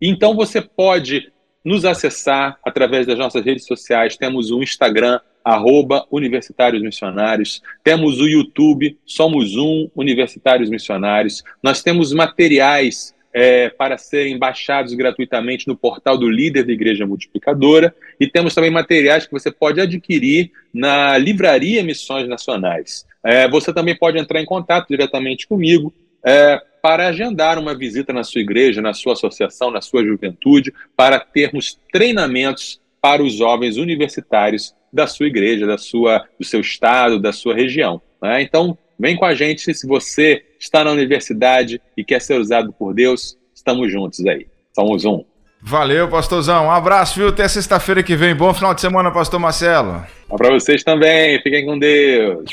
Então 0.00 0.34
você 0.34 0.62
pode 0.62 1.30
nos 1.68 1.84
acessar 1.84 2.58
através 2.64 3.06
das 3.06 3.18
nossas 3.18 3.44
redes 3.44 3.66
sociais. 3.66 4.16
Temos 4.16 4.50
o 4.50 4.62
Instagram, 4.62 5.20
arroba 5.44 6.06
Universitários 6.10 6.82
Missionários. 6.82 7.62
Temos 7.84 8.20
o 8.20 8.26
YouTube, 8.26 8.96
Somos 9.04 9.54
Um 9.54 9.90
Universitários 9.94 10.70
Missionários. 10.70 11.44
Nós 11.62 11.82
temos 11.82 12.10
materiais 12.10 13.14
é, 13.34 13.68
para 13.68 13.98
serem 13.98 14.38
baixados 14.38 14.94
gratuitamente 14.94 15.68
no 15.68 15.76
portal 15.76 16.16
do 16.16 16.30
líder 16.30 16.64
da 16.64 16.72
Igreja 16.72 17.06
Multiplicadora 17.06 17.94
e 18.18 18.26
temos 18.26 18.54
também 18.54 18.70
materiais 18.70 19.26
que 19.26 19.32
você 19.32 19.52
pode 19.52 19.78
adquirir 19.78 20.50
na 20.72 21.18
Livraria 21.18 21.82
Missões 21.82 22.26
Nacionais. 22.26 23.06
É, 23.22 23.46
você 23.46 23.74
também 23.74 23.94
pode 23.94 24.18
entrar 24.18 24.40
em 24.40 24.46
contato 24.46 24.88
diretamente 24.88 25.46
comigo 25.46 25.92
é, 26.24 26.62
para 26.82 27.08
agendar 27.08 27.58
uma 27.58 27.76
visita 27.76 28.12
na 28.12 28.24
sua 28.24 28.40
igreja, 28.40 28.80
na 28.80 28.94
sua 28.94 29.12
associação, 29.14 29.70
na 29.70 29.80
sua 29.80 30.04
juventude, 30.04 30.72
para 30.96 31.18
termos 31.20 31.78
treinamentos 31.92 32.80
para 33.00 33.22
os 33.22 33.34
jovens 33.34 33.76
universitários 33.76 34.74
da 34.92 35.06
sua 35.06 35.26
igreja, 35.26 35.66
da 35.66 35.78
sua, 35.78 36.26
do 36.38 36.44
seu 36.44 36.60
estado, 36.60 37.20
da 37.20 37.32
sua 37.32 37.54
região. 37.54 38.00
Né? 38.22 38.42
Então, 38.42 38.76
Vem 38.98 39.16
com 39.16 39.24
a 39.24 39.34
gente 39.34 39.72
se 39.72 39.86
você 39.86 40.42
está 40.58 40.82
na 40.82 40.90
universidade 40.90 41.80
e 41.96 42.02
quer 42.02 42.20
ser 42.20 42.40
usado 42.40 42.72
por 42.72 42.92
Deus. 42.92 43.38
Estamos 43.54 43.92
juntos 43.92 44.26
aí. 44.26 44.46
Somos 44.74 45.04
um. 45.04 45.24
Valeu, 45.62 46.08
pastorzão. 46.08 46.66
Um 46.66 46.70
abraço, 46.70 47.18
viu? 47.18 47.28
Até 47.28 47.46
sexta-feira 47.46 48.02
que 48.02 48.16
vem. 48.16 48.34
Bom 48.34 48.52
final 48.52 48.74
de 48.74 48.80
semana, 48.80 49.10
pastor 49.10 49.38
Marcelo. 49.38 50.04
Para 50.28 50.50
vocês 50.50 50.82
também. 50.82 51.40
Fiquem 51.42 51.64
com 51.64 51.78
Deus. 51.78 52.50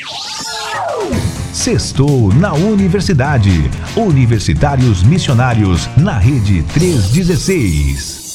Sextou 1.56 2.30
na 2.34 2.52
Universidade. 2.52 3.70
Universitários 3.96 5.02
Missionários 5.02 5.88
na 5.96 6.18
Rede 6.18 6.62
316. 6.74 8.25